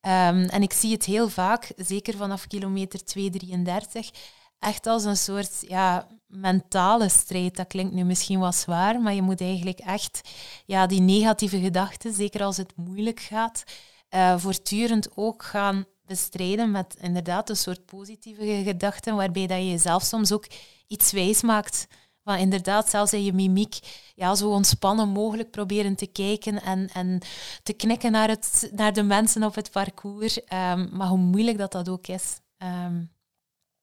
Um, 0.00 0.44
en 0.44 0.62
ik 0.62 0.72
zie 0.72 0.92
het 0.92 1.04
heel 1.04 1.28
vaak, 1.28 1.72
zeker 1.76 2.16
vanaf 2.16 2.46
kilometer 2.46 3.04
233, 3.04 4.10
echt 4.58 4.86
als 4.86 5.04
een 5.04 5.16
soort 5.16 5.64
ja, 5.68 6.06
mentale 6.26 7.08
strijd. 7.08 7.56
Dat 7.56 7.66
klinkt 7.66 7.94
nu 7.94 8.04
misschien 8.04 8.38
wat 8.38 8.54
zwaar, 8.54 9.00
maar 9.00 9.14
je 9.14 9.22
moet 9.22 9.40
eigenlijk 9.40 9.78
echt 9.78 10.20
ja, 10.66 10.86
die 10.86 11.00
negatieve 11.00 11.60
gedachten, 11.60 12.14
zeker 12.14 12.42
als 12.42 12.56
het 12.56 12.72
moeilijk 12.76 13.20
gaat, 13.20 13.64
uh, 14.10 14.38
voortdurend 14.38 15.08
ook 15.14 15.42
gaan 15.42 15.86
bestrijden 16.08 16.70
met 16.70 16.96
inderdaad 17.00 17.50
een 17.50 17.56
soort 17.56 17.86
positieve 17.86 18.62
gedachten, 18.64 19.16
waarbij 19.16 19.46
dat 19.46 19.58
je 19.58 19.70
jezelf 19.70 20.02
soms 20.02 20.32
ook 20.32 20.46
iets 20.86 21.12
wijs 21.12 21.42
maakt. 21.42 21.86
Van 22.24 22.36
inderdaad, 22.36 22.90
zelfs 22.90 23.12
in 23.12 23.24
je 23.24 23.32
mimiek, 23.32 23.78
ja, 24.14 24.34
zo 24.34 24.50
ontspannen 24.50 25.08
mogelijk 25.08 25.50
proberen 25.50 25.94
te 25.94 26.06
kijken 26.06 26.62
en, 26.62 26.88
en 26.92 27.20
te 27.62 27.72
knikken 27.72 28.12
naar, 28.12 28.28
het, 28.28 28.70
naar 28.74 28.92
de 28.92 29.02
mensen 29.02 29.42
op 29.42 29.54
het 29.54 29.70
parcours. 29.70 30.36
Um, 30.36 30.88
maar 30.92 31.08
hoe 31.08 31.18
moeilijk 31.18 31.58
dat 31.58 31.72
dat 31.72 31.88
ook 31.88 32.06
is. 32.06 32.40
Um, 32.58 33.10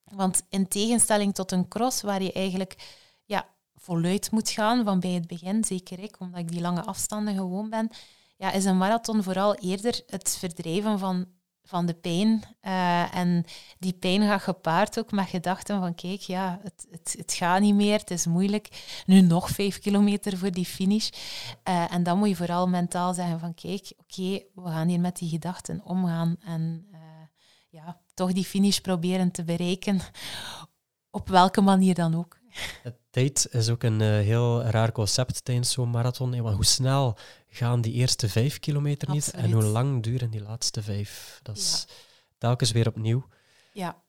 want 0.03 0.41
in 0.49 0.67
tegenstelling 0.67 1.33
tot 1.33 1.51
een 1.51 1.67
cross, 1.67 2.01
waar 2.01 2.23
je 2.23 2.31
eigenlijk 2.31 2.75
ja, 3.25 3.47
voluit 3.75 4.31
moet 4.31 4.49
gaan 4.49 4.83
van 4.83 4.99
bij 4.99 5.11
het 5.11 5.27
begin, 5.27 5.63
zeker 5.63 5.99
ik, 5.99 6.19
omdat 6.19 6.39
ik 6.39 6.51
die 6.51 6.61
lange 6.61 6.83
afstanden 6.83 7.35
gewoon 7.35 7.69
ben, 7.69 7.89
ja, 8.37 8.51
is 8.51 8.65
een 8.65 8.77
marathon 8.77 9.23
vooral 9.23 9.55
eerder 9.55 10.03
het 10.07 10.37
verdrijven 10.39 10.99
van 10.99 11.25
van 11.65 11.85
de 11.85 11.93
pijn. 11.93 12.43
Uh, 12.61 13.15
en 13.15 13.45
die 13.79 13.93
pijn 13.93 14.21
gaat 14.21 14.41
gepaard 14.41 14.99
ook 14.99 15.11
met 15.11 15.29
gedachten 15.29 15.79
van 15.79 15.95
kijk, 15.95 16.19
ja, 16.19 16.59
het, 16.63 16.87
het, 16.91 17.15
het 17.17 17.33
gaat 17.33 17.61
niet 17.61 17.75
meer, 17.75 17.99
het 17.99 18.11
is 18.11 18.25
moeilijk. 18.25 19.01
Nu 19.05 19.21
nog 19.21 19.49
vijf 19.49 19.79
kilometer 19.79 20.37
voor 20.37 20.51
die 20.51 20.65
finish. 20.65 21.09
Uh, 21.67 21.93
en 21.93 22.03
dan 22.03 22.17
moet 22.17 22.29
je 22.29 22.35
vooral 22.35 22.67
mentaal 22.67 23.13
zeggen 23.13 23.39
van 23.39 23.53
kijk, 23.53 23.93
oké, 23.97 24.43
we 24.53 24.69
gaan 24.69 24.87
hier 24.87 24.99
met 24.99 25.17
die 25.17 25.29
gedachten 25.29 25.81
omgaan 25.83 26.35
en 26.39 26.87
uh, 26.91 26.99
ja, 27.69 28.01
toch 28.13 28.33
die 28.33 28.45
finish 28.45 28.77
proberen 28.77 29.31
te 29.31 29.43
bereiken, 29.43 29.99
op 31.09 31.27
welke 31.29 31.61
manier 31.61 31.93
dan 31.93 32.15
ook. 32.15 32.39
Tijd 33.15 33.47
is 33.51 33.69
ook 33.69 33.83
een 33.83 34.01
heel 34.01 34.63
raar 34.63 34.91
concept 34.91 35.45
tijdens 35.45 35.71
zo'n 35.71 35.89
marathon. 35.89 36.41
Want 36.41 36.55
hoe 36.55 36.65
snel 36.65 37.17
gaan 37.47 37.81
die 37.81 37.93
eerste 37.93 38.29
vijf 38.29 38.59
kilometer 38.59 39.09
niet. 39.09 39.31
En 39.31 39.51
hoe 39.51 39.63
lang 39.63 40.03
duren 40.03 40.29
die 40.29 40.41
laatste 40.41 40.81
vijf? 40.81 41.39
Dat 41.43 41.57
is 41.57 41.85
telkens 42.37 42.71
weer 42.71 42.87
opnieuw. 42.87 43.27
Ja, 43.73 44.01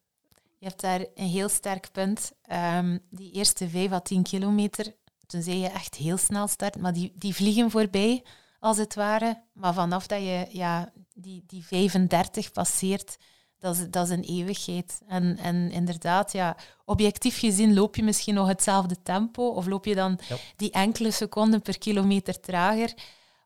je 0.59 0.67
hebt 0.67 0.81
daar 0.81 1.01
een 1.15 1.29
heel 1.29 1.49
sterk 1.49 1.89
punt. 1.93 2.33
Um, 2.53 3.01
die 3.11 3.33
eerste 3.33 3.69
vijf 3.69 3.93
à 3.93 4.01
tien 4.01 4.23
kilometer, 4.23 4.95
toen 5.27 5.43
zei 5.43 5.59
je 5.59 5.69
echt 5.69 5.95
heel 5.95 6.17
snel 6.17 6.47
start, 6.49 6.79
maar 6.79 6.93
die, 6.93 7.13
die 7.17 7.35
vliegen 7.35 7.71
voorbij, 7.71 8.25
als 8.61 8.77
het 8.77 8.95
ware. 8.95 9.43
Maar 9.53 9.75
vanaf 9.75 10.07
dat 10.07 10.21
je 10.21 10.47
ja, 10.51 10.93
die, 11.15 11.45
die 11.47 11.65
35 11.65 12.53
passeert, 12.53 13.17
dat 13.59 13.77
is, 13.77 13.91
dat 13.91 14.05
is 14.05 14.17
een 14.17 14.25
eeuwigheid. 14.25 15.01
En, 15.09 15.37
en 15.39 15.71
inderdaad, 15.71 16.33
ja, 16.33 16.57
objectief 16.85 17.39
gezien 17.39 17.75
loop 17.75 17.97
je 17.97 18.03
misschien 18.03 18.35
nog 18.35 18.49
hetzelfde 18.49 19.03
tempo, 19.03 19.49
of 19.49 19.67
loop 19.67 19.85
je 19.85 19.95
dan 19.95 20.19
die 20.57 20.71
enkele 20.71 21.11
seconden 21.11 21.63
per 21.63 21.79
kilometer 21.79 22.41
trager. 22.41 22.95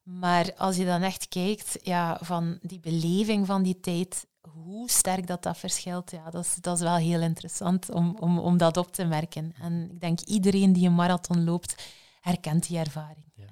Maar 0.03 0.55
als 0.57 0.77
je 0.77 0.85
dan 0.85 1.03
echt 1.03 1.29
kijkt 1.29 1.79
ja, 1.83 2.18
van 2.23 2.59
die 2.62 2.81
beleving 2.81 3.46
van 3.46 3.62
die 3.62 3.81
tijd, 3.81 4.27
hoe 4.40 4.90
sterk 4.90 5.27
dat 5.27 5.42
dat 5.42 5.59
verschilt, 5.59 6.11
ja, 6.11 6.31
dat, 6.31 6.44
is, 6.44 6.55
dat 6.55 6.77
is 6.77 6.83
wel 6.83 6.96
heel 6.96 7.20
interessant 7.20 7.90
om, 7.90 8.16
om, 8.20 8.38
om 8.38 8.57
dat 8.57 8.77
op 8.77 8.92
te 8.92 9.05
merken. 9.05 9.55
En 9.61 9.90
ik 9.90 10.01
denk 10.01 10.20
iedereen 10.20 10.73
die 10.73 10.87
een 10.87 10.94
marathon 10.94 11.44
loopt, 11.44 11.83
herkent 12.20 12.68
die 12.68 12.79
ervaring. 12.79 13.33
Ja. 13.35 13.44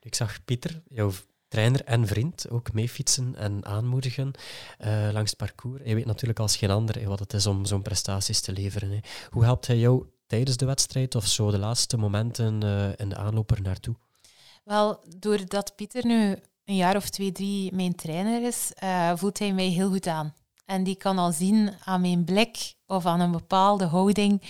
Ik 0.00 0.14
zag 0.14 0.44
Pieter, 0.44 0.82
jouw 0.88 1.12
trainer 1.56 1.84
en 1.84 2.06
vriend, 2.06 2.50
ook 2.50 2.72
meefietsen 2.72 3.34
en 3.36 3.64
aanmoedigen 3.64 4.30
uh, 4.80 5.08
langs 5.12 5.30
het 5.30 5.36
parcours. 5.38 5.82
Hij 5.84 5.94
weet 5.94 6.06
natuurlijk 6.06 6.38
als 6.38 6.56
geen 6.56 6.70
ander 6.70 7.08
wat 7.08 7.18
het 7.18 7.32
is 7.32 7.46
om 7.46 7.64
zo'n 7.64 7.82
prestaties 7.82 8.40
te 8.40 8.52
leveren. 8.52 8.90
Hè. 8.90 8.98
Hoe 9.30 9.44
helpt 9.44 9.66
hij 9.66 9.78
jou 9.78 10.06
tijdens 10.26 10.56
de 10.56 10.66
wedstrijd 10.66 11.14
of 11.14 11.26
zo 11.26 11.50
de 11.50 11.58
laatste 11.58 11.96
momenten 11.96 12.64
uh, 12.64 12.88
in 12.96 13.08
de 13.08 13.16
aanloop 13.16 13.50
er 13.50 13.62
naartoe? 13.62 13.94
Wel, 14.64 15.00
doordat 15.18 15.76
Pieter 15.76 16.06
nu 16.06 16.36
een 16.64 16.76
jaar 16.76 16.96
of 16.96 17.08
twee, 17.10 17.32
drie 17.32 17.74
mijn 17.74 17.94
trainer 17.94 18.46
is, 18.46 18.72
voelt 19.14 19.38
hij 19.38 19.52
mij 19.52 19.68
heel 19.68 19.88
goed 19.90 20.06
aan. 20.06 20.34
En 20.64 20.84
die 20.84 20.96
kan 20.96 21.18
al 21.18 21.32
zien 21.32 21.70
aan 21.84 22.00
mijn 22.00 22.24
blik 22.24 22.74
of 22.86 23.06
aan 23.06 23.20
een 23.20 23.32
bepaalde 23.32 23.84
houding 23.84 24.42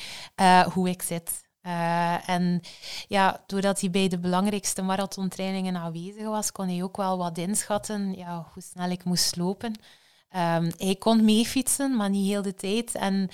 hoe 0.72 0.88
ik 0.88 1.02
zit. 1.02 1.44
Uh, 1.66 2.28
en 2.28 2.60
ja, 3.08 3.42
doordat 3.46 3.80
hij 3.80 3.90
bij 3.90 4.08
de 4.08 4.18
belangrijkste 4.18 4.82
marathontrainingen 4.82 5.76
aanwezig 5.76 6.26
was, 6.26 6.52
kon 6.52 6.68
hij 6.68 6.82
ook 6.82 6.96
wel 6.96 7.18
wat 7.18 7.38
inschatten 7.38 8.12
ja, 8.16 8.46
hoe 8.52 8.62
snel 8.62 8.90
ik 8.90 9.04
moest 9.04 9.36
lopen. 9.36 9.72
Um, 10.36 10.70
hij 10.76 10.96
kon 10.98 11.24
meefietsen, 11.24 11.96
maar 11.96 12.10
niet 12.10 12.26
heel 12.26 12.42
de 12.42 12.54
tijd. 12.54 12.94
En 12.94 13.28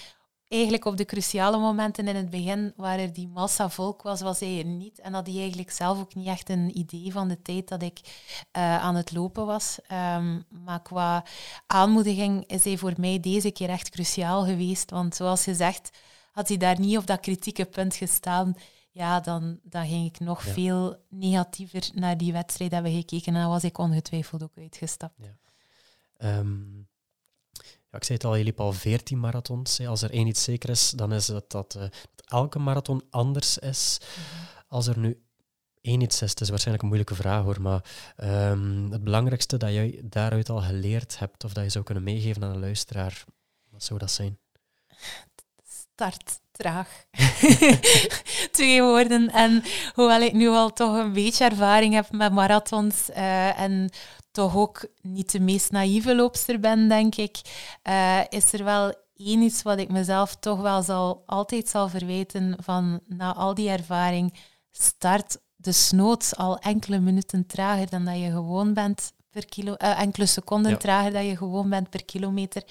eigenlijk 0.49 0.85
op 0.85 0.97
de 0.97 1.05
cruciale 1.05 1.59
momenten 1.59 2.09
in 2.09 2.17
het 2.17 2.31
begin, 2.31 2.73
waar 2.77 2.99
er 2.99 3.13
die 3.13 3.29
massa 3.29 3.71
volk 3.71 4.03
was, 4.03 4.21
was 4.21 4.41
hij 4.41 4.59
er 4.59 4.65
niet. 4.65 5.01
En 5.01 5.15
had 5.15 5.27
hij 5.27 5.37
eigenlijk 5.39 5.71
zelf 5.71 5.99
ook 5.99 6.15
niet 6.15 6.27
echt 6.27 6.49
een 6.49 6.79
idee 6.79 7.13
van 7.13 7.29
de 7.29 7.43
tijd 7.43 7.69
dat 7.69 7.83
ik 7.83 8.01
uh, 8.03 8.83
aan 8.83 8.95
het 8.95 9.13
lopen 9.13 9.47
was. 9.47 9.79
Um, 10.17 10.45
maar 10.65 10.83
qua 10.83 11.25
aanmoediging 11.67 12.47
is 12.47 12.65
hij 12.65 12.77
voor 12.77 12.95
mij 12.97 13.21
deze 13.21 13.51
keer 13.51 13.69
echt 13.69 13.91
cruciaal 13.91 14.45
geweest. 14.45 14.91
Want 14.91 15.15
zoals 15.15 15.43
gezegd, 15.43 15.91
had 16.33 16.49
hij 16.49 16.57
daar 16.57 16.81
niet 16.81 16.99
op 16.99 17.07
dat 17.07 17.21
kritieke 17.21 17.65
punt 17.65 17.95
gestaan, 17.95 18.55
ja, 18.91 19.21
dan, 19.21 19.61
dan 19.63 19.87
ging 19.87 20.07
ik 20.07 20.21
nog 20.21 20.43
veel 20.43 20.97
negatiever 21.09 21.91
naar 21.95 22.17
die 22.17 22.33
wedstrijd 22.33 22.73
hebben 22.73 22.93
gekeken. 22.93 23.35
En 23.35 23.41
dan 23.41 23.51
was 23.51 23.65
ik 23.65 23.79
ongetwijfeld 23.79 24.43
ook 24.43 24.57
uitgestapt. 24.57 25.15
Ja. 26.19 26.39
Um, 26.39 26.89
ja, 27.91 27.99
ik 27.99 28.05
zei 28.05 28.19
het 28.19 28.27
al, 28.27 28.35
je 28.35 28.45
liep 28.45 28.61
al 28.61 28.73
14 28.73 29.21
marathons. 29.21 29.81
Als 29.81 30.03
er 30.03 30.11
één 30.11 30.27
iets 30.27 30.43
zeker 30.43 30.71
is, 30.71 30.91
dan 30.91 31.13
is 31.13 31.29
het 31.29 31.51
dat, 31.51 31.75
uh, 31.75 31.83
dat 31.83 32.27
elke 32.27 32.59
marathon 32.59 33.03
anders 33.11 33.59
is. 33.59 33.99
Mhm. 34.01 34.65
Als 34.67 34.87
er 34.87 34.99
nu 34.99 35.23
één 35.81 36.01
iets 36.01 36.23
is, 36.23 36.31
het 36.31 36.41
is 36.41 36.49
waarschijnlijk 36.49 36.83
een 36.83 36.89
moeilijke 36.89 37.23
vraag 37.23 37.43
hoor, 37.43 37.61
maar 37.61 37.85
um, 38.51 38.91
het 38.91 39.05
belangrijkste 39.05 39.57
dat 39.57 39.73
jij 39.73 40.01
daaruit 40.05 40.49
al 40.49 40.61
geleerd 40.61 41.19
hebt, 41.19 41.45
of 41.45 41.53
dat 41.53 41.65
je 41.65 41.71
zou 41.71 41.85
kunnen 41.85 42.03
meegeven 42.05 42.45
aan 42.45 42.51
een 42.51 42.61
luisteraar, 42.61 43.25
wat 43.71 43.83
zou 43.83 43.99
dat 43.99 44.11
zijn? 44.11 44.39
Start 46.03 46.41
traag. 46.53 46.89
Twee 48.51 48.83
woorden. 48.83 49.31
En 49.31 49.63
hoewel 49.95 50.21
ik 50.21 50.33
nu 50.33 50.49
al 50.49 50.73
toch 50.73 50.97
een 50.97 51.13
beetje 51.13 51.45
ervaring 51.45 51.95
heb 51.95 52.13
met 52.13 52.33
marathons 52.33 53.11
uh, 53.11 53.61
en 53.61 53.91
toch 54.31 54.57
ook 54.57 54.87
niet 55.03 55.33
de 55.33 55.41
meest 55.41 55.71
naïeve 55.71 56.15
loopster 56.15 56.61
ben, 56.61 56.89
denk 56.89 57.15
ik, 57.15 57.41
uh, 57.89 58.21
is 58.29 58.53
er 58.53 58.65
wel 58.65 58.95
één 59.17 59.41
iets 59.41 59.63
wat 59.63 59.79
ik 59.79 59.91
mezelf 59.91 60.37
toch 60.37 60.61
wel 60.61 60.83
zal, 60.83 61.23
altijd 61.27 61.69
zal 61.69 61.89
verwijten 61.89 62.57
van 62.61 63.01
na 63.07 63.35
al 63.35 63.55
die 63.55 63.71
ervaring, 63.71 64.39
start 64.71 65.39
de 65.57 65.73
snoots 65.73 66.37
al 66.37 66.59
enkele 66.59 66.99
minuten 66.99 67.47
trager 67.47 67.91
dan 67.91 68.05
dat 68.05 68.19
je 68.19 68.31
gewoon 68.31 68.75
bent 68.75 69.13
per 69.31 69.47
kilo, 69.47 69.75
uh, 69.79 70.01
enkele 70.01 70.27
seconden 70.27 70.79
trager 70.79 71.13
dan 71.13 71.27
je 71.27 71.37
gewoon 71.37 71.69
bent 71.69 71.91
per 71.91 72.05
kilometer. 72.05 72.63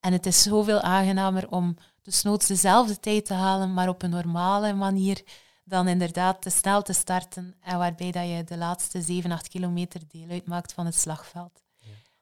En 0.00 0.12
het 0.12 0.26
is 0.26 0.42
zoveel 0.42 0.80
aangenamer 0.80 1.50
om 1.50 1.76
dus 2.08 2.22
noods 2.22 2.46
dezelfde 2.46 3.00
tijd 3.00 3.24
te 3.24 3.34
halen, 3.34 3.74
maar 3.74 3.88
op 3.88 4.02
een 4.02 4.10
normale 4.10 4.72
manier, 4.72 5.22
dan 5.64 5.88
inderdaad 5.88 6.42
te 6.42 6.50
snel 6.50 6.82
te 6.82 6.92
starten 6.92 7.56
en 7.60 7.78
waarbij 7.78 8.10
dat 8.10 8.28
je 8.28 8.44
de 8.44 8.56
laatste 8.56 9.00
7, 9.00 9.32
8 9.32 9.48
kilometer 9.48 10.00
deel 10.08 10.28
uitmaakt 10.30 10.72
van 10.72 10.86
het 10.86 10.94
slagveld. 10.94 11.62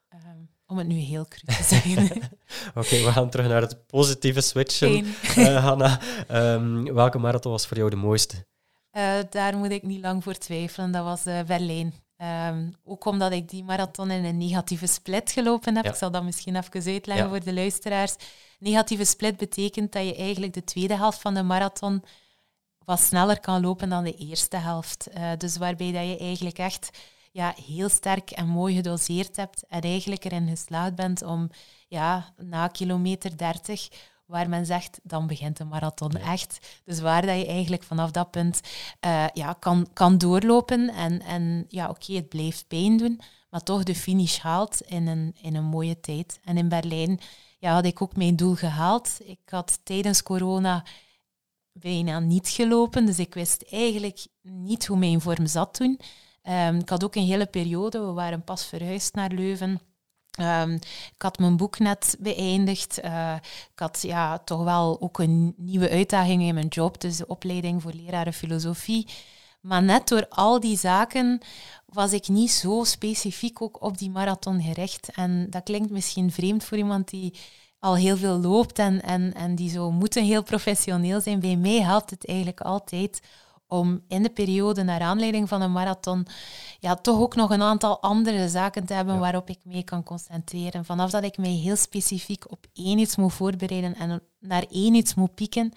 Ehm, 0.09 0.39
om 0.67 0.79
het 0.79 0.87
nu 0.87 0.95
heel 0.95 1.27
cru 1.29 1.47
te 1.47 1.63
zeggen. 1.63 2.23
Oké, 2.81 3.05
we 3.05 3.13
gaan 3.13 3.31
terug 3.31 3.49
naar 3.49 3.61
het 3.61 3.87
positieve 3.87 4.41
switchen. 4.41 5.07
Uh, 5.39 5.65
Hanna, 5.65 6.01
um, 6.31 6.95
welke 6.95 7.19
marathon 7.19 7.53
was 7.53 7.67
voor 7.67 7.77
jou 7.77 7.91
de 7.91 7.97
mooiste? 7.97 8.47
Uh, 8.93 9.13
daar 9.31 9.57
moet 9.57 9.71
ik 9.71 9.83
niet 9.83 10.01
lang 10.01 10.23
voor 10.23 10.35
twijfelen. 10.35 10.93
Dat 10.93 11.05
was 11.05 11.27
uh, 11.27 11.43
Berlijn. 11.43 11.95
Um, 12.23 12.75
ook 12.85 13.05
omdat 13.05 13.33
ik 13.33 13.49
die 13.49 13.65
marathon 13.65 14.11
in 14.11 14.25
een 14.25 14.37
negatieve 14.37 14.87
split 14.87 15.31
gelopen 15.31 15.77
heb. 15.77 15.85
Ik 15.85 15.95
zal 15.95 16.11
dat 16.11 16.23
misschien 16.23 16.57
even 16.57 16.93
uitleggen 16.93 17.29
voor 17.29 17.45
de 17.45 17.55
luisteraars. 17.55 18.17
Negatieve 18.59 19.05
split 19.05 19.37
betekent 19.37 19.93
dat 19.93 20.05
je 20.05 20.17
eigenlijk 20.17 20.53
de 20.53 20.65
tweede 20.65 20.97
helft 20.97 21.21
van 21.21 21.35
de 21.35 21.43
marathon 21.43 22.03
wat 22.85 23.01
sneller 23.01 23.41
kan 23.41 23.61
lopen 23.61 23.89
dan 23.89 24.05
de 24.05 24.15
eerste 24.15 24.57
helft. 24.57 25.09
Uh, 25.17 25.31
dus 25.39 25.57
waarbij 25.57 25.93
dat 25.93 26.07
je 26.07 26.19
eigenlijk 26.19 26.59
echt 26.59 26.99
ja, 27.33 27.55
heel 27.67 27.89
sterk 27.89 28.31
en 28.31 28.47
mooi 28.47 28.75
gedoseerd 28.75 29.37
hebt 29.37 29.65
en 29.69 29.81
eigenlijk 29.81 30.25
erin 30.25 30.49
geslaagd 30.49 30.95
bent 30.95 31.23
om 31.23 31.51
ja, 31.89 32.35
na 32.37 32.69
kilometer 32.69 33.37
30 33.37 33.89
waar 34.27 34.49
men 34.49 34.67
zegt, 34.67 35.01
dan 35.03 35.27
begint 35.27 35.57
de 35.57 35.65
marathon 35.65 36.13
echt. 36.13 36.81
Dus 36.85 37.01
waar 37.01 37.27
dat 37.27 37.39
je 37.39 37.47
eigenlijk 37.47 37.83
vanaf 37.83 38.11
dat 38.11 38.31
punt 38.31 38.61
uh, 39.07 39.25
ja, 39.33 39.53
kan, 39.53 39.89
kan 39.93 40.19
doorlopen 40.19 40.89
en, 40.89 41.23
en 41.23 41.65
ja, 41.69 41.89
oké, 41.89 42.13
het 42.13 42.29
blijft 42.29 42.69
pijn 42.69 42.97
doen, 42.97 43.21
maar 43.51 43.63
toch 43.63 43.83
de 43.83 43.95
finish 43.95 44.39
haalt 44.39 44.81
in 44.81 45.07
een, 45.07 45.37
in 45.41 45.55
een 45.55 45.65
mooie 45.65 46.01
tijd. 46.01 46.41
En 46.45 46.57
in 46.57 46.69
Berlijn 46.69 47.21
ja, 47.59 47.73
had 47.73 47.85
ik 47.85 48.03
ook 48.03 48.17
mijn 48.17 48.37
doel 48.37 48.55
gehaald. 48.55 49.19
Ik 49.25 49.41
had 49.45 49.81
tijdens 49.83 50.23
corona 50.23 50.85
bijna 51.73 52.19
niet 52.19 52.49
gelopen, 52.49 53.07
dus 53.07 53.19
ik 53.19 53.35
wist 53.35 53.65
eigenlijk 53.71 54.27
niet 54.43 54.87
hoe 54.87 54.99
mijn 54.99 55.21
vorm 55.21 55.47
zat 55.47 55.75
toen. 55.75 56.01
Um, 56.43 56.79
ik 56.79 56.89
had 56.89 57.05
ook 57.05 57.15
een 57.15 57.27
hele 57.27 57.47
periode, 57.47 58.01
we 58.01 58.13
waren 58.13 58.45
pas 58.45 58.67
verhuisd 58.67 59.15
naar 59.15 59.31
Leuven. 59.31 59.81
Um, 60.41 60.73
ik 61.15 61.23
had 61.23 61.39
mijn 61.39 61.57
boek 61.57 61.79
net 61.79 62.17
beëindigd. 62.19 63.01
Uh, 63.05 63.35
ik 63.73 63.79
had 63.79 64.03
ja, 64.03 64.39
toch 64.39 64.65
wel 64.65 64.97
ook 65.01 65.19
een 65.19 65.55
nieuwe 65.57 65.91
uitdaging 65.91 66.43
in 66.43 66.55
mijn 66.55 66.69
job, 66.69 67.01
dus 67.01 67.17
de 67.17 67.27
opleiding 67.27 67.83
voor 67.83 67.93
leraren 67.93 68.33
filosofie. 68.33 69.09
Maar 69.61 69.83
net 69.83 70.09
door 70.09 70.27
al 70.29 70.61
die 70.61 70.79
zaken 70.79 71.41
was 71.87 72.13
ik 72.13 72.29
niet 72.29 72.51
zo 72.51 72.85
specifiek 72.85 73.63
ook 73.63 73.83
op 73.83 73.99
die 73.99 74.11
marathon 74.11 74.63
gericht. 74.63 75.11
En 75.15 75.47
dat 75.51 75.63
klinkt 75.63 75.91
misschien 75.91 76.33
vreemd 76.33 76.65
voor 76.65 76.79
iemand 76.79 77.09
die 77.09 77.35
al 77.79 77.97
heel 77.97 78.17
veel 78.17 78.39
loopt 78.39 78.79
en, 78.79 79.03
en, 79.03 79.35
en 79.35 79.55
die 79.55 79.71
zo 79.71 79.91
moeten 79.91 80.25
heel 80.25 80.43
professioneel 80.43 81.21
zijn. 81.21 81.41
Bij 81.41 81.57
mij 81.57 81.83
helpt 81.83 82.11
het 82.11 82.27
eigenlijk 82.27 82.61
altijd 82.61 83.21
om 83.67 84.05
in 84.09 84.23
de 84.23 84.31
periode 84.31 84.83
naar 84.83 85.01
aanleiding 85.01 85.49
van 85.49 85.63
een 85.63 85.73
marathon 85.73 86.27
ja, 86.79 86.95
toch 86.95 87.21
ook 87.21 87.35
nog 87.35 87.51
een 87.51 87.63
aantal 87.63 88.03
andere 88.03 88.49
zaken 88.49 88.87
te 88.87 88.95
hebben 88.95 89.19
waarop 89.19 89.49
ik 89.51 89.65
mee 89.65 89.83
kan 89.83 90.03
concentreren. 90.03 90.85
Vanaf 90.85 91.11
dat 91.11 91.25
ik 91.25 91.39
mij 91.39 91.51
heel 91.51 91.77
specifiek 91.77 92.51
op 92.51 92.67
één 92.73 92.99
iets 92.99 93.17
moet 93.17 93.33
voorbereiden 93.33 93.95
en 93.95 94.23
naar 94.41 94.67
één 94.71 94.95
iets 94.95 95.15
moet 95.15 95.35
pieken, 95.35 95.73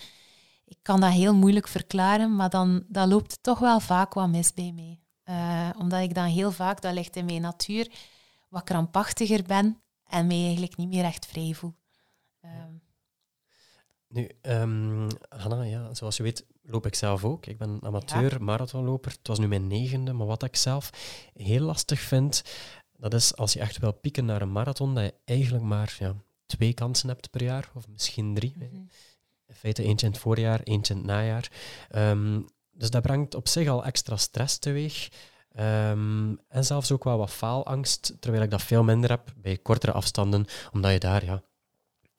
ik 0.66 0.78
kan 0.82 1.00
dat 1.00 1.12
heel 1.12 1.36
moeilijk 1.36 1.68
verklaren, 1.68 2.36
maar 2.36 2.50
dan, 2.50 2.84
dan 2.88 3.10
loopt 3.10 3.32
het 3.32 3.44
toch 3.44 3.60
wel 3.60 3.80
vaak 3.80 4.14
wat 4.14 4.30
mis 4.30 4.54
bij 4.54 4.72
mij. 4.76 5.00
Uh, 5.26 5.70
omdat 5.78 6.02
ik 6.02 6.14
dan 6.14 6.26
heel 6.26 6.52
vaak, 6.52 6.82
dat 6.82 6.94
ligt 6.94 7.16
in 7.16 7.26
mijn 7.26 7.42
natuur, 7.42 7.92
wat 8.50 8.64
krampachtiger 8.64 9.44
ben 9.44 9.82
en 10.06 10.28
mij 10.28 10.44
eigenlijk 10.44 10.78
niet 10.78 10.90
meer 10.90 11.04
echt 11.04 11.26
vrij 11.26 11.54
voel. 11.54 11.74
Um. 12.42 12.82
Nu, 14.08 14.30
um, 14.42 15.08
Hanna, 15.30 15.64
ja, 15.64 15.94
zoals 15.94 16.18
je 16.18 16.24
weet 16.24 16.46
loop 16.70 16.86
ik 16.86 16.96
zelf 16.96 17.24
ook. 17.24 17.46
Ik 17.46 17.58
ben 17.58 17.80
amateur 17.82 18.44
marathonloper. 18.44 19.12
Het 19.12 19.28
was 19.28 19.40
nu 19.40 19.48
mijn 19.48 19.68
negende, 19.68 20.14
maar 20.14 20.28
wat 20.28 20.44
ik 20.44 20.56
zelf 20.56 20.90
heel 21.34 21.62
lastig 21.62 22.00
vind, 22.00 22.44
dat 22.98 23.14
is 23.14 23.36
als 23.36 23.54
je 23.54 23.60
echt 23.60 23.78
wil 23.78 23.94
pieken 23.94 24.26
naar 24.26 24.42
een 24.42 24.52
marathon, 24.52 24.96
dat 24.96 25.04
je 25.04 25.14
eigenlijk 25.26 25.64
maar 25.64 25.96
ja, 26.00 26.16
twee 26.46 26.74
kansen 26.74 27.10
hebt 27.10 27.30
per 27.30 27.44
jaar, 27.44 27.70
of 27.74 27.88
misschien 27.88 28.36
drie. 28.36 28.54
Mhm. 28.56 28.76
In 29.46 29.56
feite 29.56 29.84
eentje 29.84 30.06
in 30.06 30.12
het 30.12 30.22
voorjaar, 30.22 30.60
eentje 30.64 30.94
in 30.94 31.00
het 31.00 31.08
najaar. 31.08 31.52
Um, 31.96 32.46
dus 32.72 32.90
dat 32.90 33.02
brengt 33.02 33.36
op 33.36 33.48
zich 33.48 33.68
al 33.68 33.86
extra 33.86 34.18
stress 34.18 34.58
teweeg. 34.58 35.10
Um, 35.60 36.40
en 36.48 36.66
zelfs 36.66 36.92
ook 36.92 37.04
wel 37.04 37.18
wat 37.18 37.32
faalangst, 37.32 38.16
terwijl 38.20 38.44
ik 38.44 38.50
dat 38.50 38.62
veel 38.62 38.84
minder 38.84 39.10
heb 39.10 39.34
bij 39.38 39.58
kortere 39.58 39.92
afstanden, 39.92 40.46
omdat 40.72 40.92
je 40.92 41.00
daar 41.00 41.26
ja, 41.26 41.42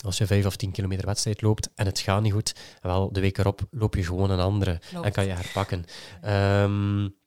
als 0.00 0.18
je 0.18 0.26
vijf 0.26 0.46
of 0.46 0.56
tien 0.56 0.72
kilometer 0.72 1.06
wedstrijd 1.06 1.42
loopt 1.42 1.70
en 1.74 1.86
het 1.86 1.98
gaat 1.98 2.22
niet 2.22 2.32
goed, 2.32 2.54
wel, 2.80 3.12
de 3.12 3.20
week 3.20 3.38
erop 3.38 3.60
loop 3.70 3.94
je 3.94 4.04
gewoon 4.04 4.30
een 4.30 4.40
andere 4.40 4.80
en 5.02 5.12
kan 5.12 5.24
je 5.24 5.32
herpakken. 5.32 5.84
Um, 6.24 7.18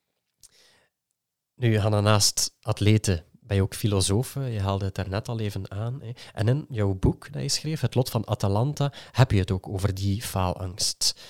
nu, 1.56 1.80
Hanna, 1.80 2.02
naast 2.02 2.56
atleten 2.62 3.26
ben 3.42 3.56
je 3.56 3.64
ook 3.64 3.76
filosoof. 3.76 4.34
Je 4.34 4.60
haalde 4.60 4.86
het 4.86 4.96
daarnet 4.96 5.28
al 5.28 5.40
even 5.40 5.72
aan. 5.72 6.02
Hè. 6.02 6.12
En 6.34 6.48
in 6.48 6.66
jouw 6.70 6.94
boek 6.94 7.34
dat 7.34 7.42
je 7.42 7.50
schreef, 7.50 7.82
Het 7.82 7.96
Lot 7.96 8.10
van 8.10 8.28
Atalanta, 8.28 8.94
heb 9.12 9.32
je 9.32 9.40
het 9.40 9.52
ook 9.52 9.68
over 9.68 9.94
die 9.94 10.22
faalangst. 10.22 11.22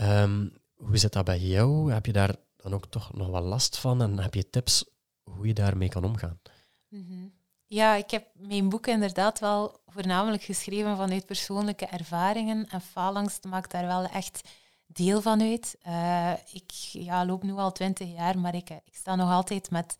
Um, 0.00 0.52
hoe 0.74 0.98
zit 0.98 1.12
dat 1.12 1.24
bij 1.24 1.38
jou? 1.38 1.92
Heb 1.92 2.06
je 2.06 2.12
daar 2.12 2.36
dan 2.56 2.74
ook 2.74 2.86
toch 2.86 3.14
nog 3.14 3.28
wat 3.28 3.42
last 3.42 3.78
van? 3.78 4.02
En 4.02 4.18
heb 4.18 4.34
je 4.34 4.50
tips 4.50 4.84
hoe 5.22 5.46
je 5.46 5.54
daarmee 5.54 5.88
kan 5.88 6.04
omgaan? 6.04 6.40
Mm 6.88 7.06
-hmm. 7.08 7.37
Ja, 7.70 7.94
ik 7.94 8.10
heb 8.10 8.26
mijn 8.34 8.68
boek 8.68 8.86
inderdaad 8.86 9.38
wel 9.38 9.80
voornamelijk 9.86 10.42
geschreven 10.42 10.96
vanuit 10.96 11.26
persoonlijke 11.26 11.86
ervaringen. 11.86 12.66
En 12.68 12.80
faalangst 12.80 13.44
maakt 13.44 13.70
daar 13.70 13.86
wel 13.86 14.04
echt 14.04 14.48
deel 14.86 15.22
van 15.22 15.40
uit. 15.40 15.76
Uh, 15.86 16.32
ik 16.52 16.70
ja, 16.92 17.26
loop 17.26 17.42
nu 17.42 17.52
al 17.52 17.72
twintig 17.72 18.08
jaar, 18.08 18.38
maar 18.38 18.54
ik, 18.54 18.70
ik 18.70 18.94
sta 18.94 19.14
nog 19.14 19.30
altijd 19.30 19.70
met 19.70 19.96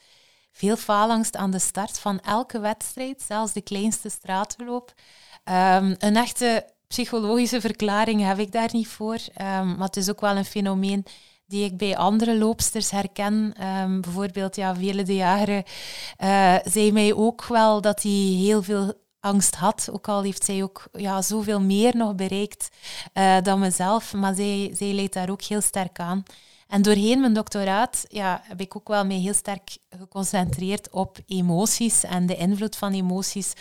veel 0.53 0.77
faalangst 0.77 1.37
aan 1.37 1.51
de 1.51 1.59
start 1.59 1.99
van 1.99 2.21
elke 2.21 2.59
wedstrijd, 2.59 3.23
zelfs 3.23 3.53
de 3.53 3.61
kleinste 3.61 4.09
straatloop. 4.09 4.93
Um, 5.45 5.95
een 5.99 6.17
echte 6.17 6.67
psychologische 6.87 7.61
verklaring 7.61 8.23
heb 8.25 8.39
ik 8.39 8.53
daar 8.53 8.71
niet 8.73 8.89
voor. 8.89 9.15
Um, 9.15 9.77
maar 9.77 9.87
het 9.87 9.97
is 9.97 10.11
ook 10.11 10.21
wel 10.21 10.37
een 10.37 10.45
fenomeen 10.45 11.07
die 11.49 11.65
ik 11.65 11.77
bij 11.77 11.97
andere 11.97 12.39
loopsters 12.39 12.91
herken. 12.91 13.55
Um, 13.83 14.01
bijvoorbeeld, 14.01 14.57
ja, 14.57 14.75
Vele 14.75 15.03
de 15.03 15.15
Jager 15.15 15.67
uh, 16.25 16.55
zei 16.65 16.93
mij 16.93 17.15
ook 17.15 17.45
wel 17.45 17.81
dat 17.81 18.03
hij 18.03 18.13
heel 18.13 18.63
veel 18.63 18.93
angst 19.21 19.55
had. 19.55 19.89
Ook 19.93 20.09
al 20.09 20.23
heeft 20.23 20.45
zij 20.45 20.63
ook 20.63 20.89
ja, 20.93 21.23
zoveel 21.23 21.61
meer 21.61 21.97
nog 21.97 22.15
bereikt 22.15 22.69
uh, 23.15 23.37
dan 23.43 23.59
mezelf. 23.59 24.13
Maar 24.13 24.35
zij, 24.35 24.71
zij 24.75 24.93
leidt 24.93 25.13
daar 25.13 25.31
ook 25.31 25.43
heel 25.43 25.61
sterk 25.61 26.01
aan. 26.01 26.23
En 26.69 26.83
doorheen 26.83 27.21
mijn 27.21 27.33
doctoraat 27.33 28.05
ja, 28.09 28.41
heb 28.45 28.61
ik 28.61 28.77
ook 28.77 28.89
wel 28.89 29.05
mij 29.05 29.17
heel 29.17 29.35
sterk 29.35 29.79
geconcentreerd 29.91 30.91
op 30.91 31.19
emoties 31.27 32.05
en 32.05 32.27
de 32.27 32.37
invloed 32.37 32.77
van 32.77 32.93
emoties 32.93 33.53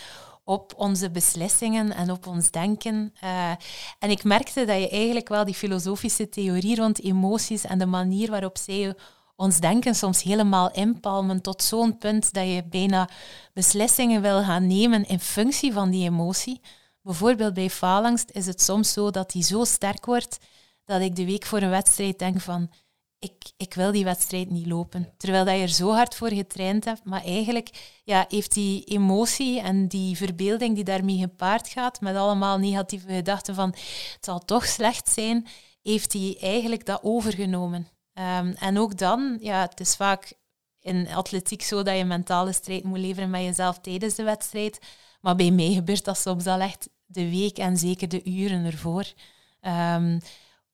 op 0.48 0.72
onze 0.76 1.10
beslissingen 1.10 1.94
en 1.94 2.10
op 2.10 2.26
ons 2.26 2.50
denken. 2.50 3.14
Uh, 3.24 3.50
en 3.98 4.10
ik 4.10 4.24
merkte 4.24 4.64
dat 4.64 4.80
je 4.80 4.88
eigenlijk 4.88 5.28
wel 5.28 5.44
die 5.44 5.54
filosofische 5.54 6.28
theorie 6.28 6.76
rond 6.76 7.02
emoties 7.02 7.64
en 7.64 7.78
de 7.78 7.86
manier 7.86 8.30
waarop 8.30 8.58
zij 8.58 8.94
ons 9.36 9.60
denken 9.60 9.94
soms 9.94 10.22
helemaal 10.22 10.70
inpalmen 10.70 11.42
tot 11.42 11.62
zo'n 11.62 11.98
punt 11.98 12.32
dat 12.32 12.46
je 12.46 12.64
bijna 12.70 13.08
beslissingen 13.52 14.22
wil 14.22 14.42
gaan 14.42 14.66
nemen 14.66 15.06
in 15.06 15.20
functie 15.20 15.72
van 15.72 15.90
die 15.90 16.08
emotie. 16.08 16.60
Bijvoorbeeld 17.02 17.54
bij 17.54 17.70
faalangst 17.70 18.30
is 18.30 18.46
het 18.46 18.62
soms 18.62 18.92
zo 18.92 19.10
dat 19.10 19.30
die 19.30 19.42
zo 19.42 19.64
sterk 19.64 20.06
wordt 20.06 20.38
dat 20.84 21.00
ik 21.00 21.16
de 21.16 21.24
week 21.24 21.44
voor 21.44 21.60
een 21.60 21.70
wedstrijd 21.70 22.18
denk 22.18 22.40
van 22.40 22.70
ik, 23.18 23.32
ik 23.56 23.74
wil 23.74 23.92
die 23.92 24.04
wedstrijd 24.04 24.50
niet 24.50 24.66
lopen. 24.66 25.12
Terwijl 25.16 25.44
dat 25.44 25.54
je 25.54 25.60
er 25.60 25.68
zo 25.68 25.90
hard 25.90 26.14
voor 26.14 26.32
getraind 26.32 26.84
hebt. 26.84 27.04
Maar 27.04 27.24
eigenlijk 27.24 28.00
ja, 28.04 28.24
heeft 28.28 28.54
die 28.54 28.84
emotie 28.84 29.60
en 29.60 29.88
die 29.88 30.16
verbeelding 30.16 30.74
die 30.74 30.84
daarmee 30.84 31.18
gepaard 31.18 31.68
gaat, 31.68 32.00
met 32.00 32.16
allemaal 32.16 32.58
negatieve 32.58 33.12
gedachten 33.14 33.54
van 33.54 33.68
het 33.68 34.18
zal 34.20 34.38
toch 34.38 34.66
slecht 34.66 35.08
zijn, 35.08 35.46
heeft 35.82 36.12
hij 36.12 36.36
eigenlijk 36.40 36.86
dat 36.86 37.02
overgenomen. 37.02 37.88
Ehm, 38.12 38.54
en 38.58 38.78
ook 38.78 38.98
dan, 38.98 39.38
ja, 39.40 39.60
het 39.60 39.80
is 39.80 39.96
vaak 39.96 40.32
in 40.80 41.08
atletiek 41.08 41.62
zo 41.62 41.82
dat 41.82 41.96
je 41.96 42.04
mentale 42.04 42.52
strijd 42.52 42.84
moet 42.84 42.98
leveren 42.98 43.30
met 43.30 43.42
jezelf 43.42 43.78
tijdens 43.78 44.14
de 44.14 44.22
wedstrijd. 44.22 44.78
Maar 45.20 45.36
bij 45.36 45.50
mij 45.50 45.72
gebeurt 45.72 46.04
dat 46.04 46.18
soms 46.18 46.46
al 46.46 46.60
echt 46.60 46.88
de 47.06 47.30
week 47.30 47.58
en 47.58 47.76
zeker 47.76 48.08
de 48.08 48.24
uren 48.24 48.64
ervoor. 48.64 49.12
Um, 49.60 50.20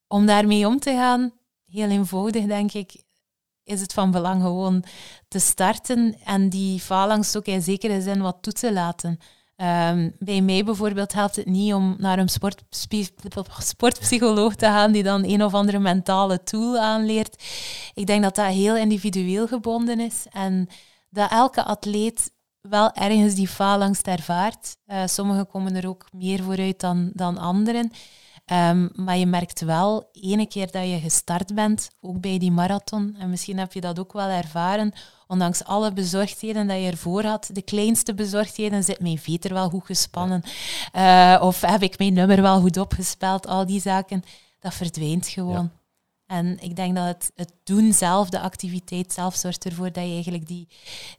om 0.09 0.27
daarmee 0.27 0.67
om 0.67 0.79
te 0.79 0.91
gaan, 0.91 1.33
heel 1.75 1.89
eenvoudig 1.89 2.47
denk 2.47 2.73
ik, 2.73 3.03
is 3.65 3.81
het 3.81 3.93
van 3.93 4.11
belang 4.11 4.43
gewoon 4.43 4.85
te 5.29 5.39
starten 5.39 6.17
en 6.25 6.49
die 6.49 6.81
faalangst 6.81 7.37
ook 7.37 7.47
in 7.47 7.63
zekere 7.63 8.03
zin 8.03 8.21
wat 8.21 8.37
toe 8.41 8.53
te 8.53 8.73
laten. 8.73 9.19
Um, 9.57 10.15
bij 10.19 10.41
mij 10.41 10.65
bijvoorbeeld 10.65 11.13
helpt 11.13 11.37
het 11.37 11.47
niet 11.47 11.75
om 11.75 11.95
naar 11.99 12.19
een 12.19 12.29
sportpsycholoog 13.59 14.55
te 14.55 14.67
gaan 14.67 14.93
die 14.93 15.03
dan 15.03 15.25
een 15.25 15.45
of 15.45 15.55
andere 15.55 15.79
mentale 15.79 16.43
tool 16.43 16.79
aanleert. 16.79 17.43
Ik 17.95 18.07
denk 18.07 18.23
dat 18.23 18.35
dat 18.35 18.47
heel 18.47 18.77
individueel 18.77 19.47
gebonden 19.47 20.01
is 20.01 20.27
en 20.31 20.69
dat 21.11 21.31
elke 21.31 21.65
atleet 21.65 22.31
wel 22.61 22.93
ergens 22.93 23.35
die 23.35 23.49
faalangst 23.49 24.07
ervaart. 24.07 24.77
Uh, 24.87 25.03
sommigen 25.07 25.47
komen 25.47 25.77
er 25.77 25.89
ook 25.89 26.07
meer 26.13 26.43
vooruit 26.43 26.81
dan, 26.81 27.11
dan 27.13 27.39
anderen. 27.39 27.91
Um, 28.53 28.91
maar 28.95 29.17
je 29.17 29.27
merkt 29.27 29.61
wel, 29.61 30.09
ene 30.13 30.47
keer 30.47 30.71
dat 30.71 30.89
je 30.89 31.01
gestart 31.01 31.55
bent, 31.55 31.91
ook 32.01 32.21
bij 32.21 32.39
die 32.39 32.51
marathon, 32.51 33.17
en 33.19 33.31
misschien 33.31 33.59
heb 33.59 33.73
je 33.73 33.81
dat 33.81 33.99
ook 33.99 34.13
wel 34.13 34.29
ervaren, 34.29 34.93
ondanks 35.27 35.65
alle 35.65 35.93
bezorgdheden 35.93 36.67
dat 36.67 36.81
je 36.81 36.91
ervoor 36.91 37.25
had, 37.25 37.51
de 37.53 37.63
kleinste 37.63 38.15
bezorgdheden, 38.15 38.85
zit 38.85 39.01
mijn 39.01 39.19
veter 39.19 39.53
wel 39.53 39.69
goed 39.69 39.85
gespannen? 39.85 40.43
Uh, 40.97 41.39
of 41.41 41.61
heb 41.61 41.83
ik 41.83 41.99
mijn 41.99 42.13
nummer 42.13 42.43
wel 42.43 42.61
goed 42.61 42.77
opgespeld? 42.77 43.47
Al 43.47 43.67
die 43.67 43.81
zaken, 43.81 44.23
dat 44.59 44.75
verdwijnt 44.75 45.29
gewoon. 45.29 45.71
En 46.27 46.59
ik 46.61 46.77
denk 46.77 46.97
dat 46.97 47.07
het, 47.07 47.33
het 47.35 47.53
doen 47.65 47.93
zelf, 47.93 48.29
de 48.29 48.41
activiteit 48.41 49.13
zelf, 49.13 49.35
zorgt 49.35 49.65
ervoor 49.65 49.93
dat 49.93 50.05
je 50.05 50.13
eigenlijk 50.13 50.47
die, 50.47 50.69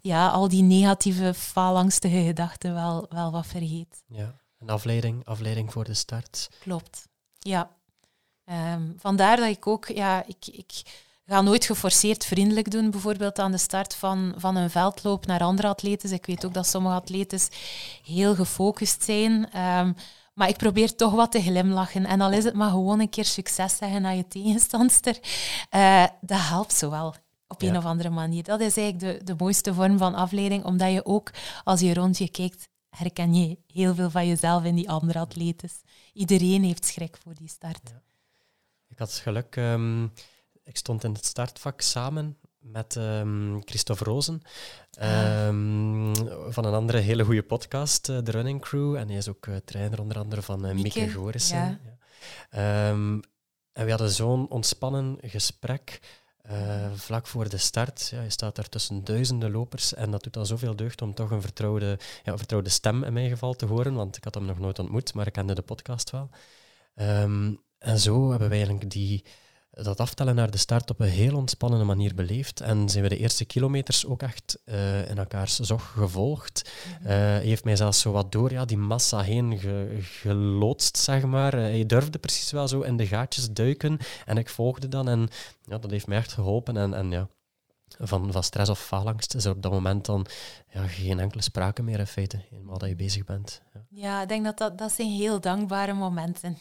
ja, 0.01 0.27
al 0.27 0.47
die 0.47 0.63
negatieve, 0.63 1.33
faalangstige 1.33 2.23
gedachten 2.23 2.73
wel, 2.73 3.05
wel 3.09 3.31
wat 3.31 3.47
vergeet. 3.47 4.03
Ja, 4.07 4.35
een 4.59 4.69
afleiding, 4.69 5.25
afleiding 5.25 5.71
voor 5.71 5.83
de 5.83 5.93
start. 5.93 6.49
Klopt. 6.59 7.07
Ja. 7.47 7.69
Um, 8.73 8.95
vandaar 8.97 9.37
dat 9.37 9.49
ik 9.49 9.67
ook, 9.67 9.87
ja, 9.87 10.23
ik, 10.27 10.47
ik 10.51 10.71
ga 11.25 11.41
nooit 11.41 11.65
geforceerd 11.65 12.25
vriendelijk 12.25 12.71
doen, 12.71 12.91
bijvoorbeeld 12.91 13.39
aan 13.39 13.51
de 13.51 13.57
start 13.57 13.95
van, 13.95 14.33
van 14.37 14.55
een 14.55 14.69
veldloop 14.69 15.25
naar 15.25 15.39
andere 15.39 15.67
atleten. 15.67 16.11
Ik 16.11 16.25
weet 16.25 16.45
ook 16.45 16.53
dat 16.53 16.67
sommige 16.67 16.95
atleten 16.95 17.39
heel 18.03 18.35
gefocust 18.35 19.03
zijn. 19.03 19.31
Um, 19.61 19.95
maar 20.33 20.49
ik 20.49 20.57
probeer 20.57 20.95
toch 20.95 21.13
wat 21.13 21.31
te 21.31 21.41
glimlachen. 21.41 22.05
En 22.05 22.21
al 22.21 22.31
is 22.31 22.43
het 22.43 22.53
maar 22.53 22.69
gewoon 22.69 22.99
een 22.99 23.09
keer 23.09 23.25
succes 23.25 23.77
zeggen 23.77 24.05
aan 24.05 24.17
je 24.17 24.27
tegenstandster. 24.27 25.19
Uh, 25.75 26.05
dat 26.21 26.39
helpt 26.41 26.73
zo 26.73 26.89
wel 26.89 27.15
op 27.47 27.61
een 27.61 27.77
of 27.77 27.85
andere 27.85 28.09
manier. 28.09 28.43
Dat 28.43 28.59
is 28.59 28.77
eigenlijk 28.77 29.19
de, 29.19 29.25
de 29.25 29.35
mooiste 29.37 29.73
vorm 29.73 29.97
van 29.97 30.15
afleiding, 30.15 30.63
omdat 30.63 30.91
je 30.91 31.05
ook, 31.05 31.31
als 31.63 31.79
je 31.79 31.93
rond 31.93 32.17
je 32.17 32.29
kijkt, 32.29 32.67
herken 32.89 33.33
je 33.33 33.57
heel 33.67 33.95
veel 33.95 34.09
van 34.09 34.27
jezelf 34.27 34.63
in 34.63 34.75
die 34.75 34.89
andere 34.89 35.19
atletes. 35.19 35.73
Iedereen 36.15 36.63
heeft 36.63 36.85
schrik 36.85 37.17
voor 37.17 37.33
die 37.33 37.47
start. 37.47 37.93
Ik 38.87 38.97
had 38.97 39.13
geluk, 39.13 39.55
um, 39.55 40.11
ik 40.63 40.77
stond 40.77 41.03
in 41.03 41.13
het 41.13 41.25
startvak 41.25 41.81
samen 41.81 42.37
met 42.59 42.95
um, 42.95 43.61
Christophe 43.65 44.03
Rozen 44.03 44.41
um, 45.01 46.15
van 46.51 46.65
een 46.65 46.73
andere 46.73 46.97
hele 46.97 47.23
goede 47.23 47.43
podcast, 47.43 48.09
uh, 48.09 48.17
The 48.17 48.31
Running 48.31 48.61
Crew. 48.61 48.95
En 48.95 49.07
hij 49.07 49.17
is 49.17 49.27
ook 49.27 49.45
uh, 49.45 49.55
trainer 49.55 50.01
onder 50.01 50.17
andere 50.17 50.41
van 50.41 50.65
uh, 50.65 50.73
Mieke, 50.73 50.99
Mieke 50.99 51.13
Gorissen. 51.13 51.57
Ja. 51.57 51.79
Ja. 52.49 52.89
en 53.73 53.85
we 53.85 53.89
hadden 53.89 54.11
zo'n 54.11 54.49
ontspannen 54.49 55.17
gesprek. 55.21 55.99
Uh, 56.51 56.91
vlak 56.93 57.27
voor 57.27 57.49
de 57.49 57.57
start, 57.57 58.07
ja, 58.11 58.21
je 58.21 58.29
staat 58.29 58.55
daar 58.55 58.69
tussen 58.69 59.03
duizenden 59.03 59.51
lopers 59.51 59.93
en 59.93 60.11
dat 60.11 60.23
doet 60.23 60.37
al 60.37 60.45
zoveel 60.45 60.75
deugd 60.75 61.01
om 61.01 61.13
toch 61.13 61.31
een 61.31 61.41
vertrouwde, 61.41 61.99
ja, 62.23 62.37
vertrouwde 62.37 62.69
stem 62.69 63.03
in 63.03 63.13
mijn 63.13 63.29
geval 63.29 63.53
te 63.53 63.65
horen, 63.65 63.93
want 63.93 64.17
ik 64.17 64.23
had 64.23 64.33
hem 64.33 64.45
nog 64.45 64.59
nooit 64.59 64.79
ontmoet, 64.79 65.13
maar 65.13 65.27
ik 65.27 65.33
kende 65.33 65.55
de 65.55 65.61
podcast 65.61 66.09
wel. 66.09 66.29
Um, 66.95 67.59
en 67.77 67.99
zo 67.99 68.29
hebben 68.29 68.49
wij 68.49 68.57
eigenlijk 68.57 68.89
die, 68.89 69.25
dat 69.83 69.99
aftellen 69.99 70.35
naar 70.35 70.51
de 70.51 70.57
start 70.57 70.89
op 70.89 70.99
een 70.99 71.07
heel 71.07 71.35
ontspannende 71.35 71.85
manier 71.85 72.15
beleefd. 72.15 72.61
En 72.61 72.89
zijn 72.89 73.03
we 73.03 73.09
de 73.09 73.17
eerste 73.17 73.45
kilometers 73.45 74.05
ook 74.05 74.21
echt 74.21 74.59
uh, 74.65 75.09
in 75.09 75.17
elkaars 75.17 75.59
zog 75.59 75.91
gevolgd. 75.91 76.71
Uh, 77.01 77.07
hij 77.07 77.41
heeft 77.41 77.63
mij 77.63 77.75
zelfs 77.75 77.99
zo 77.99 78.11
wat 78.11 78.31
door 78.31 78.51
ja, 78.51 78.65
die 78.65 78.77
massa 78.77 79.21
heen 79.21 79.57
ge, 79.59 79.97
geloodst, 80.01 80.97
zeg 80.97 81.23
maar. 81.23 81.53
Uh, 81.53 81.61
hij 81.61 81.85
durfde 81.85 82.19
precies 82.19 82.51
wel 82.51 82.67
zo 82.67 82.81
in 82.81 82.97
de 82.97 83.07
gaatjes 83.07 83.51
duiken. 83.51 83.97
En 84.25 84.37
ik 84.37 84.49
volgde 84.49 84.87
dan. 84.87 85.09
En 85.09 85.29
ja, 85.63 85.77
dat 85.77 85.91
heeft 85.91 86.07
mij 86.07 86.17
echt 86.17 86.33
geholpen. 86.33 86.77
En, 86.77 86.93
en 86.93 87.11
ja, 87.11 87.27
van, 87.99 88.31
van 88.31 88.43
stress 88.43 88.69
of 88.69 88.79
faalangst 88.79 89.35
is 89.35 89.45
er 89.45 89.51
op 89.51 89.61
dat 89.61 89.71
moment 89.71 90.05
dan 90.05 90.25
ja, 90.69 90.87
geen 90.87 91.19
enkele 91.19 91.41
sprake 91.41 91.83
meer 91.83 91.99
in 91.99 92.07
feite, 92.07 92.41
eenmaal 92.51 92.77
dat 92.77 92.89
je 92.89 92.95
bezig 92.95 93.23
bent. 93.23 93.61
Ja, 93.73 93.81
ja 93.89 94.21
ik 94.21 94.27
denk 94.27 94.45
dat 94.45 94.57
dat, 94.57 94.77
dat 94.77 94.91
zijn 94.91 95.09
heel 95.09 95.39
dankbare 95.39 95.93
momenten. 95.93 96.57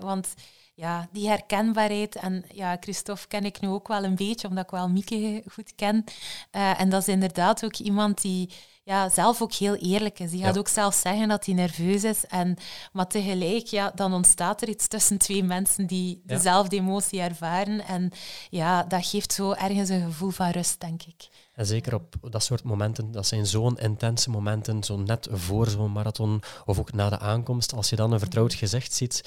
want 0.00 0.34
ja, 0.80 1.08
die 1.12 1.28
herkenbaarheid. 1.28 2.16
En 2.16 2.44
ja, 2.52 2.76
Christophe 2.80 3.26
ken 3.28 3.44
ik 3.44 3.60
nu 3.60 3.68
ook 3.68 3.88
wel 3.88 4.04
een 4.04 4.14
beetje, 4.14 4.48
omdat 4.48 4.64
ik 4.64 4.70
wel 4.70 4.88
Mieke 4.88 5.42
goed 5.52 5.72
ken. 5.74 6.04
Uh, 6.52 6.80
en 6.80 6.88
dat 6.88 7.00
is 7.00 7.08
inderdaad 7.08 7.64
ook 7.64 7.76
iemand 7.76 8.22
die 8.22 8.50
ja, 8.82 9.08
zelf 9.08 9.42
ook 9.42 9.52
heel 9.52 9.74
eerlijk 9.74 10.18
is. 10.18 10.30
Die 10.30 10.42
gaat 10.42 10.58
ook 10.58 10.68
zelf 10.68 10.94
zeggen 10.94 11.28
dat 11.28 11.46
hij 11.46 11.54
nerveus 11.54 12.04
is. 12.04 12.26
En, 12.26 12.56
maar 12.92 13.06
tegelijk, 13.06 13.66
ja, 13.66 13.92
dan 13.94 14.12
ontstaat 14.12 14.62
er 14.62 14.68
iets 14.68 14.88
tussen 14.88 15.18
twee 15.18 15.42
mensen 15.44 15.86
die 15.86 16.22
dezelfde 16.24 16.76
emotie 16.76 17.20
ervaren. 17.20 17.80
En 17.80 18.10
ja, 18.50 18.82
dat 18.82 19.06
geeft 19.06 19.32
zo 19.32 19.52
ergens 19.52 19.88
een 19.88 20.04
gevoel 20.04 20.30
van 20.30 20.50
rust, 20.50 20.80
denk 20.80 21.02
ik. 21.02 21.28
En 21.54 21.66
zeker 21.66 21.94
op 21.94 22.14
dat 22.20 22.42
soort 22.42 22.62
momenten, 22.62 23.12
dat 23.12 23.26
zijn 23.26 23.46
zo'n 23.46 23.78
intense 23.78 24.30
momenten, 24.30 24.84
zo 24.84 24.96
net 24.96 25.28
voor 25.30 25.68
zo'n 25.68 25.92
marathon 25.92 26.42
of 26.64 26.78
ook 26.78 26.92
na 26.92 27.08
de 27.08 27.18
aankomst, 27.18 27.74
als 27.74 27.90
je 27.90 27.96
dan 27.96 28.12
een 28.12 28.18
vertrouwd 28.18 28.54
gezicht 28.54 28.92
ziet, 28.92 29.22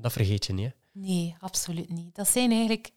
dat 0.00 0.12
vergeet 0.12 0.46
je 0.46 0.52
niet. 0.52 0.74
Nee, 0.92 1.36
absoluut 1.40 1.88
niet. 1.88 2.14
Dat 2.14 2.28
zijn 2.28 2.50
eigenlijk 2.50 2.90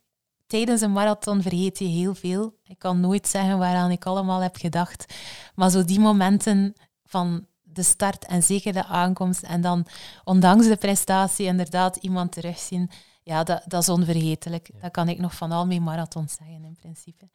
tijdens 0.48 0.82
een 0.82 0.92
marathon 0.92 1.42
vergeet 1.42 1.80
je 1.80 1.86
heel 1.86 2.16
veel. 2.16 2.56
Ik 2.64 2.80
kan 2.80 3.00
nooit 3.00 3.28
zeggen 3.28 3.58
waaraan 3.58 3.92
ik 3.92 4.06
allemaal 4.06 4.40
heb 4.40 4.56
gedacht. 4.56 5.14
Maar 5.56 5.70
zo 5.70 5.84
die 5.84 6.00
momenten 6.00 6.74
van 7.06 7.48
de 7.62 7.84
start 7.84 8.26
en 8.26 8.44
zeker 8.44 8.74
de 8.74 8.86
aankomst 8.86 9.44
en 9.44 9.62
dan 9.62 9.86
ondanks 10.24 10.68
de 10.68 10.76
prestatie 10.76 11.46
inderdaad 11.46 11.96
iemand 11.96 12.32
terugzien, 12.32 12.90
ja, 13.24 13.44
dat, 13.44 13.64
dat 13.68 13.82
is 13.82 13.90
onvergetelijk. 13.90 14.70
Dat 14.82 14.92
kan 14.92 15.10
ik 15.10 15.20
nog 15.20 15.36
van 15.36 15.52
al 15.52 15.66
mijn 15.66 15.84
marathons 15.84 16.36
zeggen 16.36 16.64
in 16.64 16.76
principe. 16.76 17.30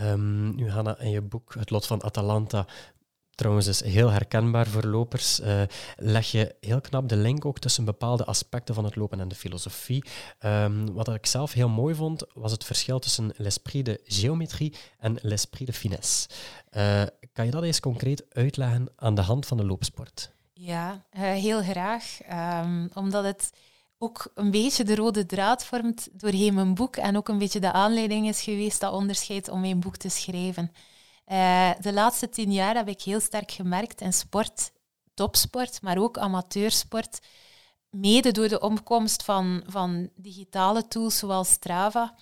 Um, 0.00 0.54
nu, 0.54 0.70
Hanna, 0.70 0.98
in 0.98 1.10
je 1.10 1.22
boek 1.22 1.54
Het 1.54 1.70
Lot 1.70 1.86
van 1.86 2.02
Atalanta 2.02 2.66
trouwens 3.34 3.66
is 3.66 3.82
heel 3.82 4.10
herkenbaar 4.10 4.66
voor 4.66 4.84
lopers, 4.84 5.40
uh, 5.40 5.62
leg 5.96 6.30
je 6.30 6.54
heel 6.60 6.80
knap 6.80 7.08
de 7.08 7.16
link 7.16 7.44
ook 7.44 7.58
tussen 7.58 7.84
bepaalde 7.84 8.24
aspecten 8.24 8.74
van 8.74 8.84
het 8.84 8.96
lopen 8.96 9.20
en 9.20 9.28
de 9.28 9.34
filosofie. 9.34 10.04
Um, 10.40 10.92
wat 10.92 11.08
ik 11.08 11.26
zelf 11.26 11.52
heel 11.52 11.68
mooi 11.68 11.94
vond, 11.94 12.24
was 12.34 12.52
het 12.52 12.64
verschil 12.64 12.98
tussen 12.98 13.32
l'esprit 13.36 13.84
de 13.84 14.00
géometrie 14.04 14.74
en 14.98 15.16
l'esprit 15.20 15.66
de 15.66 15.72
finesse. 15.72 16.28
Uh, 16.76 17.02
kan 17.32 17.44
je 17.44 17.50
dat 17.50 17.62
eens 17.62 17.80
concreet 17.80 18.24
uitleggen 18.32 18.88
aan 18.96 19.14
de 19.14 19.22
hand 19.22 19.46
van 19.46 19.56
de 19.56 19.64
loopsport? 19.64 20.32
Ja, 20.52 21.04
uh, 21.12 21.20
heel 21.20 21.62
graag. 21.62 22.18
Um, 22.62 22.90
omdat 22.94 23.24
het 23.24 23.50
ook 23.98 24.30
een 24.34 24.50
beetje 24.50 24.84
de 24.84 24.94
rode 24.94 25.26
draad 25.26 25.64
vormt 25.64 26.08
doorheen 26.12 26.54
mijn 26.54 26.74
boek 26.74 26.96
en 26.96 27.16
ook 27.16 27.28
een 27.28 27.38
beetje 27.38 27.60
de 27.60 27.72
aanleiding 27.72 28.28
is 28.28 28.42
geweest, 28.42 28.80
dat 28.80 28.92
onderscheid 28.92 29.48
om 29.48 29.60
mijn 29.60 29.80
boek 29.80 29.96
te 29.96 30.08
schrijven. 30.08 30.70
Uh, 31.26 31.70
de 31.80 31.92
laatste 31.92 32.28
tien 32.28 32.52
jaar 32.52 32.74
heb 32.74 32.88
ik 32.88 33.02
heel 33.02 33.20
sterk 33.20 33.50
gemerkt 33.50 34.00
in 34.00 34.12
sport, 34.12 34.72
topsport, 35.14 35.82
maar 35.82 35.98
ook 35.98 36.18
amateursport, 36.18 37.18
mede 37.90 38.32
door 38.32 38.48
de 38.48 38.60
opkomst 38.60 39.22
van, 39.22 39.62
van 39.66 40.10
digitale 40.16 40.88
tools 40.88 41.18
zoals 41.18 41.50
Strava, 41.50 42.14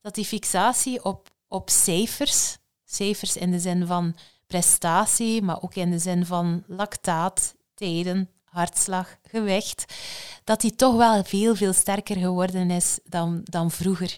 dat 0.00 0.14
die 0.14 0.24
fixatie 0.24 1.04
op, 1.04 1.28
op 1.48 1.70
cijfers, 1.70 2.58
cijfers 2.84 3.36
in 3.36 3.50
de 3.50 3.58
zin 3.58 3.86
van 3.86 4.16
prestatie, 4.46 5.42
maar 5.42 5.62
ook 5.62 5.74
in 5.74 5.90
de 5.90 5.98
zin 5.98 6.26
van 6.26 6.64
lactaat, 6.66 7.54
tijden, 7.74 8.30
hartslag, 8.44 9.16
gewicht, 9.22 9.94
dat 10.44 10.60
die 10.60 10.74
toch 10.74 10.96
wel 10.96 11.24
veel, 11.24 11.56
veel 11.56 11.72
sterker 11.72 12.16
geworden 12.16 12.70
is 12.70 12.98
dan, 13.04 13.40
dan 13.44 13.70
vroeger. 13.70 14.16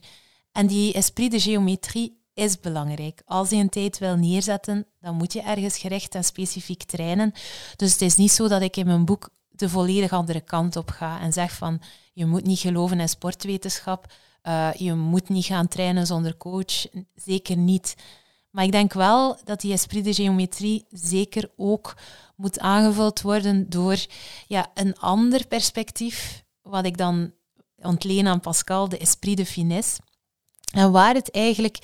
En 0.52 0.66
die 0.66 0.92
esprit 0.92 1.30
de 1.30 1.40
geometrie 1.40 2.17
is 2.38 2.60
belangrijk. 2.60 3.22
Als 3.24 3.50
je 3.50 3.56
een 3.56 3.68
tijd 3.68 3.98
wil 3.98 4.16
neerzetten, 4.16 4.86
dan 5.00 5.14
moet 5.14 5.32
je 5.32 5.42
ergens 5.42 5.78
gericht 5.78 6.14
en 6.14 6.24
specifiek 6.24 6.82
trainen. 6.82 7.32
Dus 7.76 7.92
het 7.92 8.00
is 8.00 8.16
niet 8.16 8.30
zo 8.30 8.48
dat 8.48 8.62
ik 8.62 8.76
in 8.76 8.86
mijn 8.86 9.04
boek 9.04 9.28
de 9.48 9.68
volledig 9.68 10.12
andere 10.12 10.40
kant 10.40 10.76
op 10.76 10.90
ga 10.90 11.20
en 11.20 11.32
zeg 11.32 11.52
van 11.52 11.80
je 12.12 12.26
moet 12.26 12.44
niet 12.44 12.58
geloven 12.58 13.00
in 13.00 13.08
sportwetenschap, 13.08 14.12
uh, 14.42 14.72
je 14.72 14.94
moet 14.94 15.28
niet 15.28 15.44
gaan 15.44 15.68
trainen 15.68 16.06
zonder 16.06 16.36
coach. 16.36 16.86
Zeker 17.14 17.56
niet. 17.56 17.94
Maar 18.50 18.64
ik 18.64 18.72
denk 18.72 18.92
wel 18.92 19.36
dat 19.44 19.60
die 19.60 19.72
esprit 19.72 20.04
de 20.04 20.14
geometrie 20.14 20.86
zeker 20.90 21.50
ook 21.56 21.96
moet 22.36 22.58
aangevuld 22.58 23.20
worden 23.20 23.70
door 23.70 23.96
ja, 24.46 24.70
een 24.74 24.98
ander 24.98 25.46
perspectief, 25.46 26.44
wat 26.62 26.84
ik 26.84 26.96
dan 26.96 27.32
ontleen 27.76 28.26
aan 28.26 28.40
Pascal, 28.40 28.88
de 28.88 28.98
esprit 28.98 29.36
de 29.36 29.46
finesse. 29.46 30.00
En 30.72 30.92
waar 30.92 31.14
het 31.14 31.30
eigenlijk 31.30 31.78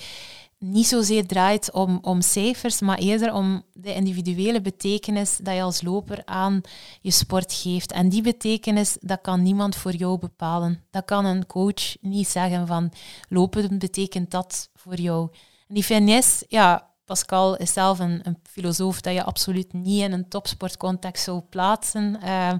niet 0.59 0.87
zozeer 0.87 1.27
draait 1.27 1.71
om, 1.71 1.99
om 2.01 2.21
cijfers, 2.21 2.79
maar 2.79 2.97
eerder 2.97 3.33
om 3.33 3.63
de 3.73 3.93
individuele 3.93 4.61
betekenis 4.61 5.37
dat 5.37 5.55
je 5.55 5.61
als 5.61 5.81
loper 5.81 6.21
aan 6.25 6.61
je 7.01 7.11
sport 7.11 7.53
geeft. 7.53 7.91
En 7.91 8.09
die 8.09 8.21
betekenis, 8.21 8.97
dat 8.99 9.21
kan 9.21 9.43
niemand 9.43 9.75
voor 9.75 9.95
jou 9.95 10.19
bepalen. 10.19 10.83
Dat 10.91 11.05
kan 11.05 11.25
een 11.25 11.45
coach 11.45 12.01
niet 12.01 12.27
zeggen 12.27 12.67
van 12.67 12.91
lopen 13.29 13.79
betekent 13.79 14.31
dat 14.31 14.69
voor 14.75 14.95
jou. 14.95 15.29
En 15.67 15.73
die 15.73 15.83
finesse, 15.83 16.45
ja, 16.47 16.93
Pascal 17.05 17.57
is 17.57 17.73
zelf 17.73 17.99
een, 17.99 18.19
een, 18.23 18.37
filosoof 18.43 19.01
dat 19.01 19.13
je 19.13 19.23
absoluut 19.23 19.73
niet 19.73 20.01
in 20.01 20.11
een 20.11 20.27
topsportcontext 20.27 21.23
zou 21.23 21.41
plaatsen. 21.41 22.19
Uh, 22.23 22.53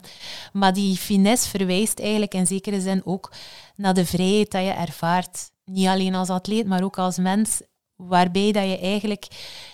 maar 0.53 0.73
die 0.73 0.95
finesse 0.97 1.49
verwijst 1.49 1.99
eigenlijk 1.99 2.33
in 2.33 2.47
zekere 2.47 2.81
zin 2.81 3.01
ook 3.05 3.31
naar 3.75 3.93
de 3.93 4.05
vrijheid 4.05 4.51
dat 4.51 4.63
je 4.63 4.71
ervaart. 4.71 5.51
Niet 5.65 5.87
alleen 5.87 6.15
als 6.15 6.29
atleet, 6.29 6.67
maar 6.67 6.83
ook 6.83 6.97
als 6.97 7.17
mens. 7.17 7.61
Waarbij 7.95 8.51
dat 8.51 8.63
je 8.63 8.79
eigenlijk 8.79 9.27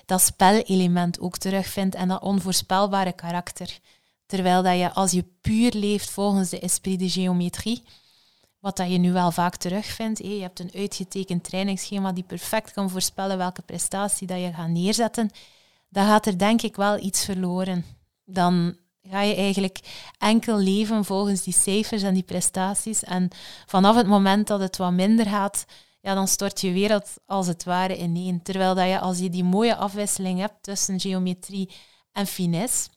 dat 0.06 0.22
spelelement 0.22 1.20
ook 1.20 1.38
terugvindt 1.38 1.96
en 1.96 2.08
dat 2.08 2.22
onvoorspelbare 2.22 3.14
karakter. 3.14 3.80
Terwijl 4.26 4.64
dat 4.64 4.78
je 4.78 4.94
als 4.94 5.12
je 5.12 5.26
puur 5.42 5.72
leeft 5.74 6.10
volgens 6.10 6.50
de 6.50 6.60
esprit 6.60 7.00
de 7.00 7.10
geometrie, 7.10 7.84
wat 8.60 8.78
dat 8.78 8.92
je 8.92 8.98
nu 8.98 9.12
wel 9.12 9.32
vaak 9.32 9.56
terugvindt. 9.56 10.20
je 10.20 10.42
hebt 10.42 10.60
een 10.60 10.72
uitgetekend 10.76 11.44
trainingsschema 11.44 12.12
die 12.12 12.24
perfect 12.24 12.72
kan 12.72 12.90
voorspellen 12.90 13.38
welke 13.38 13.62
prestatie 13.62 14.28
dat 14.28 14.40
je 14.40 14.54
gaat 14.54 14.70
neerzetten. 14.70 15.30
Dan 15.90 16.06
gaat 16.06 16.26
er 16.26 16.38
denk 16.38 16.62
ik 16.62 16.76
wel 16.76 17.00
iets 17.00 17.26
verloren. 17.26 17.86
Dan 18.26 18.76
ga 19.04 19.22
je 19.22 19.36
eigenlijk 19.36 19.80
enkel 20.18 20.58
leven 20.58 21.06
volgens 21.06 21.44
die 21.44 21.54
cijfers 21.54 22.02
en 22.02 22.14
die 22.14 22.24
prestaties. 22.24 23.04
En 23.04 23.30
vanaf 23.66 23.96
het 23.96 24.08
moment 24.08 24.48
dat 24.48 24.60
het 24.60 24.78
wat 24.78 24.92
minder 24.92 25.26
gaat, 25.26 25.66
ja, 26.02 26.14
dan 26.14 26.28
stort 26.28 26.62
je 26.62 26.72
wereld 26.72 27.14
als 27.26 27.48
het 27.48 27.64
ware 27.64 27.98
ineen. 27.98 28.42
Terwijl 28.42 28.76
dat 28.76 28.88
je, 28.88 29.00
als 29.00 29.20
je 29.20 29.30
die 29.30 29.44
mooie 29.44 29.76
afwisseling 29.76 30.40
hebt 30.40 30.64
tussen 30.64 31.00
geometrie 31.00 31.70
en 32.12 32.28
finesse, 32.28 32.90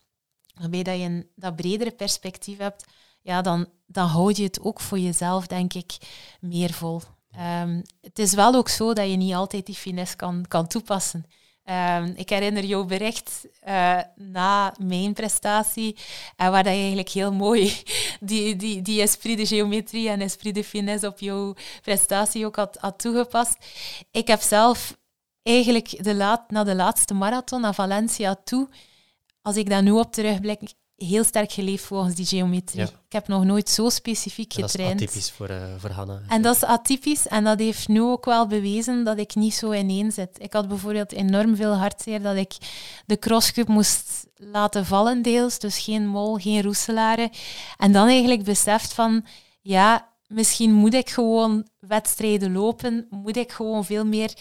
waarbij 0.55 0.83
dat 0.83 0.99
je 0.99 1.05
een, 1.05 1.31
dat 1.35 1.57
bredere 1.57 1.91
perspectief 1.91 2.59
hebt, 2.59 2.85
ja, 3.21 3.43
dan, 3.43 3.69
dan 3.87 4.09
houd 4.09 4.37
je 4.37 4.43
het 4.43 4.61
ook 4.61 4.81
voor 4.81 4.99
jezelf, 4.99 5.47
denk 5.47 5.75
ik, 5.75 5.97
meer 6.41 6.73
vol. 6.73 7.01
Um, 7.39 7.83
het 8.01 8.19
is 8.19 8.35
wel 8.35 8.55
ook 8.55 8.69
zo 8.69 8.93
dat 8.93 9.11
je 9.11 9.17
niet 9.17 9.35
altijd 9.35 9.67
die 9.67 9.75
finesse 9.75 10.17
kan, 10.17 10.45
kan 10.49 10.67
toepassen. 10.67 11.25
Um, 11.71 12.13
ik 12.17 12.31
herinner 12.31 12.65
jouw 12.65 12.85
bericht 12.85 13.47
uh, 13.69 14.01
na 14.15 14.75
mijn 14.79 15.13
prestatie, 15.13 15.97
uh, 16.41 16.49
waar 16.49 16.63
dat 16.63 16.73
je 16.73 16.79
eigenlijk 16.79 17.09
heel 17.09 17.33
mooi 17.33 17.83
die, 18.21 18.57
die, 18.57 18.83
die 18.83 19.01
esprit 19.01 19.37
de 19.37 19.47
geometrie 19.47 20.09
en 20.09 20.21
esprit 20.21 20.55
de 20.55 20.65
finesse 20.65 21.07
op 21.07 21.19
jouw 21.19 21.55
prestatie 21.83 22.47
ook 22.47 22.57
had, 22.57 22.77
had 22.81 22.99
toegepast. 22.99 23.57
Ik 24.11 24.27
heb 24.27 24.41
zelf 24.41 24.97
eigenlijk 25.43 26.05
de 26.05 26.15
laat, 26.15 26.51
na 26.51 26.65
de 26.65 26.75
laatste 26.75 27.15
marathon, 27.15 27.61
naar 27.61 27.75
Valencia 27.75 28.35
toe, 28.45 28.69
als 29.43 29.57
ik 29.57 29.69
daar 29.69 29.83
nu 29.83 29.91
op 29.91 30.13
terugblik, 30.13 30.73
heel 30.97 31.25
sterk 31.25 31.53
geleefd 31.53 31.85
volgens 31.85 32.15
die 32.15 32.27
geometrie. 32.27 32.83
Ik 32.83 33.13
heb 33.13 33.29
nog 33.29 33.45
nooit 33.45 33.69
zo 33.69 33.89
specifiek 33.89 34.53
getraind. 34.53 34.99
Dat 34.99 35.09
is 35.09 35.15
atypisch 35.15 35.31
voor, 35.31 35.51
uh, 35.51 35.75
voor 35.79 35.91
Hanna. 35.91 36.21
En 36.29 36.43
dat 36.43 36.57
is 36.57 36.65
atypisch 36.65 37.29
en 37.29 37.45
dat 37.45 37.59
heeft 37.59 37.89
nu 37.89 38.03
ook 38.03 38.25
wel 38.25 38.47
bewezen 38.47 39.05
dat 39.05 39.19
ik 39.19 39.35
niet 39.35 39.55
zo 39.55 39.73
ineen 39.73 40.13
zit. 40.13 40.31
Ik 40.39 40.53
had 40.53 40.69
bijvoorbeeld 40.69 41.13
enorm 41.13 41.57
veel 41.57 41.75
hartzeer 41.75 42.23
dat 42.23 42.37
ik 42.37 42.53
de 43.07 43.19
crosscup 43.19 43.69
moest 43.69 44.27
laten 44.35 44.87
vallen 44.87 45.23
deels, 45.23 45.59
dus 45.59 45.79
geen 45.79 46.07
mol, 46.07 46.37
geen 46.37 46.63
roeselaren. 46.63 47.31
En 47.77 47.93
dan 47.93 48.09
eigenlijk 48.09 48.45
beseft 48.45 48.93
van, 48.93 49.25
ja, 49.61 50.09
misschien 50.27 50.73
moet 50.73 50.95
ik 50.95 51.11
gewoon 51.11 51.69
wedstrijden 51.79 52.53
lopen, 52.53 53.07
moet 53.11 53.37
ik 53.37 53.53
gewoon 53.53 53.85
veel 53.85 54.05
meer 54.05 54.33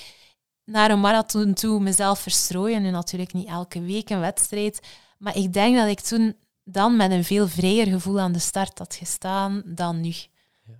naar 0.65 0.91
een 0.91 0.99
marathon 0.99 1.53
toe 1.53 1.79
mezelf 1.79 2.19
verstrooien. 2.19 2.81
Nu 2.81 2.89
natuurlijk 2.89 3.33
niet 3.33 3.47
elke 3.47 3.81
week 3.81 4.09
een 4.09 4.19
wedstrijd, 4.19 4.79
maar 5.17 5.37
ik 5.37 5.53
denk 5.53 5.77
dat 5.77 5.87
ik 5.87 5.99
toen 5.99 6.35
dan 6.63 6.95
met 6.95 7.11
een 7.11 7.23
veel 7.23 7.47
vrijer 7.47 7.87
gevoel 7.87 8.19
aan 8.19 8.31
de 8.31 8.39
start 8.39 8.79
had 8.79 8.95
gestaan 8.95 9.61
dan 9.65 10.01
nu. 10.01 10.13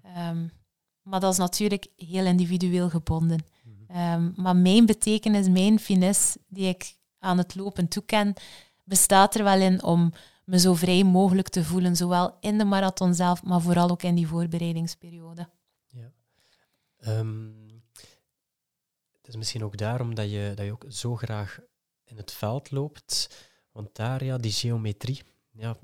Ehm, 0.04 0.48
maar 1.02 1.20
dat 1.20 1.32
is 1.32 1.38
natuurlijk 1.38 1.88
heel 1.96 2.26
individueel 2.26 2.90
gebonden. 2.90 3.46
Mhm. 3.64 3.98
Ehm, 3.98 4.32
maar 4.36 4.56
mijn 4.56 4.86
betekenis, 4.86 5.50
mijn 5.50 5.80
finesse 5.80 6.40
die 6.48 6.68
ik 6.68 6.96
aan 7.20 7.38
het 7.38 7.56
lopen 7.56 7.88
toeken, 7.88 8.34
bestaat 8.84 9.36
er 9.36 9.44
wel 9.44 9.60
in 9.60 9.84
om 9.84 10.14
me 10.46 10.60
zo 10.60 10.74
vrij 10.74 11.04
mogelijk 11.04 11.50
te 11.50 11.64
voelen, 11.64 11.96
zowel 11.96 12.38
in 12.40 12.58
de 12.58 12.66
marathon 12.66 13.14
zelf, 13.14 13.44
maar 13.44 13.62
vooral 13.62 13.90
ook 13.90 14.04
in 14.04 14.16
die 14.16 14.28
voorbereidingsperiode. 14.28 15.50
Ja. 15.88 16.12
Ehm, 16.98 17.52
het 19.12 19.28
is 19.28 19.36
misschien 19.36 19.64
ook 19.64 19.78
daarom 19.78 20.16
dat 20.16 20.32
je, 20.32 20.52
dat 20.56 20.66
je 20.66 20.72
ook 20.72 20.86
zo 20.90 21.16
graag 21.16 21.60
in 22.04 22.18
het 22.18 22.32
veld 22.32 22.72
loopt, 22.72 23.30
want 23.72 23.96
daar, 23.96 24.24
ja, 24.24 24.38
die 24.38 24.52
geometrie, 24.52 25.22
ja, 25.54 25.78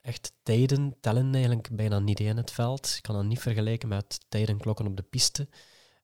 echt 0.00 0.32
tijden 0.42 0.96
tellen 1.00 1.34
eigenlijk 1.34 1.68
bijna 1.72 1.98
niet 1.98 2.20
in 2.20 2.36
het 2.36 2.50
veld. 2.50 2.92
Je 2.94 3.00
kan 3.00 3.14
dat 3.14 3.24
niet 3.24 3.40
vergelijken 3.40 3.88
met 3.88 4.20
tijden 4.28 4.58
klokken 4.58 4.86
op 4.86 4.96
de 4.96 5.02
piste. 5.02 5.48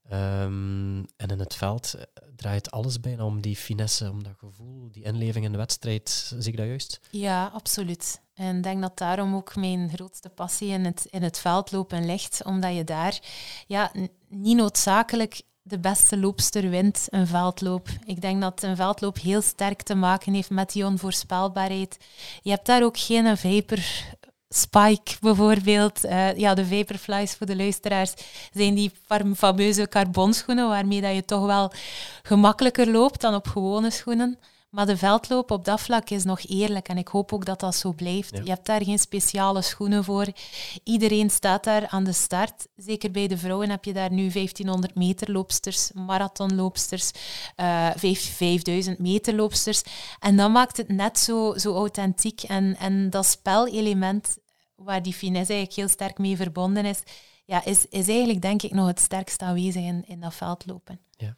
Ehm, 0.09 0.99
en 1.17 1.29
in 1.29 1.39
het 1.39 1.55
veld 1.55 1.95
eh, 1.95 2.03
draait 2.37 2.71
alles 2.71 3.01
bijna 3.01 3.25
om 3.25 3.41
die 3.41 3.57
finesse, 3.57 4.11
om 4.11 4.23
dat 4.23 4.35
gevoel, 4.39 4.91
die 4.91 5.05
inleving 5.05 5.45
in 5.45 5.53
de 5.53 5.59
wedstrijd. 5.59 6.11
Zie 6.39 6.53
ik 6.53 6.57
dat 6.57 6.67
juist? 6.67 7.01
Ja, 7.11 7.47
absoluut. 7.47 8.21
En 8.35 8.57
ik 8.57 8.63
denk 8.63 8.81
dat 8.81 8.99
daarom 8.99 9.35
ook 9.35 9.57
mijn 9.57 9.91
grootste 9.91 10.29
passie 10.29 10.69
in 10.69 10.85
het, 10.85 11.07
in 11.11 11.23
het 11.23 11.39
veldlopen 11.39 12.07
ligt. 12.07 12.45
Omdat 12.45 12.75
je 12.75 12.85
daar 12.85 13.21
ja, 13.67 13.93
niet 14.29 14.57
noodzakelijk 14.57 15.43
de 15.69 15.79
beste 15.79 16.19
loopster 16.19 16.71
wint 16.71 17.07
een 17.11 17.27
veldloop. 17.27 17.89
Ik 18.05 18.21
denk 18.21 18.41
dat 18.41 18.63
een 18.63 18.77
veldloop 18.77 19.19
heel 19.19 19.43
sterk 19.43 19.83
te 19.83 19.95
maken 19.95 20.33
heeft 20.33 20.51
met 20.51 20.73
die 20.73 20.85
onvoorspelbaarheid. 20.85 21.99
Je 22.43 22.51
hebt 22.51 22.67
daar 22.67 22.83
ook 22.83 22.99
geen 22.99 23.37
vapor 23.37 23.79
spike 24.49 25.17
bijvoorbeeld. 25.21 26.05
Uh, 26.05 26.37
ja, 26.37 26.55
de 26.55 26.67
vaporflies 26.67 27.35
voor 27.35 27.47
de 27.47 27.57
luisteraars 27.57 28.15
zijn 28.53 28.75
die 28.75 28.93
fameuze 29.35 29.89
carbonschoenen 29.89 30.69
waarmee 30.69 31.01
dat 31.01 31.15
je 31.15 31.25
toch 31.25 31.47
wel 31.47 31.73
gemakkelijker 32.23 32.91
loopt 32.91 33.21
dan 33.21 33.35
op 33.35 33.47
gewone 33.47 33.91
schoenen. 33.91 34.39
Maar 34.77 34.87
de 34.87 34.97
veldloop 34.97 35.51
op 35.51 35.65
dat 35.65 35.81
vlak 35.81 36.11
is 36.11 36.25
nog 36.25 36.41
eerlijk 36.49 36.89
en 36.89 36.99
ik 36.99 37.09
hoop 37.09 37.33
ook 37.33 37.45
dat 37.45 37.61
dat 37.61 37.75
zo 37.75 37.93
blijft. 37.93 38.37
Je 38.37 38.51
hebt 38.51 38.67
daar 38.67 38.85
geen 38.85 38.99
speciale 38.99 39.63
schoenen 39.63 40.05
voor. 40.05 40.27
Iedereen 40.85 41.31
staat 41.31 41.65
daar 41.65 41.89
aan 41.89 42.05
de 42.05 42.13
start. 42.13 42.67
Zeker 42.77 43.11
bij 43.11 43.27
de 43.27 43.39
vrouwen 43.39 43.71
heb 43.71 43.85
je 43.85 43.93
daar 43.93 44.13
nu 44.13 44.31
1500 44.31 44.95
meter 44.95 45.33
loopsters, 45.33 45.93
marathonloopsters, 45.93 47.11
uh, 47.57 47.91
5000 47.95 48.99
meter 48.99 49.35
loopsters. 49.35 49.83
En 50.19 50.37
dat 50.37 50.51
maakt 50.51 50.77
het 50.77 50.89
net 50.89 51.19
zo, 51.19 51.55
zo 51.59 51.75
authentiek. 51.75 52.43
En, 52.43 52.77
en 52.79 53.11
dat 53.11 53.27
spelelement, 53.27 54.39
waar 54.75 55.03
die 55.03 55.15
finesse 55.15 55.53
eigenlijk 55.53 55.81
heel 55.81 55.89
sterk 55.89 56.19
mee 56.19 56.37
verbonden 56.37 56.85
is, 56.85 57.03
ja, 57.45 57.65
is, 57.65 57.87
is 57.89 58.09
eigenlijk 58.09 58.43
denk 58.43 58.63
ik 58.63 58.73
nog 58.73 58.87
het 58.87 59.01
sterkst 59.01 59.43
aanwezig 59.43 59.83
in, 59.83 60.05
in 60.07 60.21
dat 60.21 60.35
veldlopen. 60.35 61.01
Ja. 61.11 61.37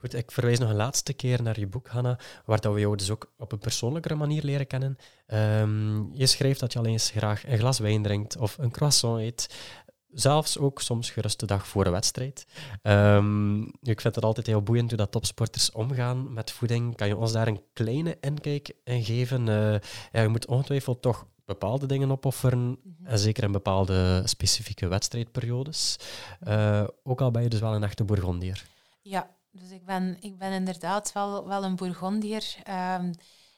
Goed, 0.00 0.14
ik 0.14 0.30
verwijs 0.30 0.58
nog 0.58 0.68
een 0.68 0.76
laatste 0.76 1.12
keer 1.12 1.42
naar 1.42 1.60
je 1.60 1.66
boek, 1.66 1.88
Hanna, 1.88 2.18
waar 2.44 2.60
dat 2.60 2.74
we 2.74 2.80
jou 2.80 2.96
dus 2.96 3.10
ook 3.10 3.32
op 3.38 3.52
een 3.52 3.58
persoonlijkere 3.58 4.14
manier 4.14 4.42
leren 4.42 4.66
kennen. 4.66 4.98
Um, 5.26 6.10
je 6.14 6.26
schrijft 6.26 6.60
dat 6.60 6.72
je 6.72 6.78
alleen 6.78 6.92
eens 6.92 7.10
graag 7.10 7.46
een 7.46 7.58
glas 7.58 7.78
wijn 7.78 8.02
drinkt 8.02 8.36
of 8.36 8.58
een 8.58 8.70
croissant 8.70 9.20
eet. 9.20 9.54
Zelfs 10.12 10.58
ook 10.58 10.80
soms 10.80 11.10
gerust 11.10 11.40
de 11.40 11.46
dag 11.46 11.66
voor 11.66 11.86
een 11.86 11.92
wedstrijd. 11.92 12.46
Ehm, 12.82 13.62
ik 13.62 14.00
vind 14.00 14.14
het 14.14 14.24
altijd 14.24 14.46
heel 14.46 14.62
boeiend 14.62 14.88
hoe 14.88 14.98
dat 14.98 15.10
topsporters 15.10 15.72
omgaan 15.72 16.32
met 16.32 16.50
voeding. 16.50 16.96
Kan 16.96 17.08
je 17.08 17.16
ons 17.16 17.32
daar 17.32 17.48
een 17.48 17.62
kleine 17.72 18.16
inkijk 18.20 18.72
in 18.84 19.04
geven? 19.04 19.46
Uh, 19.46 19.72
ja, 20.12 20.22
je 20.22 20.28
moet 20.28 20.46
ongetwijfeld 20.46 21.02
toch 21.02 21.26
bepaalde 21.44 21.86
dingen 21.86 22.10
opofferen, 22.10 22.78
en 23.04 23.18
zeker 23.18 23.42
in 23.42 23.52
bepaalde 23.52 24.22
specifieke 24.24 24.88
wedstrijdperiodes. 24.88 25.96
Uh, 26.48 26.84
ook 27.02 27.20
al 27.20 27.30
ben 27.30 27.42
je 27.42 27.48
dus 27.48 27.60
wel 27.60 27.74
een 27.74 27.84
echte 27.84 28.04
Bourgondier. 28.04 28.64
Ja, 29.02 29.30
dus 29.50 29.70
ik 29.70 29.84
ben, 29.84 30.16
ik 30.20 30.38
ben 30.38 30.52
inderdaad 30.52 31.12
wel, 31.12 31.46
wel 31.46 31.64
een 31.64 31.76
Bourgondier. 31.76 32.56
Um, 32.98 33.10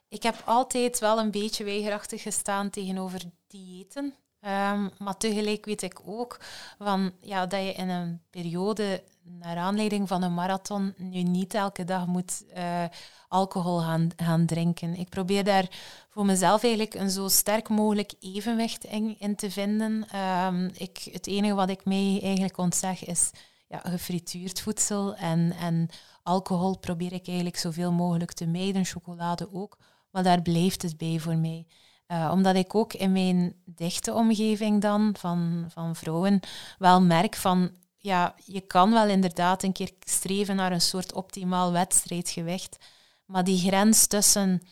ik 0.08 0.22
heb 0.22 0.42
altijd 0.44 0.98
wel 0.98 1.18
een 1.18 1.30
beetje 1.30 1.64
weigerachtig 1.64 2.22
gestaan 2.22 2.70
tegenover 2.70 3.20
diëten. 3.46 4.14
Um, 4.44 4.90
maar 4.98 5.16
tegelijk 5.16 5.64
weet 5.64 5.82
ik 5.82 6.00
ook 6.04 6.40
van, 6.78 7.12
ja, 7.20 7.46
dat 7.46 7.60
je 7.60 7.72
in 7.72 7.88
een 7.88 8.22
periode, 8.30 9.02
naar 9.22 9.56
aanleiding 9.56 10.08
van 10.08 10.22
een 10.22 10.34
marathon, 10.34 10.94
nu 10.96 11.22
niet 11.22 11.54
elke 11.54 11.84
dag 11.84 12.06
moet 12.06 12.44
uh, 12.56 12.84
alcohol 13.28 13.80
gaan, 13.80 14.08
gaan 14.16 14.46
drinken. 14.46 14.94
Ik 14.94 15.08
probeer 15.08 15.44
daar 15.44 15.68
voor 16.08 16.26
mezelf 16.26 16.62
eigenlijk 16.62 16.94
een 16.94 17.10
zo 17.10 17.28
sterk 17.28 17.68
mogelijk 17.68 18.12
evenwicht 18.20 18.84
in, 18.84 19.16
in 19.18 19.36
te 19.36 19.50
vinden. 19.50 20.06
Um, 20.18 20.70
ik, 20.74 21.08
het 21.12 21.26
enige 21.26 21.54
wat 21.54 21.70
ik 21.70 21.84
mee 21.84 22.20
eigenlijk 22.20 22.58
ontzeg 22.58 23.04
is 23.04 23.30
ja, 23.72 23.80
gefrituurd 23.90 24.60
voedsel 24.60 25.14
en, 25.14 25.52
en 25.52 25.88
alcohol 26.22 26.78
probeer 26.78 27.12
ik 27.12 27.26
eigenlijk 27.26 27.56
zoveel 27.56 27.92
mogelijk 27.92 28.32
te 28.32 28.46
mijden, 28.46 28.84
chocolade 28.84 29.52
ook. 29.52 29.78
Maar 30.10 30.22
daar 30.22 30.42
blijft 30.42 30.82
het 30.82 30.96
bij 30.96 31.18
voor 31.18 31.36
mij. 31.36 31.66
Uh, 32.08 32.30
omdat 32.32 32.54
ik 32.54 32.74
ook 32.74 32.92
in 32.92 33.12
mijn 33.12 33.54
dichte 33.64 34.12
omgeving 34.12 34.80
dan 34.80 35.14
van, 35.18 35.66
van 35.68 35.96
vrouwen 35.96 36.40
wel 36.78 37.02
merk 37.02 37.36
van 37.36 37.70
ja, 37.96 38.34
je 38.44 38.60
kan 38.60 38.92
wel 38.92 39.06
inderdaad 39.06 39.62
een 39.62 39.72
keer 39.72 39.90
streven 40.00 40.56
naar 40.56 40.72
een 40.72 40.80
soort 40.80 41.12
optimaal 41.12 41.72
wedstrijdgewicht. 41.72 42.76
Maar 43.24 43.44
die 43.44 43.58
grens 43.58 44.06
tussen 44.06 44.62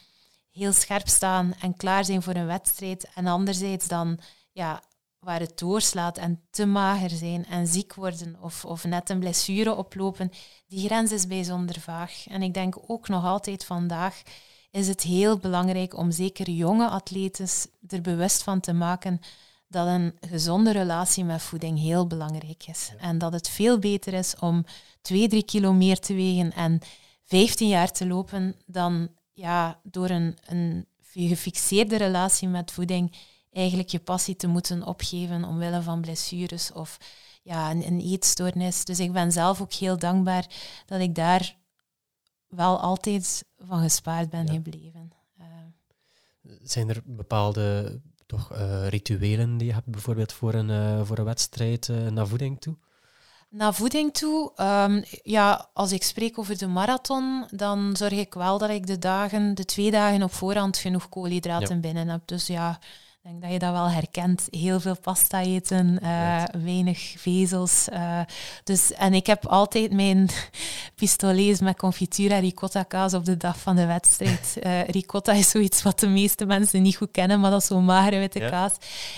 heel 0.51 0.73
scherp 0.73 1.09
staan 1.09 1.55
en 1.61 1.77
klaar 1.77 2.05
zijn 2.05 2.23
voor 2.23 2.35
een 2.35 2.47
wedstrijd 2.47 3.09
en 3.15 3.27
anderzijds 3.27 3.89
dan 3.89 4.19
ja, 4.53 4.83
waar 5.21 5.41
het 5.41 5.59
doorslaat 5.59 6.19
en 6.19 6.41
te 6.51 6.67
mager 6.67 7.11
zijn 7.11 7.47
en 7.47 7.67
ziek 7.67 7.95
worden 7.95 8.37
of, 8.41 8.65
of 8.65 8.85
net 8.85 9.11
een 9.11 9.19
blessure 9.19 9.75
oplopen, 9.75 10.31
die 10.67 10.87
grens 10.87 11.13
is 11.13 11.27
bijzonder 11.27 11.81
vaag. 11.81 12.27
En 12.29 12.43
ik 12.43 12.55
denk 12.55 12.79
ook 12.87 13.09
nog 13.09 13.25
altijd 13.25 13.65
vandaag 13.65 14.23
is 14.71 14.89
het 14.89 15.03
heel 15.03 15.39
belangrijk 15.39 15.97
om 15.97 16.11
zeker 16.11 16.51
jonge 16.51 16.89
atletes 16.89 17.67
er 17.87 18.01
bewust 18.01 18.43
van 18.43 18.61
te 18.61 18.73
maken 18.73 19.21
dat 19.69 19.87
een 19.87 20.17
gezonde 20.21 20.73
relatie 20.73 21.25
met 21.25 21.43
voeding 21.43 21.79
heel 21.79 22.07
belangrijk 22.07 22.67
is. 22.67 22.93
En 22.99 23.19
dat 23.19 23.33
het 23.33 23.49
veel 23.49 23.79
beter 23.79 24.13
is 24.13 24.35
om 24.39 24.65
twee, 25.03 25.29
drie 25.29 25.45
kilo 25.45 25.73
meer 25.73 25.99
te 25.99 26.15
wegen 26.15 26.53
en 26.53 26.79
15 27.25 27.69
jaar 27.69 27.93
te 27.93 28.07
lopen 28.07 28.55
dan 28.67 29.09
ja, 29.33 29.81
door 29.83 30.11
een, 30.11 30.39
een 30.47 30.87
gefixeerde 31.13 31.97
relatie 31.97 32.49
met 32.49 32.71
voeding 32.71 33.17
eigenlijk 33.53 33.89
je 33.89 33.99
passie 33.99 34.37
te 34.37 34.47
moeten 34.47 34.87
opgeven 34.87 35.45
omwille 35.45 35.83
van 35.83 36.01
blessures 36.01 36.73
of 36.73 36.97
ja, 37.43 37.71
een, 37.71 37.87
een 37.87 38.01
eetstoornis. 38.01 38.85
Dus 38.85 39.01
ik 39.01 39.13
ben 39.13 39.33
zelf 39.33 39.61
ook 39.61 39.73
heel 39.73 39.99
dankbaar 39.99 40.47
dat 40.87 41.01
ik 41.01 41.15
daar 41.15 41.57
wel 42.49 42.81
altijd 42.81 43.45
van 43.59 43.83
gespaard 43.83 44.31
ben 44.31 44.49
gebleven. 44.49 45.11
Uh. 45.39 45.47
Zijn 46.63 46.89
er 46.89 47.03
bepaalde 47.05 48.01
toch, 48.27 48.53
uh, 48.53 48.89
rituelen 48.89 49.57
die 49.57 49.67
je 49.67 49.75
hebt, 49.75 49.87
bijvoorbeeld 49.87 50.33
voor 50.33 50.55
een, 50.55 50.69
uh, 50.69 51.01
voor 51.05 51.19
een 51.19 51.25
wedstrijd 51.25 51.89
naar 51.89 52.27
voeding 52.27 52.61
toe? 52.61 52.77
Naar 53.49 53.75
voeding 53.75 54.15
toe, 54.15 54.53
um, 54.57 55.05
ja, 55.23 55.69
als 55.73 55.93
ik 55.93 56.03
spreek 56.03 56.39
over 56.39 56.59
de 56.59 56.67
marathon, 56.67 57.47
dan 57.51 57.97
zorg 57.97 58.13
ik 58.13 58.35
wel 58.35 58.59
dat 58.59 58.71
ik 58.71 58.87
de 58.87 58.99
dagen, 58.99 59.55
de 59.55 59.65
twee 59.65 59.91
dagen 59.91 60.23
op 60.23 60.33
voorhand 60.33 60.77
genoeg 60.77 61.09
koolhydraten 61.09 61.81
binnen 61.81 62.09
heb. 62.09 62.27
Dus 62.27 62.47
ja, 62.47 62.79
ik 63.23 63.31
denk 63.31 63.43
dat 63.43 63.53
je 63.53 63.59
dat 63.59 63.73
wel 63.73 63.91
herkent. 63.91 64.47
Heel 64.51 64.81
veel 64.81 64.97
pasta 65.01 65.41
eten, 65.41 65.99
uh, 66.03 66.45
weinig 66.65 67.15
vezels. 67.17 67.89
Uh, 67.93 68.21
dus, 68.65 68.93
en 68.93 69.15
ik 69.15 69.27
heb 69.27 69.47
altijd 69.47 69.93
mijn 69.93 70.29
pistolets 70.95 71.61
met 71.61 71.77
confituur 71.77 72.31
en 72.31 72.41
ricotta 72.41 72.83
kaas 72.83 73.15
op 73.15 73.25
de 73.25 73.37
dag 73.37 73.59
van 73.59 73.77
de 73.77 73.87
wedstrijd. 73.87 74.57
Uh, 74.63 74.85
ricotta 74.99 75.33
is 75.33 75.51
zoiets 75.51 75.83
wat 75.83 76.01
de 76.01 76.09
meeste 76.09 76.47
mensen 76.47 76.83
niet 76.83 76.97
goed 76.97 77.11
kennen, 77.11 77.41
maar 77.41 77.51
dat 77.51 77.61
is 77.61 77.67
zo'n 77.67 77.85
magere 77.85 78.19
witte 78.19 78.39
kaas. 78.39 78.73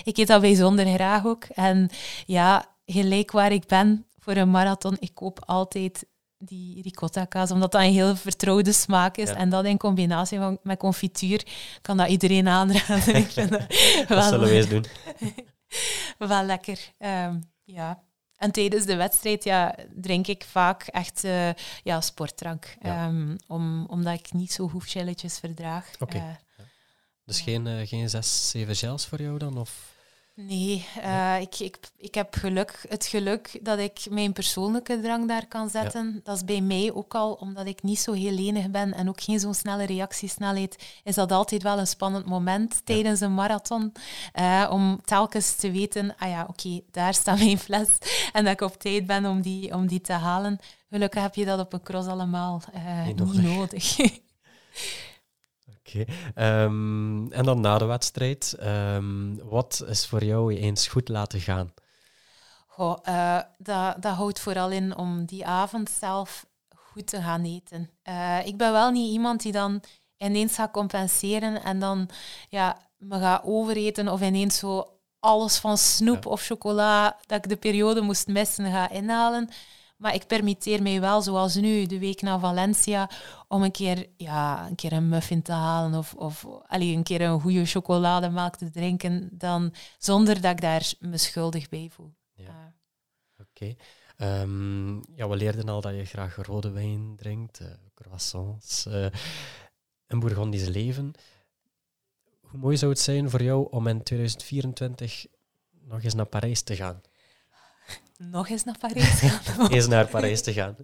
Ik 0.04 0.16
eet 0.16 0.26
dat 0.26 0.40
bijzonder 0.40 0.86
graag 0.86 1.24
ook. 1.24 1.44
En 1.44 1.90
ja, 2.26 2.66
gelijk 2.86 3.30
waar 3.30 3.52
ik 3.52 3.66
ben 3.66 4.06
voor 4.18 4.36
een 4.36 4.50
marathon, 4.50 4.96
ik 5.00 5.14
koop 5.14 5.42
altijd 5.46 6.04
die 6.44 6.82
ricotta 6.82 7.24
kaas, 7.24 7.50
omdat 7.50 7.72
dat 7.72 7.80
een 7.80 7.92
heel 7.92 8.16
vertrouwde 8.16 8.72
smaak 8.72 9.16
is. 9.16 9.28
En 9.28 9.48
dat 9.48 9.64
in 9.64 9.78
combinatie 9.78 10.38
van, 10.38 10.58
met 10.62 10.78
confituur 10.78 11.46
kan 11.80 11.96
dat 11.96 12.08
iedereen 12.08 12.48
aanraden. 12.48 13.14
Ik 13.24 13.30
vind 13.30 13.50
dat, 13.50 13.66
wel, 14.08 14.22
zullen 14.22 14.48
we 14.48 14.54
eens 14.54 14.68
doen. 14.68 14.84
wel 16.28 16.44
lekker. 16.44 16.92
Um, 16.98 17.50
ja. 17.64 18.02
En 18.36 18.52
tijdens 18.52 18.84
de 18.84 18.96
wedstrijd 18.96 19.44
ja, 19.44 19.74
drink 19.94 20.26
ik 20.26 20.44
vaak 20.44 20.82
echt 20.82 21.24
uh, 21.24 21.50
ja, 21.82 22.00
sportdrank. 22.00 22.76
Um, 22.86 23.36
om, 23.46 23.86
omdat 23.86 24.18
ik 24.18 24.32
niet 24.32 24.52
zo 24.52 24.68
hoefchilletjes 24.68 25.38
verdraag. 25.38 25.86
Oké. 25.98 26.16
Okay. 26.16 26.28
Uh, 26.28 26.64
dus 27.24 27.40
geen, 27.40 27.66
uh, 27.66 27.86
geen 27.86 28.10
zes, 28.10 28.50
zeven 28.50 28.76
gels 28.76 29.06
voor 29.06 29.22
jou 29.22 29.38
dan? 29.38 29.58
Of? 29.58 29.91
Nee, 30.46 30.86
uh, 30.98 31.40
ik, 31.40 31.58
ik, 31.58 31.78
ik 31.96 32.14
heb 32.14 32.34
geluk, 32.34 32.84
het 32.88 33.06
geluk 33.06 33.58
dat 33.62 33.78
ik 33.78 34.06
mijn 34.10 34.32
persoonlijke 34.32 35.00
drang 35.00 35.28
daar 35.28 35.46
kan 35.46 35.70
zetten. 35.70 36.20
Dat 36.24 36.36
is 36.36 36.44
bij 36.44 36.60
mij 36.60 36.92
ook 36.94 37.14
al, 37.14 37.32
omdat 37.32 37.66
ik 37.66 37.82
niet 37.82 37.98
zo 37.98 38.12
heel 38.12 38.32
lenig 38.32 38.70
ben 38.70 38.94
en 38.94 39.08
ook 39.08 39.20
geen 39.20 39.40
zo'n 39.40 39.54
snelle 39.54 39.84
reactiesnelheid, 39.84 41.00
is 41.04 41.14
dat 41.14 41.32
altijd 41.32 41.62
wel 41.62 41.78
een 41.78 41.86
spannend 41.86 42.26
moment 42.26 42.80
tijdens 42.84 43.20
een 43.20 43.34
marathon. 43.34 43.92
Uh, 44.34 44.68
om 44.70 45.00
telkens 45.04 45.54
te 45.54 45.70
weten, 45.70 46.14
ah 46.18 46.28
ja, 46.28 46.46
oké, 46.48 46.80
daar 46.90 47.14
staat 47.14 47.38
mijn 47.38 47.58
fles. 47.58 47.88
En 48.32 48.44
dat 48.44 48.52
ik 48.52 48.60
op 48.60 48.78
tijd 48.78 49.06
ben 49.06 49.26
om 49.26 49.40
die, 49.40 49.74
om 49.74 49.86
die 49.86 50.00
te 50.00 50.12
halen. 50.12 50.58
Gelukkig 50.90 51.22
heb 51.22 51.34
je 51.34 51.44
dat 51.44 51.60
op 51.60 51.72
een 51.72 51.82
cross 51.82 52.08
allemaal 52.08 52.62
uh, 52.74 53.06
niet 53.06 53.18
nodig. 53.18 53.34
Niet 53.34 53.56
nodig. 53.56 53.96
Oké. 55.94 56.12
Ehm, 56.34 57.32
en 57.32 57.44
dan 57.44 57.60
na 57.60 57.78
de 57.78 57.84
wedstrijd, 57.84 58.56
um, 58.62 59.38
wat 59.48 59.84
is 59.88 60.06
voor 60.06 60.24
jou 60.24 60.54
eens 60.54 60.88
goed 60.88 61.08
laten 61.08 61.40
gaan? 61.40 61.72
Goh, 62.66 62.98
uh, 63.08 63.40
dat, 63.58 64.02
dat 64.02 64.14
houdt 64.14 64.40
vooral 64.40 64.70
in 64.70 64.96
om 64.96 65.24
die 65.24 65.46
avond 65.46 65.90
zelf 65.90 66.46
goed 66.74 67.06
te 67.06 67.22
gaan 67.22 67.44
eten. 67.44 67.90
Uh, 68.08 68.46
ik 68.46 68.56
ben 68.56 68.72
wel 68.72 68.90
niet 68.90 69.12
iemand 69.12 69.42
die 69.42 69.52
dan 69.52 69.80
ineens 70.16 70.54
gaat 70.54 70.70
compenseren 70.70 71.62
en 71.62 71.78
dan 71.78 72.08
ja, 72.48 72.78
me 72.96 73.18
gaat 73.18 73.42
overeten 73.44 74.08
of 74.08 74.20
ineens 74.20 74.58
zo 74.58 74.86
alles 75.20 75.58
van 75.58 75.78
snoep 75.78 76.26
of 76.26 76.42
chocola 76.42 77.16
dat 77.26 77.44
ik 77.44 77.48
de 77.48 77.56
periode 77.56 78.00
moest 78.00 78.26
missen 78.26 78.70
ga 78.70 78.90
inhalen. 78.90 79.48
Maar 80.02 80.14
ik 80.14 80.26
permitteer 80.26 80.82
mij 80.82 81.00
wel, 81.00 81.22
zoals 81.22 81.54
nu, 81.54 81.86
de 81.86 81.98
week 81.98 82.22
naar 82.22 82.40
Valencia, 82.40 83.10
om 83.48 83.62
een 83.62 83.70
keer, 83.70 84.06
ja, 84.16 84.66
een, 84.68 84.74
keer 84.74 84.92
een 84.92 85.08
muffin 85.08 85.42
te 85.42 85.52
halen 85.52 85.98
of, 85.98 86.14
of 86.14 86.46
allee, 86.66 86.96
een 86.96 87.02
keer 87.02 87.20
een 87.20 87.40
goede 87.40 87.64
chocolademelk 87.64 88.56
te 88.56 88.70
drinken, 88.70 89.28
dan, 89.32 89.74
zonder 89.98 90.40
dat 90.40 90.50
ik 90.50 90.60
daar 90.60 90.92
me 90.98 91.16
schuldig 91.16 91.68
bij 91.68 91.88
voel. 91.92 92.14
Ja. 92.34 92.74
Oké. 93.38 93.74
Ehm, 94.16 94.96
ja, 94.96 95.28
we 95.28 95.36
leerden 95.36 95.68
al 95.68 95.80
dat 95.80 95.94
je 95.94 96.04
graag 96.04 96.36
rode 96.36 96.70
wijn 96.70 97.16
drinkt, 97.16 97.60
uh, 97.60 97.68
croissants, 97.94 98.86
uh, 98.86 99.06
een 100.06 100.20
Bourgondisch 100.20 100.68
leven. 100.68 101.12
Hoe 102.40 102.60
mooi 102.60 102.76
zou 102.76 102.92
het 102.92 103.00
zijn 103.00 103.30
voor 103.30 103.42
jou 103.42 103.68
om 103.70 103.86
in 103.86 104.02
2024 104.02 105.26
nog 105.70 106.02
eens 106.02 106.14
naar 106.14 106.26
Parijs 106.26 106.62
te 106.62 106.76
gaan? 106.76 107.00
Nog 108.30 108.48
eens 108.48 108.64
naar 108.64 108.78
Parijs 108.78 109.20
gaan. 109.20 109.70
eens 109.72 109.86
naar 109.86 110.06
Parijs 110.06 110.42
te 110.42 110.52
gaan. 110.52 110.76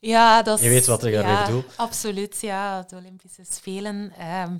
Ja, 0.00 0.42
dat 0.42 0.58
is, 0.58 0.64
Je 0.64 0.70
weet 0.70 0.86
wat 0.86 1.04
ik 1.04 1.12
daarmee 1.12 1.32
ja, 1.32 1.44
bedoel. 1.44 1.64
Absoluut, 1.76 2.40
ja. 2.40 2.82
De 2.82 2.96
Olympische 2.96 3.44
Spelen. 3.48 4.12
Um, 4.44 4.58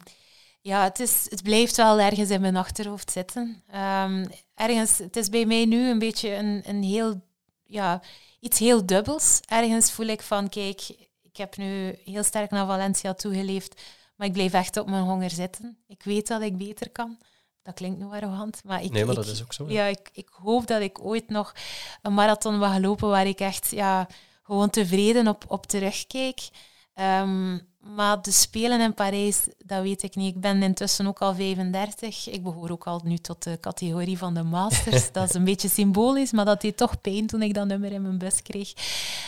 ja, 0.60 0.82
het, 0.82 1.00
is, 1.00 1.26
het 1.28 1.42
blijft 1.42 1.76
wel 1.76 2.00
ergens 2.00 2.30
in 2.30 2.40
mijn 2.40 2.56
achterhoofd 2.56 3.10
zitten. 3.10 3.62
Um, 3.74 4.26
ergens, 4.54 4.98
het 4.98 5.16
is 5.16 5.28
bij 5.28 5.46
mij 5.46 5.64
nu 5.64 5.90
een 5.90 5.98
beetje 5.98 6.34
een, 6.34 6.62
een 6.66 6.82
heel, 6.82 7.20
ja, 7.64 8.02
iets 8.40 8.58
heel 8.58 8.86
dubbels. 8.86 9.40
Ergens 9.48 9.92
voel 9.92 10.06
ik 10.06 10.22
van, 10.22 10.48
kijk, 10.48 10.88
ik 11.22 11.36
heb 11.36 11.56
nu 11.56 11.98
heel 12.04 12.22
sterk 12.22 12.50
naar 12.50 12.66
Valencia 12.66 13.14
toegeleefd, 13.14 13.82
maar 14.16 14.26
ik 14.26 14.32
blijf 14.32 14.52
echt 14.52 14.76
op 14.76 14.88
mijn 14.90 15.04
honger 15.04 15.30
zitten. 15.30 15.78
Ik 15.86 16.02
weet 16.02 16.26
dat 16.26 16.42
ik 16.42 16.56
beter 16.56 16.90
kan. 16.90 17.18
Dat 17.66 17.74
klinkt 17.74 17.98
nu 17.98 18.04
arrogant, 18.04 18.60
maar 18.64 18.82
ik... 18.82 18.90
Nee, 18.90 19.04
maar 19.04 19.16
ik, 19.16 19.24
dat 19.24 19.32
is 19.32 19.42
ook 19.42 19.52
zo. 19.52 19.68
Ja, 19.68 19.84
ik, 19.84 20.10
ik 20.12 20.28
hoop 20.30 20.66
dat 20.66 20.80
ik 20.80 21.04
ooit 21.04 21.28
nog 21.28 21.54
een 22.02 22.14
marathon 22.14 22.58
mag 22.58 22.78
lopen 22.78 23.08
waar 23.08 23.26
ik 23.26 23.40
echt 23.40 23.70
ja, 23.70 24.06
gewoon 24.42 24.70
tevreden 24.70 25.28
op, 25.28 25.44
op 25.48 25.66
terugkijk. 25.66 26.48
Um, 26.94 27.68
maar 27.94 28.22
de 28.22 28.30
Spelen 28.30 28.80
in 28.80 28.94
Parijs, 28.94 29.46
dat 29.64 29.82
weet 29.82 30.02
ik 30.02 30.14
niet. 30.14 30.34
Ik 30.34 30.40
ben 30.40 30.62
intussen 30.62 31.06
ook 31.06 31.18
al 31.18 31.34
35. 31.34 32.28
Ik 32.28 32.42
behoor 32.42 32.70
ook 32.70 32.86
al 32.86 33.00
nu 33.04 33.18
tot 33.18 33.42
de 33.42 33.58
categorie 33.60 34.18
van 34.18 34.34
de 34.34 34.42
masters. 34.42 35.12
dat 35.12 35.28
is 35.28 35.34
een 35.34 35.44
beetje 35.44 35.68
symbolisch, 35.68 36.32
maar 36.32 36.44
dat 36.44 36.60
deed 36.60 36.76
toch 36.76 37.00
pijn 37.00 37.26
toen 37.26 37.42
ik 37.42 37.54
dat 37.54 37.66
nummer 37.66 37.92
in 37.92 38.02
mijn 38.02 38.18
bus 38.18 38.42
kreeg. 38.42 38.72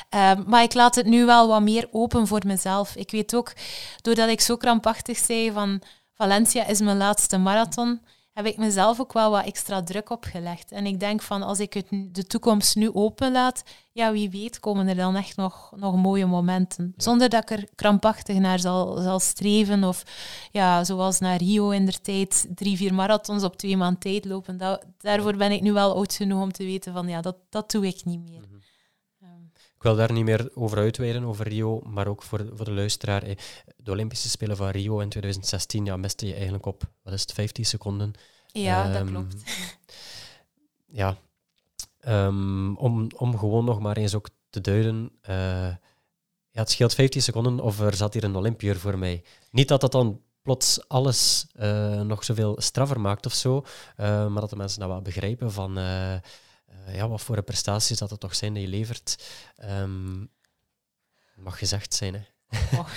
Ehm, 0.09 0.43
maar 0.47 0.63
ik 0.63 0.75
laat 0.75 0.95
het 0.95 1.07
nu 1.07 1.25
wel 1.25 1.49
wat 1.49 1.63
meer 1.63 1.89
open 1.91 2.27
voor 2.27 2.43
mezelf. 2.47 2.95
Ik 2.95 3.11
weet 3.11 3.35
ook, 3.35 3.53
doordat 4.03 4.29
ik 4.29 4.41
zo 4.41 4.57
krampachtig 4.57 5.19
zei 5.19 5.53
van 5.53 5.83
Valencia 6.15 6.67
is 6.67 6.81
mijn 6.81 6.97
laatste 6.97 7.39
marathon 7.39 8.01
heb 8.39 8.47
ik 8.47 8.57
mezelf 8.57 9.01
ook 9.01 9.13
wel 9.13 9.31
wat 9.31 9.45
extra 9.45 9.83
druk 9.83 10.11
opgelegd. 10.11 10.73
En 10.73 10.87
ik 10.87 11.01
denk 11.01 11.23
van 11.23 11.43
als 11.43 11.61
ik 11.61 11.75
het, 11.75 11.87
de 11.91 12.27
toekomst 12.27 12.77
nu 12.77 12.93
openlaat, 12.93 13.63
ja, 13.93 14.13
wie 14.13 14.31
weet 14.31 14.61
komen 14.61 14.89
er 14.89 14.95
dan 14.95 15.17
echt 15.17 15.37
nog, 15.37 15.73
nog 15.77 15.97
mooie 15.97 16.27
momenten. 16.27 16.95
Zonder 16.97 17.29
dat 17.29 17.43
ik 17.43 17.59
er 17.59 17.69
krampachtig 17.75 18.37
naar 18.37 18.59
zal, 18.59 18.97
zal 18.97 19.21
streven. 19.21 19.85
Of 19.85 20.03
ja, 20.51 20.85
zoals 20.85 21.19
naar 21.19 21.37
Rio 21.37 21.71
in 21.71 21.85
der 21.85 22.01
tijd, 22.01 22.47
drie, 22.55 22.77
vier 22.77 22.95
marathons 22.95 23.43
op 23.43 23.57
twee 23.57 23.77
maanden 23.77 24.01
tijd 24.01 24.25
lopen. 24.25 24.57
Dat, 24.57 24.85
daarvoor 24.99 25.37
ben 25.37 25.53
ik 25.53 25.61
nu 25.61 25.73
wel 25.73 25.95
oud 25.95 26.15
genoeg 26.15 26.43
om 26.43 26.53
te 26.53 26.65
weten 26.65 26.93
van 26.93 27.09
ja, 27.09 27.21
dat, 27.21 27.37
dat 27.51 27.71
doe 27.71 27.87
ik 27.87 28.05
niet 28.05 28.21
meer. 28.21 28.58
Ik 29.79 29.85
wil 29.85 29.97
daar 29.97 30.13
niet 30.13 30.25
meer 30.25 30.51
over 30.55 30.79
uitweiden, 30.79 31.25
over 31.25 31.49
Rio, 31.49 31.81
maar 31.81 32.07
ook 32.07 32.23
voor, 32.23 32.47
voor 32.53 32.65
de 32.65 32.73
luisteraar. 32.73 33.23
De 33.77 33.91
Olympische 33.91 34.29
Spelen 34.29 34.57
van 34.57 34.69
Rio 34.69 34.99
in 34.99 35.09
2016 35.09 35.85
ja, 35.85 35.97
miste 35.97 36.27
je 36.27 36.35
eigenlijk 36.35 36.67
op, 36.67 36.83
wat 37.03 37.13
is 37.13 37.21
het, 37.21 37.33
15 37.33 37.65
seconden. 37.65 38.13
Ja, 38.47 38.87
dat 38.87 38.95
ehm, 38.95 39.07
klopt. 39.07 39.35
Ja, 40.91 41.17
um, 42.07 42.77
om, 42.77 43.07
om 43.17 43.39
gewoon 43.39 43.65
nog 43.65 43.81
maar 43.81 43.97
eens 43.97 44.15
ook 44.15 44.29
te 44.51 44.61
duiden. 44.61 45.11
Uh, 45.29 45.37
ja, 46.51 46.61
het 46.61 46.71
scheelt 46.71 46.95
15 46.95 47.23
seconden 47.23 47.61
of 47.61 47.81
er 47.81 47.95
zat 47.95 48.15
hier 48.15 48.25
een 48.25 48.37
Olympier 48.37 48.79
voor 48.79 48.99
mij. 48.99 49.25
Niet 49.51 49.69
dat 49.69 49.81
dat 49.81 49.93
dan 49.93 50.21
plots 50.43 50.89
alles 50.89 51.47
uh, 51.61 52.01
nog 52.01 52.25
zoveel 52.25 52.57
straffer 52.61 53.01
maakt 53.01 53.27
of 53.27 53.33
zo, 53.33 53.57
uh, 53.57 54.27
maar 54.27 54.41
dat 54.41 54.51
de 54.51 54.57
mensen 54.57 54.81
dat 54.81 54.89
wel 54.89 55.03
begrijpen 55.03 55.53
van 55.53 55.79
ja, 56.87 57.09
wat 57.09 57.21
voor 57.21 57.43
prestaties 57.43 57.99
dat 57.99 58.11
het 58.11 58.21
toch 58.21 58.35
zijn 58.35 58.53
die 58.53 58.63
je 58.63 58.69
levert. 58.69 59.25
Um, 59.65 60.31
mag 61.37 61.59
gezegd 61.59 61.95
zijn, 61.95 62.15
hè. 62.15 62.21
Oh. 62.79 62.89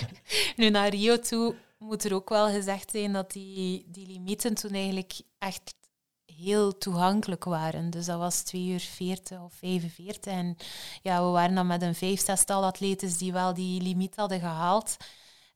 nu 0.56 0.70
naar 0.70 0.88
Rio 0.88 1.18
toe 1.18 1.56
moet 1.78 2.04
er 2.04 2.14
ook 2.14 2.28
wel 2.28 2.48
gezegd 2.48 2.90
zijn 2.90 3.12
dat 3.12 3.32
die, 3.32 3.84
die 3.88 4.06
limieten 4.06 4.54
toen 4.54 4.70
eigenlijk 4.70 5.20
echt 5.38 5.74
heel 6.24 6.78
toegankelijk 6.78 7.44
waren. 7.44 7.90
Dus 7.90 8.06
dat 8.06 8.18
was 8.18 8.42
2 8.42 8.66
uur 8.66 8.80
40 8.80 9.40
of 9.40 9.54
45. 9.54 10.32
En 10.32 10.56
ja, 11.02 11.24
we 11.24 11.30
waren 11.30 11.54
dan 11.54 11.66
met 11.66 11.82
een 11.82 11.94
vijf, 11.94 12.20
zestal 12.20 12.64
atletes 12.64 13.18
die 13.18 13.32
wel 13.32 13.54
die 13.54 13.82
limiet 13.82 14.16
hadden 14.16 14.40
gehaald. 14.40 14.96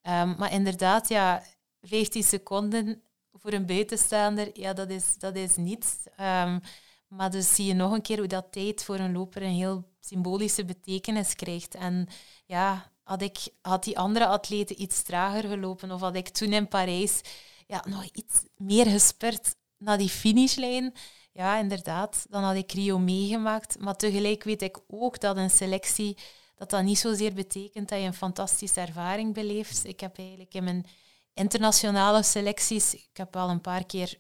Um, 0.03 0.35
maar 0.39 0.53
inderdaad, 0.53 1.09
ja, 1.09 1.43
15 1.83 2.23
seconden 2.23 3.03
voor 3.33 3.53
een 3.53 3.67
buitenstaander, 3.67 4.59
ja, 4.61 4.73
dat 4.73 4.91
is, 4.91 5.19
dat 5.19 5.37
is 5.37 5.57
niets. 5.57 5.97
Um, 6.21 6.61
maar 7.09 7.31
dus 7.31 7.55
zie 7.55 7.67
je 7.67 7.75
nog 7.75 7.93
een 7.93 8.03
keer 8.03 8.19
hoe 8.19 8.27
dat 8.27 8.53
tijd 8.53 8.85
voor 8.85 8.99
een 8.99 9.13
loper 9.13 9.43
een 9.43 9.55
heel 9.55 9.85
symbolische 10.01 10.65
betekenis 10.65 11.35
krijgt. 11.35 11.75
En 11.75 12.09
ja, 12.47 12.93
had, 13.03 13.23
ik, 13.23 13.49
had 13.63 13.85
die 13.85 13.99
andere 13.99 14.27
atleten 14.27 14.83
iets 14.83 15.03
trager 15.03 15.49
gelopen 15.49 15.91
of 15.91 16.01
had 16.01 16.17
ik 16.17 16.29
toen 16.29 16.53
in 16.53 16.69
Parijs 16.69 17.21
ja, 17.67 17.85
nog 17.89 18.05
iets 18.05 18.45
meer 18.57 18.87
gespurt 18.87 19.55
naar 19.79 19.99
die 19.99 20.09
finishlijn, 20.09 20.95
ja, 21.33 21.59
inderdaad, 21.59 22.27
dan 22.31 22.43
had 22.43 22.57
ik 22.57 22.73
Rio 22.73 22.99
meegemaakt. 22.99 23.79
Maar 23.79 23.97
tegelijk 23.97 24.45
weet 24.45 24.63
ik 24.63 24.79
ook 24.87 25.21
dat 25.21 25.37
een 25.37 25.51
selectie 25.51 26.19
dat 26.55 26.71
dat 26.71 26.83
niet 26.83 26.99
zozeer 26.99 27.33
betekent 27.33 27.89
dat 27.89 27.99
je 27.99 28.05
een 28.05 28.15
fantastische 28.15 28.81
ervaring 28.81 29.35
beleeft. 29.35 29.85
Ik 29.85 30.01
heb 30.01 30.19
eigenlijk 30.19 30.55
in 30.55 30.65
mijn 30.65 30.87
internationale 31.35 32.23
selecties, 32.23 32.95
ik 32.95 33.17
heb 33.17 33.37
al 33.37 33.49
een 33.49 33.61
paar 33.61 33.87
keer 33.87 34.19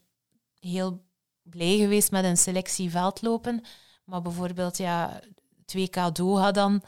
heel 0.61 1.05
blij 1.51 1.77
geweest 1.77 2.11
met 2.11 2.25
een 2.25 2.37
selectie 2.37 2.91
veldlopen. 2.91 3.65
Maar 4.05 4.23
bijvoorbeeld, 4.23 4.77
ja, 4.77 5.21
2K 5.77 6.13
Doha 6.13 6.51
dan, 6.51 6.83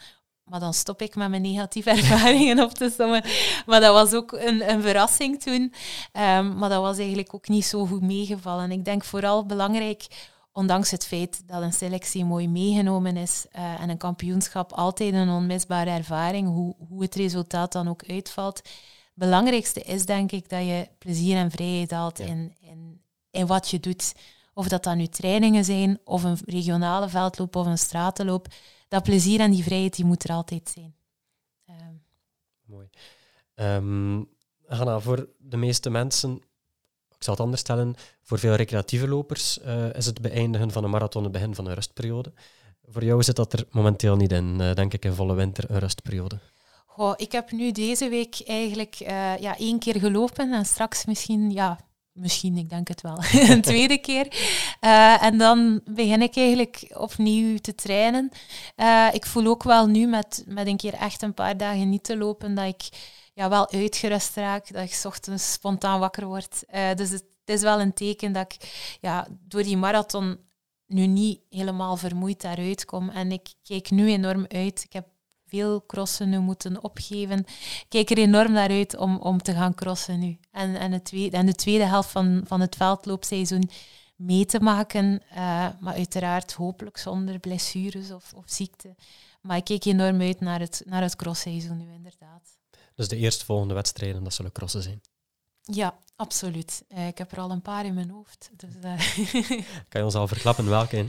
maar 0.45 0.61
dan 0.61 0.75
stop 0.75 1.03
ik 1.03 1.15
met 1.15 1.29
mijn 1.29 1.43
negatieve 1.43 1.91
ervaringen 2.01 2.63
op 2.63 2.73
te 2.75 2.95
sommen. 2.97 3.25
Maar 3.67 3.81
dat 3.81 3.93
was 3.93 4.13
ook 4.13 4.33
een, 4.33 4.71
een 4.71 4.83
verrassing 4.83 5.43
toen. 5.43 5.73
Ehm, 6.13 6.59
maar 6.59 6.69
dat 6.69 6.83
was 6.83 6.99
eigenlijk 6.99 7.35
ook 7.35 7.49
niet 7.49 7.65
zo 7.65 7.87
goed 7.87 8.03
meegevallen. 8.03 8.71
Ik 8.71 8.85
denk 8.85 9.05
vooral 9.05 9.47
belangrijk, 9.47 10.07
ondanks 10.53 10.91
het 10.91 11.07
feit 11.07 11.49
dat 11.49 11.63
een 11.63 11.73
selectie 11.73 12.25
mooi 12.25 12.49
meegenomen 12.49 13.17
is 13.17 13.47
uh, 13.57 13.81
en 13.81 13.89
een 13.89 13.97
kampioenschap 13.97 14.73
altijd 14.73 15.15
een 15.15 15.29
onmisbare 15.29 15.91
ervaring, 15.91 16.49
hoe, 16.49 16.75
hoe 16.89 17.03
het 17.03 17.15
resultaat 17.15 17.73
dan 17.73 17.89
ook 17.89 18.05
uitvalt. 18.09 18.57
Het 18.57 19.27
belangrijkste 19.27 19.83
is 19.83 20.07
denk 20.07 20.33
ik 20.33 20.49
dat 20.49 20.61
je 20.61 20.89
plezier 20.99 21.37
en 21.37 21.51
vrijheid 21.51 21.91
haalt 21.91 22.19
in, 22.19 22.55
in, 22.61 23.01
in 23.31 23.47
wat 23.47 23.69
je 23.71 23.81
doet. 23.81 24.15
Of 24.59 24.69
dat 24.69 24.85
dan 24.85 24.97
nu 24.97 25.07
trainingen 25.07 25.65
zijn, 25.65 26.01
of 26.05 26.23
een 26.23 26.39
regionale 26.45 27.09
veldloop 27.09 27.57
of 27.57 27.67
een 27.67 27.79
stratenloop 27.79 28.47
dat 28.89 29.03
plezier 29.03 29.41
en 29.41 29.51
die 29.51 29.63
vrijheid 29.63 29.97
die 29.97 30.05
moet 30.05 30.25
er 30.25 30.31
altijd 30.31 30.71
zijn. 30.75 30.95
Ehm. 31.65 31.95
Mooi. 32.65 32.89
Um, 33.55 34.29
Hanna, 34.67 35.01
voor 35.01 35.29
de 35.39 35.57
meeste 35.57 35.91
mensen, 35.91 36.43
ik 37.09 37.23
zal 37.23 37.35
het 37.35 37.43
anders 37.43 37.61
stellen, 37.61 37.95
voor 38.23 38.39
veel 38.39 38.55
recreatieve 38.55 39.09
lopers 39.09 39.59
uh, 39.59 39.95
is 39.95 40.07
het 40.07 40.21
beëindigen 40.21 40.71
van 40.71 40.85
een 40.85 40.91
marathon 40.91 41.23
het 41.23 41.33
begin 41.33 41.55
van 41.55 41.67
een 41.67 41.75
rustperiode. 41.75 42.33
Voor 42.83 43.05
jou 43.05 43.23
zit 43.23 43.37
dat 43.37 43.53
er 43.53 43.65
momenteel 43.71 44.17
niet 44.17 44.33
in, 44.33 44.61
uh, 44.61 44.75
denk 44.75 44.95
ik, 44.95 45.05
in 45.05 45.15
volle 45.15 45.35
winter 45.35 45.71
een 45.71 45.79
rustperiode. 45.79 46.39
Goh, 46.87 47.15
ik 47.17 47.33
heb 47.33 47.51
nu 47.51 47.73
deze 47.73 48.09
week 48.09 48.43
eigenlijk 48.47 49.01
uh, 49.01 49.39
ja, 49.39 49.59
één 49.59 49.79
keer 49.79 49.99
gelopen 49.99 50.53
en 50.53 50.65
straks 50.65 51.05
misschien 51.05 51.51
ja, 51.51 51.79
Misschien, 52.19 52.57
ik 52.57 52.69
denk 52.69 52.89
het 52.89 53.01
wel. 53.01 53.19
een 53.51 53.63
tweede 53.63 53.99
keer. 53.99 54.27
Uh, 54.81 55.23
en 55.23 55.39
dan 55.39 55.81
begin 55.85 56.23
ik 56.23 56.37
eigenlijk 56.37 56.91
opnieuw 56.95 57.59
te 57.59 57.75
trainen. 57.75 58.31
Uh, 58.77 59.09
ik 59.13 59.27
voel 59.27 59.47
ook 59.47 59.63
wel 59.63 59.87
nu 59.87 60.07
met, 60.07 60.45
met 60.47 60.67
een 60.67 60.77
keer 60.77 60.95
echt 60.95 61.23
een 61.23 61.35
paar 61.35 61.57
dagen 61.57 61.89
niet 61.89 62.05
te 62.05 62.17
lopen 62.17 62.55
dat 62.55 62.67
ik 62.67 62.89
ja, 63.35 63.49
wel 63.49 63.71
uitgerust 63.71 64.37
raak. 64.37 64.73
Dat 64.73 64.83
ik 64.83 65.01
ochtends 65.05 65.53
spontaan 65.53 66.01
wakker 66.01 66.27
word. 66.27 66.65
Uh, 66.75 66.95
dus 66.95 67.11
het, 67.11 67.25
het, 67.45 67.57
is 67.57 67.63
wel 67.63 67.81
een 67.81 67.93
teken 67.93 68.33
dat 68.33 68.53
ik 68.53 68.57
ja, 69.01 69.27
door 69.49 69.63
die 69.63 69.77
marathon 69.77 70.39
nu 70.87 71.07
niet 71.07 71.41
helemaal 71.51 71.97
vermoeid 71.97 72.41
daaruit 72.41 72.85
kom. 72.85 73.09
En 73.09 73.33
ik 73.33 73.49
kijk 73.63 73.91
nu 73.91 74.09
enorm 74.09 74.47
uit. 74.49 74.85
Ik 74.85 74.93
heb 74.93 75.07
veel 75.47 75.87
crossen 75.87 76.29
nu 76.29 76.39
moeten 76.39 76.85
opgeven. 76.85 77.39
Ik 77.39 77.87
kijk 77.89 78.11
er 78.11 78.19
enorm 78.19 78.53
naar 78.53 78.71
uit 78.71 78.97
om, 78.97 79.17
om 79.17 79.43
te 79.43 79.53
gaan 79.53 79.75
crossen 79.75 80.19
nu. 80.19 80.39
En, 80.59 80.77
en, 80.77 80.93
het 80.93 81.05
tweede, 81.05 81.37
en 81.37 81.47
de 81.47 81.55
tweede 81.55 81.85
helft 81.85 82.11
van, 82.11 82.43
van 82.47 82.61
het 82.61 82.77
veldloopseizoen 82.77 83.71
mee 84.17 84.47
te 84.47 84.61
maken. 84.61 85.23
Uh, 85.31 85.37
maar 85.81 85.95
uiteraard 85.95 86.53
hopelijk 86.53 86.97
zonder 86.97 87.39
blessures 87.39 88.11
of, 88.11 88.33
of 88.35 88.45
ziekte. 88.47 88.95
Maar 89.41 89.57
ik 89.57 89.65
kijk 89.65 89.85
enorm 89.85 90.21
uit 90.21 90.41
naar 90.41 90.61
het, 90.61 90.83
naar 90.87 91.03
het 91.03 91.17
crossseizoen 91.17 91.77
nu, 91.77 91.93
inderdaad. 91.93 92.59
Dus 92.95 93.09
de 93.09 93.17
eerstvolgende 93.17 93.75
wedstrijden, 93.75 94.25
dat 94.25 94.35
zullen 94.35 94.53
crossen 94.53 94.83
zijn? 94.83 95.01
Ja, 95.63 95.99
absoluut. 96.17 96.85
Uh, 96.89 97.07
ik 97.07 97.19
heb 97.19 97.33
er 97.33 97.41
al 97.41 97.51
een 97.51 97.63
paar 97.63 97.85
in 97.85 97.95
mijn 97.95 98.11
hoofd. 98.11 98.51
Dus, 98.57 98.75
uh... 98.85 99.41
kan 99.89 100.01
je 100.01 100.05
ons 100.05 100.15
al 100.15 100.29
verklappen 100.29 100.69
welke? 100.69 101.07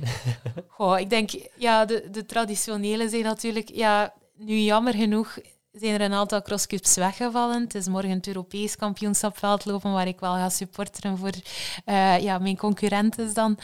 Goh, 0.67 0.99
ik 0.99 1.09
denk, 1.09 1.29
ja, 1.57 1.85
de, 1.85 2.07
de 2.11 2.25
traditionele 2.25 3.09
zijn 3.09 3.23
natuurlijk... 3.23 3.69
Ja, 3.69 4.13
nu 4.35 4.59
jammer 4.59 4.93
genoeg 4.93 5.37
zijn 5.71 5.93
er 5.93 6.01
een 6.01 6.13
aantal 6.13 6.41
crosscups 6.41 6.95
weggevallen. 6.95 7.61
Het 7.61 7.75
is 7.75 7.87
morgen 7.87 8.09
het 8.09 8.27
Europees 8.27 8.75
kampioenschap 8.75 9.37
veldlopen, 9.37 9.91
waar 9.91 10.07
ik 10.07 10.19
wel 10.19 10.33
ga 10.33 10.49
supporteren 10.49 11.17
voor 11.17 11.31
uh, 11.85 12.19
ja, 12.19 12.37
mijn 12.37 12.57
concurrenten 12.57 13.33
dan. 13.33 13.57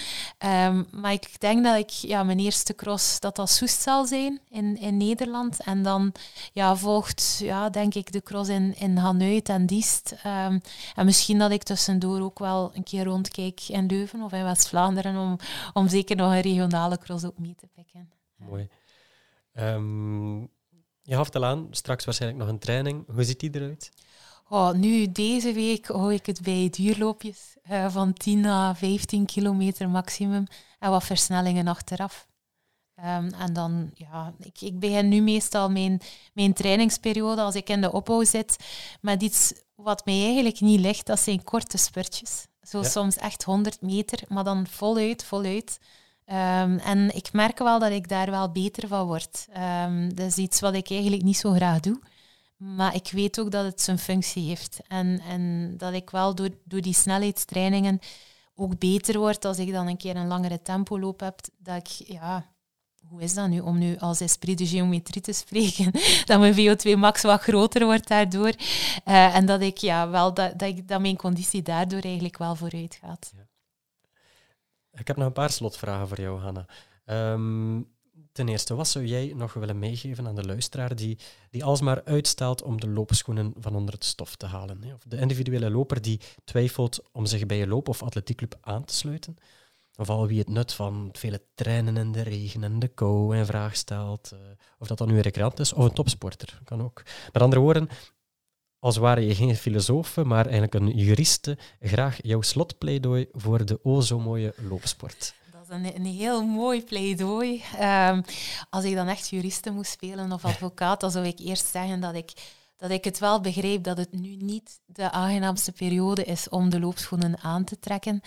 Um, 0.46 0.88
maar 0.92 1.12
ik 1.12 1.40
denk 1.40 1.64
dat 1.64 1.78
ik 1.78 1.90
ja, 1.90 2.24
mijn 2.24 2.40
eerste 2.40 2.76
cross, 2.76 3.20
dat 3.20 3.36
dat 3.36 3.50
Soest 3.50 3.82
zal 3.82 4.06
zijn 4.06 4.42
in, 4.50 4.78
in 4.78 4.98
Nederland. 4.98 5.64
En 5.64 5.84
dan 5.84 6.12
ja, 6.54 6.76
volgt, 6.76 7.40
ja, 7.42 7.70
denk 7.70 7.94
ik, 7.94 8.12
de 8.12 8.22
cross 8.22 8.50
in, 8.50 8.76
in 8.78 8.98
Hanuit 8.98 9.50
en 9.50 9.66
Diest. 9.66 10.16
Um, 10.26 10.62
en 10.96 11.06
misschien 11.06 11.40
dat 11.40 11.52
ik 11.52 11.64
tussendoor 11.64 12.22
ook 12.22 12.40
wel 12.40 12.72
een 12.74 12.84
keer 12.84 13.04
rondkijk 13.04 13.62
in 13.68 13.86
Leuven 13.86 14.22
of 14.22 14.32
in 14.32 14.44
West-Vlaanderen, 14.44 15.18
om, 15.18 15.38
om 15.74 15.88
zeker 15.88 16.16
nog 16.16 16.32
een 16.32 16.42
regionale 16.42 16.98
cross 16.98 17.26
ook 17.26 17.38
mee 17.38 17.56
te 17.56 17.68
pikken. 17.76 18.10
Mooi. 18.36 18.70
Um, 19.60 20.50
je 21.06 21.16
gaf 21.16 21.26
het 21.26 21.36
al 21.36 21.46
aan, 21.46 21.68
straks 21.72 22.06
waarschijnlijk 22.06 22.42
nog 22.42 22.52
een 22.52 22.60
training. 22.60 23.06
Hoe 23.14 23.24
ziet 23.24 23.40
die 23.40 23.56
eruit? 23.56 23.92
Oh, 24.50 24.72
nu, 24.72 25.12
deze 25.12 25.54
week 25.54 25.88
hou 25.88 26.14
ik 26.14 26.26
het 26.26 26.42
bij 26.42 26.70
duurloopjes 26.72 27.56
uh, 27.72 27.90
van 27.90 28.14
10 28.14 28.46
à 28.46 28.74
15 28.74 29.26
kilometer 29.26 29.90
maximum 29.90 30.46
en 30.80 30.90
wat 30.90 31.04
versnellingen 31.04 31.68
achteraf. 31.68 32.28
Um, 33.00 33.34
en 33.34 33.54
dan, 33.54 33.92
ja, 33.94 34.34
ik, 34.40 34.62
ik 34.62 34.80
begin 34.80 35.08
nu 35.10 35.22
meestal 35.22 35.70
mijn, 35.70 36.02
mijn 36.34 36.54
trainingsperiode 36.54 37.42
als 37.42 37.56
ik 37.56 37.70
in 37.70 37.82
de 37.82 37.92
opbouw 37.92 38.24
zit 38.24 38.56
met 39.02 39.22
iets 39.22 39.54
wat 39.76 40.06
mij 40.06 40.24
eigenlijk 40.24 40.60
niet 40.60 40.80
ligt. 40.80 41.06
Dat 41.06 41.20
zijn 41.20 41.44
korte 41.44 41.78
spurtjes. 41.78 42.48
Zo 42.62 42.84
soms 42.84 43.16
echt 43.16 43.44
100 43.44 43.82
meter, 43.82 44.20
maar 44.28 44.44
dan 44.44 44.68
voluit, 44.68 45.24
voluit. 45.24 45.80
Um, 46.28 46.78
en 46.78 47.16
ik 47.16 47.34
merk 47.34 47.60
wel 47.60 47.80
dat 47.80 47.92
ik 47.92 48.08
daar 48.08 48.32
wel 48.32 48.52
beter 48.52 48.88
van 48.88 49.06
word. 49.06 49.48
Um, 49.84 50.16
dat 50.16 50.26
is 50.26 50.38
iets 50.38 50.60
wat 50.60 50.74
ik 50.74 50.90
eigenlijk 50.90 51.24
niet 51.24 51.38
zo 51.38 51.52
graag 51.52 51.80
doe. 51.80 52.00
Maar 52.58 52.96
ik 52.96 53.10
weet 53.12 53.40
ook 53.40 53.52
dat 53.52 53.66
het 53.66 53.82
zijn 53.82 54.00
functie 54.00 54.48
heeft. 54.48 54.80
En, 54.88 55.20
en 55.20 55.74
dat 55.78 55.94
ik 55.94 56.10
wel 56.10 56.36
door, 56.36 56.50
door 56.64 56.82
die 56.82 56.94
snelheidstrainingen 56.94 58.00
ook 58.56 58.80
beter 58.80 59.20
word 59.20 59.46
als 59.46 59.58
ik 59.58 59.72
dan 59.72 59.88
een 59.88 59.98
keer 59.98 60.16
een 60.16 60.28
langere 60.28 60.62
tempoloop 60.62 61.20
heb. 61.20 61.40
Dat 61.58 61.76
ik, 61.76 62.08
ja, 62.08 62.46
hoe 63.08 63.22
is 63.22 63.34
dat 63.34 63.50
nu 63.50 63.60
om 63.60 63.78
nu 63.78 63.98
als 63.98 64.20
esprit 64.20 64.58
de 64.58 64.68
geometrie 64.68 65.22
te 65.22 65.34
spreken? 65.34 65.92
dat 66.26 66.40
mijn 66.40 66.56
VO2 66.56 66.98
max 66.98 67.22
wat 67.22 67.42
groter 67.42 67.86
wordt 67.86 68.08
daardoor. 68.08 68.54
Uh, 69.06 69.36
en 69.36 69.46
dat 69.46 69.62
ik 69.62 69.78
ja, 69.78 70.10
wel 70.10 70.34
dat, 70.34 70.60
dat, 70.60 70.70
ik, 70.70 71.00
mijn 71.00 71.18
conditie 71.18 71.62
daardoor 71.62 72.02
eigenlijk 72.02 72.38
wel 72.38 72.56
vooruit 72.56 73.00
gaat. 73.02 73.32
Ik 74.96 75.08
heb 75.08 75.18
nog 75.18 75.26
een 75.26 75.34
paar 75.34 75.52
slotvragen 75.52 76.08
voor 76.08 76.22
jou, 76.22 76.40
Hanna. 76.40 76.66
Um, 77.06 77.94
ten 78.32 78.48
eerste, 78.48 78.76
wat 78.76 78.88
zou 78.88 79.06
jij 79.06 79.34
nog 79.36 79.54
willen 79.54 79.80
meegeven 79.80 80.28
aan 80.28 80.36
de 80.36 80.46
luisteraar 80.46 80.96
die, 80.96 81.18
die 81.50 81.64
alsmaar 81.64 82.04
uitstelt 82.04 82.64
om 82.64 82.80
de 82.80 82.88
loopschoenen 82.88 83.54
van 83.60 83.76
onder 83.76 83.94
het 83.94 84.06
stof 84.06 84.36
te 84.36 84.46
halen? 84.46 84.84
Of 84.94 85.04
de 85.08 85.18
individuele 85.18 85.70
loper 85.70 86.02
die 86.02 86.20
twijfelt 86.44 87.00
om 87.12 87.26
zich 87.26 87.46
bij 87.46 87.58
je 87.58 87.68
loop- 87.68 87.90
of 87.90 88.04
atletiekclub 88.04 88.58
aan 88.62 88.86
te 88.86 88.96
sluiten? 88.96 89.38
Of 89.96 90.10
al 90.10 90.28
wie 90.28 90.40
het 90.40 90.50
nut 90.50 90.74
van 90.74 91.10
vele 91.12 91.42
trainen 91.54 91.98
in 91.98 92.12
de 92.12 92.22
regen 92.22 92.64
en 92.64 92.80
de 92.80 92.88
kou 92.88 93.38
in 93.38 93.46
vraag 93.46 93.76
stelt. 93.76 94.32
Uh, 94.34 94.40
of 94.78 94.88
dat 94.88 94.98
dan 94.98 95.08
nu 95.08 95.16
een 95.16 95.22
recreant 95.22 95.60
is 95.60 95.74
of 95.74 95.86
een 95.86 95.94
topsporter, 95.94 96.60
kan 96.64 96.84
ook. 96.84 97.04
Met 97.34 97.42
andere 97.42 97.62
woorden, 97.62 97.90
als 98.86 98.98
ware 98.98 99.26
je 99.26 99.36
geen 99.36 99.56
filosoof, 99.56 100.16
maar 100.24 100.44
eigenlijk 100.44 100.74
een 100.74 100.90
juriste, 100.90 101.58
graag 101.80 102.18
jouw 102.22 102.42
slotpleidooi 102.42 103.28
voor 103.32 103.66
de 103.66 103.80
o 103.84 104.02
zo 104.02 104.20
mooie 104.20 104.54
loopsport. 104.70 105.34
Dat 105.52 105.62
is 105.62 105.70
een, 105.70 105.96
een 105.96 106.06
heel 106.06 106.44
mooi 106.46 106.84
pleidooi. 106.84 107.64
Um, 107.82 108.24
als 108.70 108.84
ik 108.84 108.96
dan 108.96 109.08
echt 109.08 109.30
juriste 109.30 109.72
moest 109.72 109.92
spelen 109.92 110.32
of 110.32 110.46
advocaat, 110.46 111.00
dan 111.00 111.12
zou 111.12 111.26
ik 111.26 111.40
eerst 111.40 111.66
zeggen 111.66 112.00
dat 112.00 112.16
ik 112.16 112.34
dat 112.78 112.92
ik 112.92 113.04
het 113.04 113.20
wel 113.20 113.42
begreep 113.42 113.84
dat 113.84 113.98
het 113.98 114.12
nu 114.12 114.36
niet 114.36 114.80
de 114.86 115.12
aangenaamste 115.12 115.72
periode 115.72 116.24
is 116.24 116.50
om 116.50 116.70
de 116.70 116.80
loopschoenen 116.80 117.40
aan 117.42 117.64
te 117.64 117.80
trekken. 117.80 118.22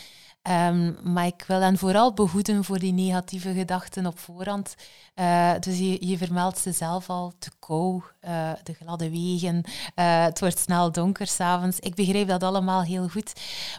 Um, 0.50 0.96
maar 1.02 1.26
ik 1.26 1.44
wil 1.46 1.60
hen 1.60 1.78
vooral 1.78 2.12
behoeden 2.12 2.64
voor 2.64 2.78
die 2.78 2.92
negatieve 2.92 3.52
gedachten 3.52 4.06
op 4.06 4.18
voorhand. 4.18 4.74
Uh, 5.14 5.52
dus 5.60 5.78
je, 5.78 6.18
vermeldt 6.18 6.58
ze 6.58 6.72
zelf 6.72 7.10
al, 7.10 7.32
te 7.38 7.50
kou, 7.58 8.02
uh, 8.24 8.50
de 8.62 8.74
gladde 8.74 9.10
wegen, 9.10 9.56
uh, 9.64 10.22
het 10.22 10.40
wordt 10.40 10.58
snel 10.58 10.92
donker 10.92 11.26
s'avonds. 11.26 11.78
Ik 11.80 11.94
begreep 11.94 12.28
dat 12.28 12.42
allemaal 12.42 12.82
heel 12.82 13.08
goed. 13.08 13.32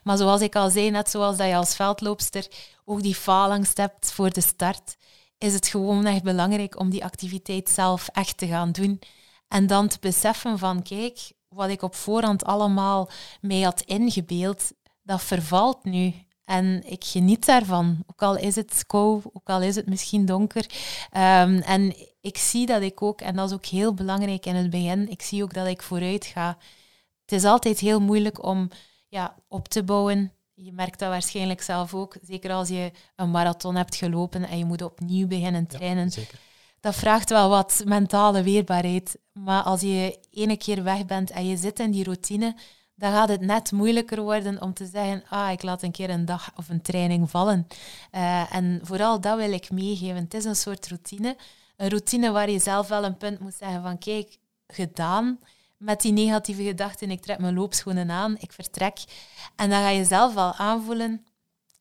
Maar 0.03 0.17
zoals 0.17 0.41
ik 0.41 0.55
al 0.55 0.69
zei, 0.69 0.91
net 0.91 1.09
zoals 1.09 1.37
dat 1.37 1.47
je 1.47 1.55
als 1.55 1.75
veldloopster 1.75 2.47
ook 2.85 3.01
die 3.01 3.15
faalangst 3.15 3.77
hebt 3.77 4.11
voor 4.11 4.29
de 4.29 4.41
start, 4.41 4.97
is 5.37 5.53
het 5.53 5.67
gewoon 5.67 6.05
echt 6.05 6.23
belangrijk 6.23 6.79
om 6.79 6.89
die 6.89 7.03
activiteit 7.03 7.69
zelf 7.69 8.07
echt 8.07 8.37
te 8.37 8.47
gaan 8.47 8.71
doen. 8.71 8.99
En 9.47 9.67
dan 9.67 9.87
te 9.87 9.97
beseffen 9.99 10.57
van, 10.57 10.83
kijk, 10.83 11.31
wat 11.47 11.69
ik 11.69 11.81
op 11.81 11.95
voorhand 11.95 12.45
allemaal 12.45 13.09
mee 13.41 13.63
had 13.63 13.81
ingebeeld, 13.81 14.71
dat 15.03 15.21
vervalt 15.21 15.83
nu. 15.83 16.13
En 16.49 16.83
ik 16.85 17.03
geniet 17.03 17.45
daarvan. 17.45 18.03
Ook 18.07 18.21
al 18.21 18.37
is 18.37 18.55
het 18.55 18.83
kou, 18.87 19.21
ook 19.33 19.49
al 19.49 19.61
is 19.61 19.75
het 19.75 19.85
misschien 19.85 20.25
donker. 20.25 20.65
Um, 21.13 21.57
en 21.57 21.95
ik 22.21 22.37
zie 22.37 22.65
dat 22.65 22.81
ik 22.81 23.01
ook, 23.01 23.21
en 23.21 23.35
dat 23.35 23.49
is 23.49 23.55
ook 23.55 23.65
heel 23.65 23.93
belangrijk 23.93 24.45
in 24.45 24.55
het 24.55 24.69
begin, 24.69 25.09
ik 25.09 25.21
zie 25.21 25.43
ook 25.43 25.53
dat 25.53 25.67
ik 25.67 25.81
vooruit 25.81 26.25
ga. 26.25 26.57
Het 27.21 27.31
is 27.31 27.43
altijd 27.43 27.79
heel 27.79 27.99
moeilijk 27.99 28.43
om 28.43 28.69
ja, 29.07 29.35
op 29.47 29.67
te 29.67 29.83
bouwen. 29.83 30.31
Je 30.53 30.71
merkt 30.71 30.99
dat 30.99 31.09
waarschijnlijk 31.09 31.61
zelf 31.61 31.93
ook. 31.93 32.17
Zeker 32.21 32.51
als 32.51 32.69
je 32.69 32.91
een 33.15 33.31
marathon 33.31 33.75
hebt 33.75 33.95
gelopen 33.95 34.47
en 34.47 34.57
je 34.57 34.65
moet 34.65 34.81
opnieuw 34.81 35.27
beginnen 35.27 35.67
trainen. 35.67 36.03
Ja, 36.03 36.09
zeker 36.09 36.39
dat 36.79 36.95
vraagt 36.95 37.29
wel 37.29 37.49
wat 37.49 37.81
mentale 37.85 38.43
weerbaarheid. 38.43 39.17
Maar 39.33 39.63
als 39.63 39.81
je 39.81 40.19
ene 40.31 40.57
keer 40.57 40.83
weg 40.83 41.05
bent 41.05 41.31
en 41.31 41.47
je 41.47 41.57
zit 41.57 41.79
in 41.79 41.91
die 41.91 42.03
routine, 42.03 42.55
dan 42.99 43.11
gaat 43.11 43.29
het 43.29 43.41
net 43.41 43.71
moeilijker 43.71 44.21
worden 44.21 44.61
om 44.61 44.73
te 44.73 44.85
zeggen, 44.85 45.23
ah, 45.29 45.51
ik 45.51 45.63
laat 45.63 45.83
een 45.83 45.91
keer 45.91 46.09
een 46.09 46.25
dag 46.25 46.51
of 46.55 46.69
een 46.69 46.81
training 46.81 47.29
vallen. 47.29 47.67
Uh, 48.11 48.55
en 48.55 48.79
vooral 48.83 49.21
dat 49.21 49.37
wil 49.37 49.51
ik 49.51 49.71
meegeven. 49.71 50.15
Het 50.23 50.33
is 50.33 50.45
een 50.45 50.55
soort 50.55 50.87
routine. 50.87 51.37
Een 51.77 51.89
routine 51.89 52.31
waar 52.31 52.49
je 52.49 52.59
zelf 52.59 52.87
wel 52.87 53.03
een 53.03 53.17
punt 53.17 53.39
moet 53.39 53.53
zeggen 53.53 53.81
van, 53.81 53.97
kijk, 53.97 54.37
gedaan 54.67 55.39
met 55.77 56.01
die 56.01 56.11
negatieve 56.11 56.63
gedachten, 56.63 57.11
ik 57.11 57.21
trek 57.21 57.39
mijn 57.39 57.53
loopschoenen 57.53 58.11
aan, 58.11 58.37
ik 58.39 58.51
vertrek. 58.51 58.97
En 59.55 59.69
dan 59.69 59.81
ga 59.81 59.89
je 59.89 60.05
zelf 60.05 60.33
wel 60.33 60.53
aanvoelen, 60.53 61.25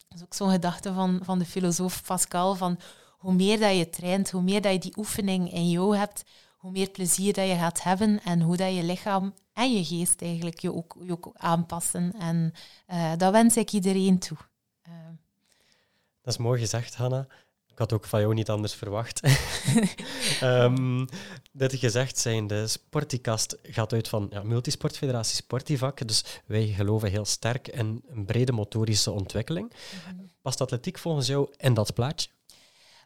dat 0.08 0.18
is 0.18 0.24
ook 0.24 0.34
zo'n 0.34 0.50
gedachte 0.50 0.92
van, 0.92 1.20
van 1.22 1.38
de 1.38 1.44
filosoof 1.44 2.02
Pascal, 2.06 2.54
van 2.54 2.78
hoe 3.08 3.32
meer 3.32 3.60
dat 3.60 3.76
je 3.76 3.90
traint, 3.90 4.30
hoe 4.30 4.42
meer 4.42 4.62
dat 4.62 4.72
je 4.72 4.78
die 4.78 4.98
oefening 4.98 5.52
in 5.52 5.70
jou 5.70 5.96
hebt, 5.96 6.24
hoe 6.68 6.76
meer 6.76 6.90
plezier 6.90 7.32
dat 7.32 7.48
je 7.48 7.54
gaat 7.54 7.82
hebben 7.82 8.20
en 8.24 8.40
hoe 8.40 8.56
dat 8.56 8.74
je 8.74 8.82
lichaam 8.82 9.34
en 9.52 9.72
je 9.72 9.84
geest 9.84 10.22
eigenlijk 10.22 10.60
je 10.60 10.74
ook, 10.74 10.96
je 11.00 11.12
ook 11.12 11.30
aanpassen. 11.36 12.12
En 12.18 12.52
uh, 12.88 13.12
dat 13.16 13.32
wens 13.32 13.56
ik 13.56 13.72
iedereen 13.72 14.18
toe. 14.18 14.36
Uh. 14.88 14.94
Dat 16.22 16.32
is 16.34 16.36
mooi 16.36 16.60
gezegd, 16.60 16.94
Hanna. 16.94 17.26
Ik 17.66 17.78
had 17.78 17.92
ook 17.92 18.04
van 18.04 18.20
jou 18.20 18.34
niet 18.34 18.50
anders 18.50 18.74
verwacht. 18.74 19.20
um, 20.42 21.06
dit 21.52 21.74
gezegd 21.74 22.18
zijn, 22.18 22.46
de 22.46 22.66
Sporticast 22.66 23.56
gaat 23.62 23.92
uit 23.92 24.08
van 24.08 24.26
ja, 24.30 24.42
Multisportfederatie 24.42 25.36
Sportivak. 25.36 26.08
Dus 26.08 26.24
wij 26.46 26.66
geloven 26.66 27.10
heel 27.10 27.24
sterk 27.24 27.68
in 27.68 28.04
een 28.08 28.24
brede 28.24 28.52
motorische 28.52 29.10
ontwikkeling. 29.10 29.72
Mm 30.12 30.26
Past 30.42 30.60
atletiek 30.60 30.98
volgens 30.98 31.26
jou 31.26 31.54
in 31.56 31.74
dat 31.74 31.94
plaatje? 31.94 32.28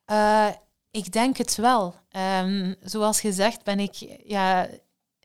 Uh, 0.07 0.49
ik 0.93 1.13
denk 1.13 1.37
het 1.37 1.57
wel. 1.57 1.95
Um, 2.43 2.75
zoals 2.81 3.21
gezegd 3.21 3.65
ben 3.65 3.81
ik 3.81 3.95
ja, 4.25 4.69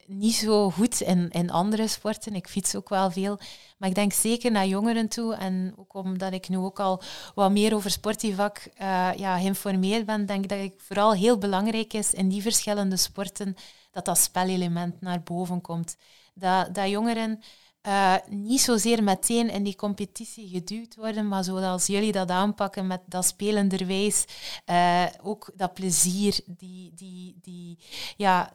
niet 0.06 0.36
zo 0.36 0.70
goed 0.70 1.02
in, 1.02 1.30
in 1.30 1.52
andere 1.52 1.88
sporten. 1.88 2.36
Ik 2.36 2.48
fiets 2.48 2.76
ook 2.76 2.90
wel 2.90 3.12
veel. 3.12 3.40
Maar 3.78 3.90
ik 3.90 3.96
denk 3.96 4.14
zeker 4.14 4.52
naar 4.52 4.68
jongeren 4.68 5.08
toe. 5.08 5.36
En 5.36 5.74
ook 5.76 5.94
omdat 5.94 6.34
ik 6.34 6.50
nu 6.50 6.58
ook 6.58 6.80
al 6.80 7.02
wat 7.36 7.52
meer 7.52 7.76
over 7.76 7.92
sportivak 7.92 8.58
uh, 8.82 9.10
ja, 9.16 9.38
geïnformeerd 9.38 10.06
ben, 10.06 10.26
denk 10.26 10.44
ik 10.44 10.50
dat 10.50 10.60
het 10.60 10.74
vooral 10.78 11.14
heel 11.14 11.38
belangrijk 11.38 11.94
is 11.94 12.14
in 12.14 12.30
die 12.30 12.42
verschillende 12.42 12.98
sporten 12.98 13.56
dat 13.92 14.06
dat 14.06 14.18
spelelement 14.18 15.02
naar 15.02 15.24
boven 15.24 15.62
komt. 15.62 15.98
Dat, 16.34 16.76
dat 16.76 16.90
jongeren 16.90 17.42
uh, 17.88 18.16
niet 18.30 18.62
zozeer 18.62 19.04
meteen 19.04 19.50
in 19.50 19.64
die 19.64 19.76
competitie 19.76 20.48
geduwd 20.48 20.96
worden, 20.96 21.28
maar 21.28 21.44
zoals 21.44 21.86
jullie 21.86 22.12
dat 22.12 22.30
aanpakken 22.30 22.88
met 22.88 23.02
dat 23.06 23.26
spelenderwijs, 23.26 24.26
uh, 24.66 25.06
ook 25.24 25.52
dat 25.56 25.74
plezier, 25.74 26.40
die, 26.46 26.92
die, 26.96 27.40
die, 27.42 27.78
ja, 28.18 28.54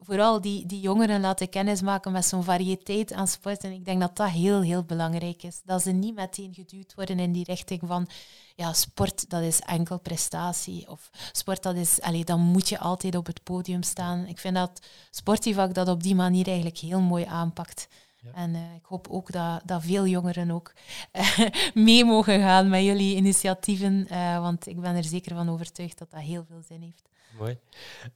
vooral 0.00 0.40
die, 0.40 0.66
die 0.66 0.80
jongeren 0.80 1.20
laten 1.20 1.48
kennismaken 1.48 2.12
met 2.12 2.24
zo'n 2.24 2.44
variëteit 2.44 3.12
aan 3.12 3.28
sporten. 3.28 3.72
Ik 3.72 3.84
denk 3.84 4.00
dat 4.00 4.16
dat 4.16 4.28
heel, 4.28 4.60
heel 4.60 4.84
belangrijk 4.84 5.42
is. 5.42 5.60
Dat 5.64 5.82
ze 5.82 5.90
niet 5.90 6.14
meteen 6.14 6.54
geduwd 6.54 6.94
worden 6.94 7.18
in 7.18 7.32
die 7.32 7.44
richting 7.44 7.80
van 7.84 8.08
ja, 8.54 8.72
sport 8.72 9.30
dat 9.30 9.42
is 9.42 9.60
enkel 9.60 9.98
prestatie. 9.98 10.90
Of 10.90 11.10
sport 11.32 11.62
dat 11.62 11.74
is, 11.74 12.00
allez, 12.00 12.24
dan 12.24 12.40
moet 12.40 12.68
je 12.68 12.78
altijd 12.78 13.16
op 13.16 13.26
het 13.26 13.42
podium 13.42 13.82
staan. 13.82 14.26
Ik 14.26 14.38
vind 14.38 14.54
dat 14.54 14.80
Sportivak 15.10 15.74
dat 15.74 15.88
op 15.88 16.02
die 16.02 16.14
manier 16.14 16.46
eigenlijk 16.46 16.78
heel 16.78 17.00
mooi 17.00 17.24
aanpakt. 17.24 17.88
En 18.34 18.54
uh, 18.54 18.74
ik 18.74 18.84
hoop 18.84 19.08
ook 19.08 19.32
dat, 19.32 19.62
dat 19.64 19.82
veel 19.82 20.06
jongeren 20.06 20.50
ook 20.50 20.72
uh, 21.12 21.38
mee 21.84 22.04
mogen 22.04 22.40
gaan 22.40 22.68
met 22.68 22.82
jullie 22.82 23.16
initiatieven, 23.16 24.06
uh, 24.10 24.40
want 24.40 24.66
ik 24.66 24.80
ben 24.80 24.96
er 24.96 25.04
zeker 25.04 25.34
van 25.34 25.50
overtuigd 25.50 25.98
dat 25.98 26.10
dat 26.10 26.20
heel 26.20 26.44
veel 26.48 26.62
zin 26.68 26.80
heeft. 26.80 27.08
Mooi. 27.38 27.58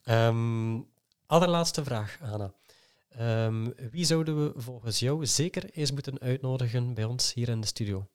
Um, 0.04 0.86
allerlaatste 1.26 1.84
vraag, 1.84 2.18
Anna. 2.22 2.52
Um, 3.46 3.74
wie 3.90 4.04
zouden 4.04 4.44
we 4.44 4.60
volgens 4.60 4.98
jou 4.98 5.26
zeker 5.26 5.70
eens 5.70 5.92
moeten 5.92 6.20
uitnodigen 6.20 6.94
bij 6.94 7.04
ons 7.04 7.34
hier 7.34 7.48
in 7.48 7.60
de 7.60 7.66
studio? 7.66 8.06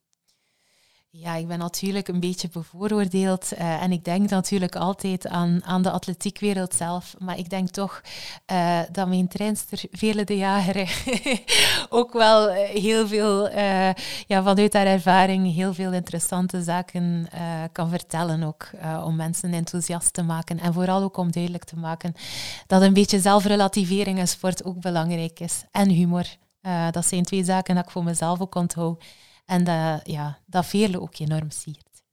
Ja, 1.18 1.36
ik 1.36 1.48
ben 1.48 1.60
natuurlijk 1.60 2.08
een 2.08 2.20
beetje 2.20 2.50
bevooroordeeld 2.50 3.54
uh, 3.54 3.84
en 3.84 3.92
ik 3.92 4.04
denk 4.04 4.30
natuurlijk 4.30 4.76
altijd 4.76 5.28
aan, 5.28 5.62
aan 5.64 5.82
de 5.82 5.92
atletiekwereld 5.92 6.74
zelf. 6.74 7.16
Maar 7.20 7.38
ik 7.38 7.50
denk 7.50 7.70
toch 7.70 8.02
uh, 8.52 8.80
dat 8.92 9.08
mijn 9.08 9.28
trainster 9.28 9.84
Vele 9.92 10.24
de 10.24 10.38
Jager 10.38 11.06
ook 11.90 12.14
wel 12.14 12.50
eh, 12.50 12.82
heel 12.82 13.08
veel, 13.08 13.50
ja, 14.28 14.44
vanuit 14.44 14.74
haar 14.74 14.86
ervaring, 14.86 15.54
heel 15.54 15.74
veel 15.74 15.92
interessante 15.94 16.64
zaken 16.64 17.28
kan 17.72 17.90
vertellen 17.90 18.44
ook. 18.44 18.70
om 19.04 19.16
mensen 19.16 19.54
enthousiast 19.54 20.14
te 20.14 20.24
maken 20.24 20.60
en 20.60 20.74
vooral 20.74 21.04
ook 21.04 21.18
om 21.18 21.32
duidelijk 21.32 21.64
te 21.64 21.78
maken 21.78 22.14
dat 22.68 22.82
een 22.82 22.94
beetje 22.94 23.20
zelfrelativering 23.20 24.20
in 24.20 24.28
sport 24.28 24.64
ook 24.64 24.80
belangrijk 24.80 25.40
is. 25.40 25.64
En 25.72 25.90
humor. 25.90 26.26
dat 26.92 27.06
zijn 27.06 27.24
twee 27.24 27.44
zaken 27.44 27.76
dat 27.76 27.84
ik 27.84 27.92
voor 27.92 28.04
mezelf 28.04 28.40
ook 28.42 28.56
onthoud. 28.56 29.04
En 29.46 29.64
dat, 29.64 30.02
ja, 30.04 30.40
dat 30.46 30.66
Veerle 30.66 31.02
ook 31.02 31.20
enorm 31.20 31.50
siert. 31.50 32.04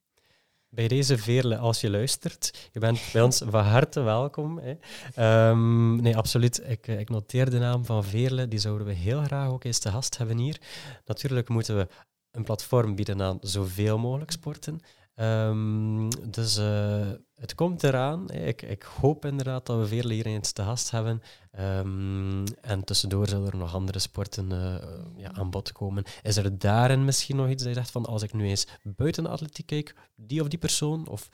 Bij 0.69 0.89
deze 0.89 1.19
Veerle, 1.19 1.57
als 1.59 1.81
je 1.81 1.91
luistert, 1.91 2.69
je 2.73 2.81
bent 2.81 3.01
bij 3.13 3.23
ons 3.23 3.43
van 3.47 3.65
harte 3.65 4.01
welkom. 4.01 4.61
Hè. 4.63 5.49
Um, 5.51 5.97
nee, 5.97 6.17
absoluut. 6.17 6.63
Ik, 6.69 6.87
ik 6.87 7.09
noteer 7.09 7.51
de 7.51 7.59
naam 7.59 7.85
van 7.85 8.05
Veerle, 8.05 8.49
die 8.49 8.59
zouden 8.59 8.87
we 8.87 8.93
heel 8.93 9.23
graag 9.23 9.49
ook 9.49 9.65
eens 9.65 9.79
te 9.79 9.91
gast 9.91 10.19
hebben 10.19 10.39
hier. 10.39 10.61
Natuurlijk 11.05 11.49
moeten 11.49 11.77
we 11.77 11.89
een 12.31 12.45
platform 12.45 12.95
bieden 12.95 13.23
aan 13.23 13.39
zoveel 13.41 13.99
mogelijk 13.99 14.31
sporten. 14.31 14.81
Ehm, 15.15 16.11
dus 16.31 16.59
uh, 16.59 17.11
het 17.35 17.55
komt 17.55 17.83
eraan. 17.83 18.31
Ik, 18.31 18.63
ik, 18.63 18.83
hoop 18.83 19.25
inderdaad 19.25 19.67
dat 19.67 19.79
we 19.79 19.87
veel 19.87 20.11
eens 20.11 20.53
te 20.53 20.63
gast 20.63 20.91
hebben. 20.91 21.23
Um, 21.61 22.45
en 22.61 22.85
tussendoor 22.85 23.29
zullen 23.29 23.47
er 23.47 23.57
nog 23.57 23.75
andere 23.75 23.99
sporten 23.99 24.51
uh, 24.51 24.75
ja, 25.17 25.33
aan 25.33 25.51
bod 25.51 25.73
komen. 25.73 26.05
Is 26.23 26.37
er 26.37 26.59
daarin 26.59 27.05
misschien 27.05 27.37
nog 27.37 27.49
iets 27.49 27.63
dat 27.63 27.73
je 27.73 27.79
zegt 27.79 27.91
van 27.91 28.07
als 28.07 28.23
ik 28.23 28.33
nu 28.33 28.49
eens 28.49 28.67
buiten 28.83 29.23
de 29.23 29.29
atletiek 29.29 29.67
kijk, 29.67 29.95
die 30.15 30.41
of 30.41 30.49
die 30.49 30.59
persoon? 30.59 31.09
Of 31.09 31.29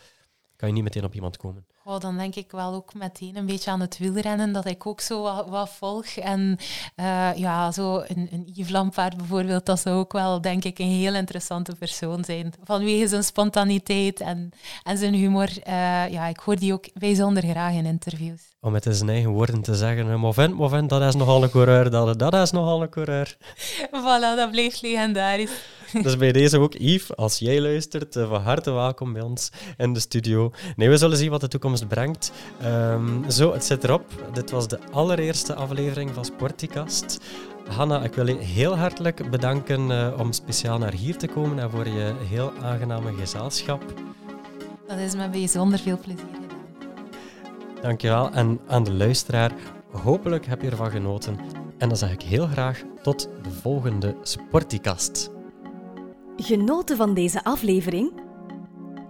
kan 0.56 0.68
je 0.68 0.74
niet 0.74 0.84
meteen 0.84 1.04
op 1.04 1.14
iemand 1.14 1.36
komen? 1.36 1.66
Oh, 1.88 2.00
dan 2.00 2.16
denk 2.16 2.34
ik 2.34 2.50
wel 2.50 2.74
ook 2.74 2.94
meteen 2.94 3.36
een 3.36 3.46
beetje 3.46 3.70
aan 3.70 3.80
het 3.80 3.98
wielrennen, 3.98 4.52
dat 4.52 4.66
ik 4.66 4.86
ook 4.86 5.00
zo 5.00 5.22
wat, 5.22 5.48
wat 5.48 5.68
volg. 5.68 6.06
En 6.06 6.58
uh, 6.96 7.30
ja, 7.34 7.72
zo 7.72 8.04
een, 8.06 8.28
een 8.30 8.50
Yves 8.52 8.70
Lampaard 8.70 9.16
bijvoorbeeld, 9.16 9.66
dat 9.66 9.80
zou 9.80 9.96
ook 9.96 10.12
wel, 10.12 10.40
denk 10.40 10.64
ik, 10.64 10.78
een 10.78 10.90
heel 10.90 11.14
interessante 11.14 11.74
persoon 11.78 12.24
zijn. 12.24 12.52
Vanwege 12.64 13.08
zijn 13.08 13.24
spontaniteit 13.24 14.20
en, 14.20 14.50
en 14.82 14.98
zijn 14.98 15.14
humor. 15.14 15.48
Uh, 15.48 16.08
ja, 16.08 16.26
ik 16.26 16.38
hoor 16.38 16.56
die 16.56 16.72
ook 16.72 16.84
bijzonder 16.94 17.42
graag 17.42 17.72
in 17.72 17.86
interviews. 17.86 18.42
Om 18.60 18.72
met 18.72 18.86
zijn 18.90 19.08
eigen 19.08 19.30
woorden 19.30 19.62
te 19.62 19.74
zeggen, 19.74 20.20
Movent, 20.20 20.54
Movent, 20.54 20.88
dat 20.88 21.02
is 21.02 21.14
nogal 21.14 21.42
een 21.42 21.50
coureur, 21.50 21.90
dat, 21.90 22.18
dat 22.18 22.34
is 22.34 22.50
nogal 22.50 22.82
een 22.82 22.90
coureur. 22.90 23.36
voilà, 24.02 24.36
dat 24.36 24.50
blijft 24.50 24.82
legendarisch. 24.82 25.77
dus 26.02 26.16
bij 26.16 26.32
deze 26.32 26.58
ook, 26.58 26.74
Yves, 26.78 27.16
als 27.16 27.38
jij 27.38 27.60
luistert, 27.60 28.16
uh, 28.16 28.28
van 28.28 28.42
harte 28.42 28.70
welkom 28.70 29.12
bij 29.12 29.22
ons 29.22 29.50
in 29.76 29.92
de 29.92 30.00
studio. 30.00 30.52
Nee, 30.76 30.88
we 30.88 30.96
zullen 30.96 31.16
zien 31.16 31.30
wat 31.30 31.40
de 31.40 31.48
toekomst 31.48 31.88
brengt. 31.88 32.32
Um, 32.64 33.30
zo, 33.30 33.52
het 33.52 33.64
zit 33.64 33.84
erop. 33.84 34.30
Dit 34.32 34.50
was 34.50 34.68
de 34.68 34.78
allereerste 34.90 35.54
aflevering 35.54 36.10
van 36.14 36.24
Sporticast. 36.24 37.20
Hanna, 37.68 38.02
ik 38.02 38.14
wil 38.14 38.26
je 38.26 38.36
heel 38.36 38.76
hartelijk 38.76 39.30
bedanken 39.30 39.90
uh, 39.90 40.14
om 40.18 40.32
speciaal 40.32 40.78
naar 40.78 40.92
hier 40.92 41.16
te 41.16 41.26
komen 41.26 41.58
en 41.58 41.70
voor 41.70 41.88
je 41.88 42.14
heel 42.28 42.52
aangename 42.62 43.12
gezelschap. 43.12 43.82
Dat 44.86 44.98
is 44.98 45.14
me 45.14 45.28
bijzonder 45.28 45.78
veel 45.78 45.98
plezier 45.98 46.26
gedaan. 46.32 46.58
Dankjewel. 47.82 48.30
En 48.30 48.60
aan 48.66 48.84
de 48.84 48.92
luisteraar, 48.92 49.52
hopelijk 49.90 50.46
heb 50.46 50.62
je 50.62 50.70
ervan 50.70 50.90
genoten. 50.90 51.38
En 51.78 51.88
dan 51.88 51.96
zeg 51.96 52.12
ik 52.12 52.22
heel 52.22 52.46
graag 52.46 52.82
tot 53.02 53.28
de 53.42 53.50
volgende 53.50 54.16
Sporticast. 54.22 55.30
Genoten 56.40 56.96
van 56.96 57.14
deze 57.14 57.44
aflevering? 57.44 58.12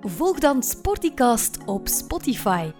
Volg 0.01 0.39
dan 0.39 0.63
Sporticast 0.63 1.59
op 1.65 1.89
Spotify. 1.89 2.71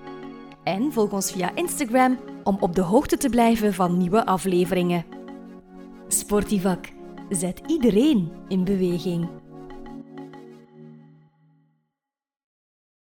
En 0.65 0.93
volg 0.93 1.13
ons 1.13 1.33
via 1.33 1.55
Instagram 1.55 2.19
om 2.45 2.57
op 2.61 2.75
de 2.75 2.81
hoogte 2.81 3.17
te 3.17 3.29
blijven 3.29 3.75
van 3.75 3.97
nieuwe 3.97 4.27
afleveringen. 4.27 5.05
Sportivak 6.07 6.93
zet 7.29 7.61
iedereen 7.67 8.33
in 8.49 8.65
beweging. 8.65 9.29